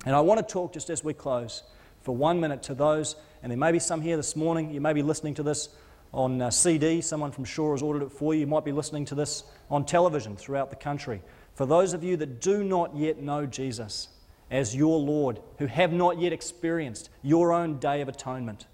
And 0.06 0.16
I 0.16 0.20
want 0.20 0.38
to 0.38 0.52
talk 0.52 0.72
just 0.72 0.88
as 0.88 1.04
we 1.04 1.12
close 1.12 1.62
for 2.00 2.16
one 2.16 2.40
minute 2.40 2.62
to 2.64 2.74
those, 2.74 3.16
and 3.42 3.50
there 3.50 3.58
may 3.58 3.70
be 3.70 3.78
some 3.78 4.00
here 4.00 4.16
this 4.16 4.34
morning, 4.34 4.70
you 4.70 4.80
may 4.80 4.94
be 4.94 5.02
listening 5.02 5.34
to 5.34 5.42
this 5.42 5.68
on 6.12 6.40
uh, 6.40 6.50
CD. 6.50 7.00
Someone 7.00 7.30
from 7.30 7.44
Shore 7.44 7.72
has 7.74 7.82
ordered 7.82 8.02
it 8.02 8.12
for 8.12 8.34
you. 8.34 8.40
You 8.40 8.46
might 8.46 8.64
be 8.64 8.72
listening 8.72 9.04
to 9.06 9.14
this 9.14 9.44
on 9.70 9.84
television 9.84 10.36
throughout 10.36 10.70
the 10.70 10.76
country. 10.76 11.22
For 11.54 11.66
those 11.66 11.92
of 11.92 12.04
you 12.04 12.16
that 12.16 12.40
do 12.40 12.62
not 12.62 12.96
yet 12.96 13.20
know 13.20 13.46
Jesus 13.46 14.08
as 14.50 14.74
your 14.74 14.98
Lord, 14.98 15.40
who 15.58 15.66
have 15.66 15.92
not 15.92 16.18
yet 16.18 16.32
experienced 16.32 17.10
your 17.22 17.52
own 17.52 17.78
day 17.78 18.00
of 18.00 18.08
atonement, 18.08 18.66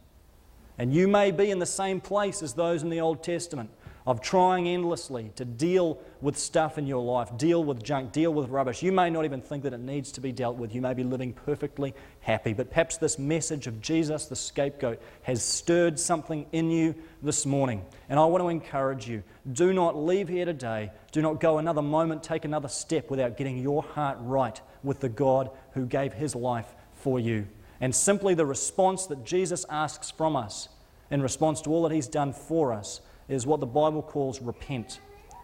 and 0.79 0.93
you 0.93 1.09
may 1.09 1.31
be 1.31 1.51
in 1.51 1.59
the 1.59 1.67
same 1.67 2.01
place 2.01 2.43
as 2.43 2.55
those 2.55 2.83
in 2.83 2.91
the 2.91 3.01
Old 3.01 3.23
Testament 3.23 3.71
of 4.07 4.21
trying 4.21 4.69
endlessly 4.69 5.33
to 5.35 5.45
deal 5.47 5.99
with 6.21 6.37
stuff 6.37 6.77
in 6.77 6.87
your 6.87 7.03
life, 7.03 7.35
deal 7.39 7.65
with 7.65 7.83
junk, 7.83 8.13
deal 8.13 8.35
with 8.35 8.51
rubbish. 8.51 8.83
You 8.83 8.93
may 8.93 9.09
not 9.09 9.25
even 9.25 9.41
think 9.41 9.63
that 9.63 9.73
it 9.73 9.81
needs 9.81 10.13
to 10.13 10.21
be 10.21 10.31
dealt 10.31 10.57
with. 10.57 10.75
You 10.75 10.83
may 10.83 10.93
be 10.93 11.05
living 11.05 11.33
perfectly 11.33 11.95
happy. 12.21 12.53
But 12.53 12.69
perhaps 12.69 12.99
this 12.99 13.19
message 13.19 13.67
of 13.67 13.81
Jesus, 13.81 14.27
the 14.27 14.37
scapegoat, 14.37 15.01
has 15.23 15.43
stirred 15.43 15.99
something 15.99 16.45
in 16.53 16.71
you 16.71 16.95
this 17.23 17.47
morning. 17.47 17.83
And 18.11 18.21
I 18.21 18.27
want 18.27 18.45
to 18.45 18.49
encourage 18.49 19.09
you 19.09 19.23
do 19.53 19.73
not 19.73 19.97
leave 19.97 20.29
here 20.29 20.45
today, 20.45 20.91
do 21.11 21.23
not 21.23 21.41
go 21.41 21.57
another 21.57 21.83
moment, 21.83 22.23
take 22.23 22.45
another 22.45 22.69
step 22.69 23.11
without 23.11 23.39
getting 23.39 23.59
your 23.59 23.83
heart 23.83 24.19
right 24.21 24.61
with 24.83 25.01
the 25.01 25.09
God 25.09 25.51
who 25.73 25.87
gave 25.87 26.13
his 26.13 26.35
life 26.35 26.75
for 26.93 27.19
you. 27.19 27.47
And 27.81 27.95
simply 27.95 28.35
the 28.35 28.47
response 28.47 29.07
that 29.07 29.25
Jesus 29.25 29.65
asks 29.71 30.11
from 30.11 30.37
us 30.37 30.69
in 31.11 31.23
response 31.23 31.63
to 31.63 31.71
all 31.71 31.83
that 31.83 31.93
he's 31.93 32.09
done 32.09 32.33
for 32.33 32.73
us 32.73 33.01
is 33.29 33.47
what 33.47 33.61
the 33.61 33.67
Bible 33.67 34.03
calls 34.03 34.41
repent, 34.41 35.01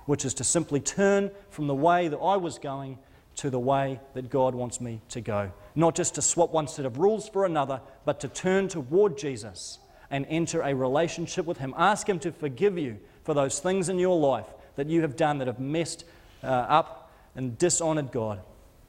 which 0.06 0.24
is 0.24 0.34
to 0.34 0.44
simply 0.44 0.80
turn 0.80 1.30
from 1.50 1.66
the 1.66 1.74
way 1.74 2.08
that 2.08 2.18
I 2.18 2.36
was 2.36 2.58
going 2.58 2.98
to 3.36 3.50
the 3.50 3.58
way 3.58 4.00
that 4.14 4.28
God 4.28 4.54
wants 4.54 4.80
me 4.80 5.00
to 5.10 5.20
go. 5.20 5.50
Not 5.74 5.94
just 5.94 6.14
to 6.16 6.22
swap 6.22 6.52
one 6.52 6.68
set 6.68 6.84
of 6.84 6.98
rules 6.98 7.28
for 7.28 7.46
another, 7.46 7.80
but 8.04 8.20
to 8.20 8.28
turn 8.28 8.68
toward 8.68 9.16
Jesus 9.16 9.78
and 10.10 10.26
enter 10.28 10.60
a 10.62 10.74
relationship 10.74 11.46
with 11.46 11.58
Him. 11.58 11.72
Ask 11.76 12.08
Him 12.08 12.18
to 12.20 12.32
forgive 12.32 12.76
you 12.76 12.98
for 13.24 13.32
those 13.32 13.60
things 13.60 13.88
in 13.88 13.98
your 13.98 14.18
life 14.18 14.46
that 14.76 14.88
you 14.88 15.02
have 15.02 15.16
done 15.16 15.38
that 15.38 15.46
have 15.46 15.60
messed 15.60 16.04
uh, 16.42 16.46
up 16.46 17.12
and 17.34 17.56
dishonored 17.56 18.12
God. 18.12 18.40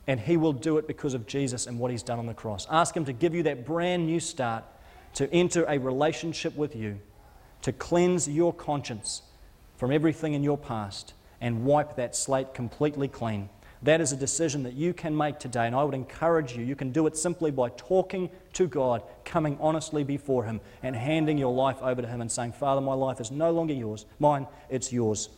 And 0.08 0.20
He 0.20 0.36
will 0.36 0.54
do 0.54 0.78
it 0.78 0.88
because 0.88 1.14
of 1.14 1.28
Jesus 1.28 1.68
and 1.68 1.80
what 1.80 1.92
He's 1.92 2.04
done 2.04 2.20
on 2.20 2.26
the 2.26 2.34
cross. 2.34 2.68
Ask 2.70 2.98
Him 2.98 3.06
to 3.06 3.14
give 3.14 3.36
you 3.36 3.44
that 3.44 3.66
brand 3.66 4.06
new 4.06 4.20
start, 4.20 4.64
to 5.14 5.32
enter 5.32 5.66
a 5.70 5.78
relationship 5.78 6.56
with 6.56 6.76
you 6.76 7.00
to 7.62 7.72
cleanse 7.72 8.28
your 8.28 8.54
conscience 8.54 9.24
from 9.78 9.92
everything 9.92 10.34
in 10.34 10.44
your 10.44 10.58
past 10.58 11.14
and 11.40 11.66
wipe 11.66 11.96
that 11.96 12.16
slate 12.16 12.54
completely 12.54 13.08
clean. 13.08 13.50
That 13.84 14.00
is 14.00 14.12
a 14.12 14.16
decision 14.16 14.62
that 14.64 14.74
you 14.74 14.94
can 14.94 15.18
make 15.18 15.40
today, 15.40 15.66
and 15.66 15.76
I 15.76 15.84
would 15.84 15.96
encourage 15.96 16.56
you. 16.56 16.64
You 16.64 16.76
can 16.76 16.92
do 16.92 17.08
it 17.08 17.18
simply 17.18 17.50
by 17.50 17.70
talking 17.70 18.30
to 18.54 18.68
God, 18.68 19.02
coming 19.26 19.58
honestly 19.60 20.04
before 20.04 20.44
Him, 20.44 20.62
and 20.84 20.96
handing 20.96 21.40
your 21.40 21.52
life 21.52 21.82
over 21.82 22.02
to 22.02 22.08
Him 22.08 22.22
and 22.22 22.32
saying, 22.32 22.52
Father, 22.52 22.80
my 22.80 22.94
life 22.94 23.20
is 23.20 23.32
no 23.32 23.50
longer 23.52 23.74
yours, 23.74 24.06
mine, 24.20 24.46
it's 24.70 24.94
yours. 24.94 25.30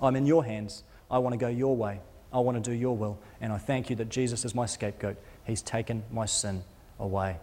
I'm 0.00 0.16
in 0.16 0.24
your 0.24 0.44
hands. 0.44 0.82
I 1.10 1.18
want 1.18 1.34
to 1.34 1.38
go 1.38 1.48
your 1.48 1.76
way. 1.76 2.00
I 2.32 2.38
want 2.40 2.62
to 2.62 2.70
do 2.70 2.74
your 2.74 2.96
will. 2.96 3.18
And 3.40 3.52
I 3.52 3.58
thank 3.58 3.90
you 3.90 3.96
that 3.96 4.08
Jesus 4.08 4.44
is 4.44 4.54
my 4.54 4.66
scapegoat. 4.66 5.16
He's 5.44 5.62
taken 5.62 6.04
my 6.10 6.26
sin 6.26 6.62
away. 6.98 7.36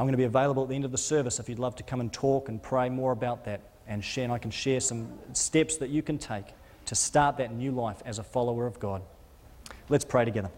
I'm 0.00 0.06
going 0.06 0.14
to 0.14 0.16
be 0.16 0.24
available 0.24 0.62
at 0.62 0.70
the 0.70 0.74
end 0.74 0.86
of 0.86 0.92
the 0.92 0.96
service 0.96 1.38
if 1.40 1.50
you'd 1.50 1.58
love 1.58 1.76
to 1.76 1.82
come 1.82 2.00
and 2.00 2.10
talk 2.10 2.48
and 2.48 2.62
pray 2.62 2.88
more 2.88 3.12
about 3.12 3.44
that 3.44 3.60
and 3.86 4.02
share. 4.02 4.24
And 4.24 4.32
I 4.32 4.38
can 4.38 4.50
share 4.50 4.80
some 4.80 5.06
steps 5.34 5.76
that 5.76 5.90
you 5.90 6.00
can 6.00 6.16
take 6.16 6.46
to 6.86 6.94
start 6.94 7.36
that 7.36 7.52
new 7.52 7.70
life 7.70 8.02
as 8.06 8.18
a 8.18 8.22
follower 8.22 8.66
of 8.66 8.80
God. 8.80 9.02
Let's 9.90 10.06
pray 10.06 10.24
together. 10.24 10.48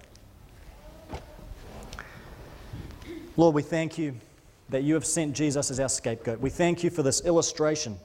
Lord, 3.37 3.57
we 3.57 3.63
thank 3.63 3.99
you 3.99 4.15
that 4.69 4.85
you 4.85 4.95
have 4.95 5.05
sent 5.05 5.35
Jesus 5.35 5.73
as 5.73 5.81
our 5.81 5.89
scapegoat. 5.89 6.39
We 6.39 6.49
thank 6.49 6.85
you 6.85 6.91
for 6.91 7.03
this 7.03 7.25
illustration 7.25 7.99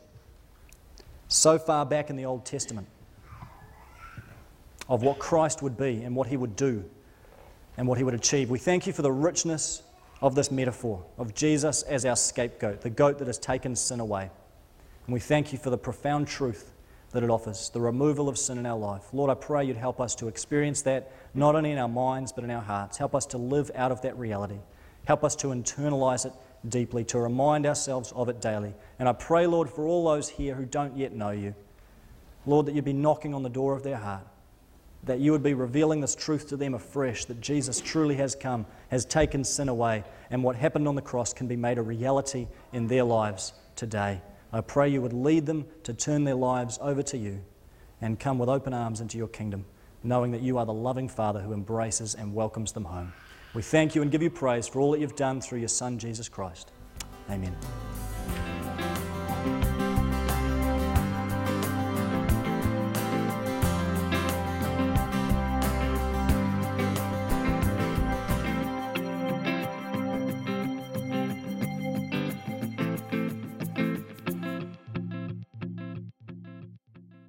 so 1.27 1.59
far 1.59 1.85
back 1.85 2.09
in 2.09 2.15
the 2.15 2.25
Old 2.25 2.45
Testament 2.45 2.87
of 4.89 5.03
what 5.03 5.19
Christ 5.19 5.61
would 5.61 5.77
be 5.77 6.01
and 6.01 6.15
what 6.15 6.29
he 6.29 6.35
would 6.35 6.55
do 6.55 6.83
and 7.77 7.87
what 7.87 7.99
he 7.99 8.03
would 8.03 8.15
achieve. 8.15 8.49
We 8.49 8.57
thank 8.57 8.87
you 8.87 8.93
for 8.93 9.03
the 9.03 9.11
richness 9.11 9.83
of 10.21 10.35
this 10.35 10.51
metaphor 10.51 11.05
of 11.17 11.33
Jesus 11.33 11.83
as 11.83 12.05
our 12.05 12.15
scapegoat, 12.15 12.81
the 12.81 12.89
goat 12.89 13.19
that 13.19 13.27
has 13.27 13.37
taken 13.37 13.75
sin 13.75 13.99
away. 13.99 14.29
And 15.05 15.13
we 15.13 15.19
thank 15.19 15.53
you 15.53 15.59
for 15.59 15.69
the 15.69 15.77
profound 15.77 16.27
truth 16.27 16.71
that 17.11 17.23
it 17.23 17.29
offers, 17.29 17.69
the 17.69 17.79
removal 17.79 18.27
of 18.27 18.37
sin 18.37 18.57
in 18.57 18.65
our 18.65 18.77
life. 18.77 19.03
Lord, 19.13 19.29
I 19.29 19.35
pray 19.35 19.63
you'd 19.65 19.77
help 19.77 20.01
us 20.01 20.13
to 20.15 20.27
experience 20.27 20.81
that 20.83 21.11
not 21.33 21.55
only 21.55 21.71
in 21.71 21.77
our 21.77 21.87
minds 21.87 22.31
but 22.31 22.43
in 22.43 22.51
our 22.51 22.61
hearts. 22.61 22.97
Help 22.97 23.15
us 23.15 23.25
to 23.27 23.37
live 23.37 23.71
out 23.75 23.91
of 23.91 24.01
that 24.01 24.17
reality. 24.17 24.59
Help 25.05 25.23
us 25.23 25.35
to 25.37 25.47
internalize 25.47 26.25
it 26.25 26.33
deeply, 26.67 27.03
to 27.05 27.19
remind 27.19 27.65
ourselves 27.65 28.11
of 28.13 28.27
it 28.27 28.41
daily. 28.41 28.73
And 28.99 29.07
I 29.07 29.13
pray, 29.13 29.47
Lord, 29.47 29.69
for 29.69 29.87
all 29.87 30.05
those 30.05 30.27
here 30.27 30.55
who 30.55 30.65
don't 30.65 30.97
yet 30.97 31.13
know 31.13 31.31
you, 31.31 31.55
Lord, 32.45 32.65
that 32.65 32.75
you'd 32.75 32.85
be 32.85 32.93
knocking 32.93 33.33
on 33.33 33.43
the 33.43 33.49
door 33.49 33.73
of 33.73 33.83
their 33.83 33.97
heart, 33.97 34.27
that 35.03 35.19
you 35.19 35.31
would 35.31 35.43
be 35.43 35.53
revealing 35.53 36.01
this 36.01 36.15
truth 36.15 36.47
to 36.49 36.57
them 36.57 36.73
afresh, 36.73 37.25
that 37.25 37.41
Jesus 37.41 37.79
truly 37.79 38.15
has 38.15 38.35
come, 38.35 38.65
has 38.89 39.05
taken 39.05 39.43
sin 39.43 39.69
away, 39.69 40.03
and 40.29 40.43
what 40.43 40.55
happened 40.55 40.87
on 40.87 40.95
the 40.95 41.01
cross 41.01 41.33
can 41.33 41.47
be 41.47 41.55
made 41.55 41.77
a 41.77 41.81
reality 41.81 42.47
in 42.73 42.87
their 42.87 43.03
lives 43.03 43.53
today. 43.75 44.21
I 44.51 44.61
pray 44.61 44.89
you 44.89 45.01
would 45.01 45.13
lead 45.13 45.45
them 45.45 45.65
to 45.83 45.93
turn 45.93 46.23
their 46.23 46.35
lives 46.35 46.79
over 46.81 47.03
to 47.03 47.17
you 47.17 47.41
and 48.01 48.19
come 48.19 48.39
with 48.39 48.49
open 48.49 48.73
arms 48.73 49.01
into 49.01 49.17
your 49.17 49.27
kingdom, 49.27 49.65
knowing 50.03 50.31
that 50.31 50.41
you 50.41 50.57
are 50.57 50.65
the 50.65 50.73
loving 50.73 51.09
Father 51.09 51.41
who 51.41 51.53
embraces 51.53 52.15
and 52.15 52.33
welcomes 52.33 52.71
them 52.71 52.85
home. 52.85 53.13
We 53.53 53.61
thank 53.61 53.95
you 53.95 54.01
and 54.01 54.11
give 54.11 54.21
you 54.21 54.29
praise 54.29 54.67
for 54.67 54.79
all 54.79 54.91
that 54.91 54.99
you've 54.99 55.15
done 55.15 55.41
through 55.41 55.59
your 55.59 55.67
Son, 55.67 55.97
Jesus 55.97 56.29
Christ. 56.29 56.71
Amen. 57.29 57.55